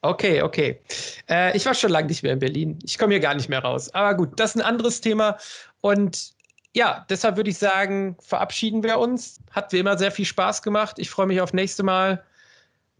Okay, 0.01 0.43
okay. 0.43 0.81
Äh, 1.29 1.57
ich 1.57 1.67
war 1.67 1.75
schon 1.75 1.91
lange 1.91 2.09
nicht 2.09 2.23
mehr 2.23 2.33
in 2.33 2.39
Berlin. 2.39 2.79
Ich 2.85 2.99
komme 2.99 3.13
hier 3.15 3.21
gar 3.21 3.35
nicht 3.35 3.49
mehr 3.49 3.59
raus. 3.59 3.93
Aber 3.95 4.15
gut, 4.15 4.39
das 4.39 4.55
ist 4.55 4.63
ein 4.63 4.67
anderes 4.67 5.01
Thema. 5.01 5.37
Und 5.81 6.33
ja, 6.75 7.05
deshalb 7.11 7.37
würde 7.37 7.51
ich 7.51 7.59
sagen, 7.59 8.17
verabschieden 8.21 8.83
wir 8.83 8.99
uns. 8.99 9.41
Hat 9.51 9.73
wie 9.73 9.79
immer 9.79 9.99
sehr 9.99 10.13
viel 10.13 10.25
Spaß 10.25 10.63
gemacht. 10.63 10.99
Ich 10.99 11.11
freue 11.11 11.27
mich 11.27 11.41
auf 11.41 11.53
nächste 11.53 11.83
Mal. 11.83 12.25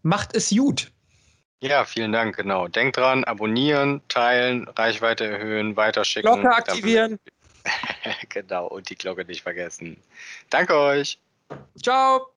Macht 0.01 0.35
es 0.35 0.49
gut. 0.49 0.91
Ja, 1.61 1.83
vielen 1.83 2.11
Dank, 2.11 2.37
genau. 2.37 2.67
Denkt 2.67 2.97
dran, 2.97 3.23
abonnieren, 3.25 4.01
teilen, 4.07 4.67
Reichweite 4.69 5.25
erhöhen, 5.25 5.75
weiterschicken. 5.75 6.41
Glocke 6.41 6.55
aktivieren. 6.55 7.19
genau, 8.29 8.67
und 8.67 8.89
die 8.89 8.95
Glocke 8.95 9.25
nicht 9.25 9.43
vergessen. 9.43 9.97
Danke 10.49 10.77
euch. 10.77 11.19
Ciao. 11.81 12.27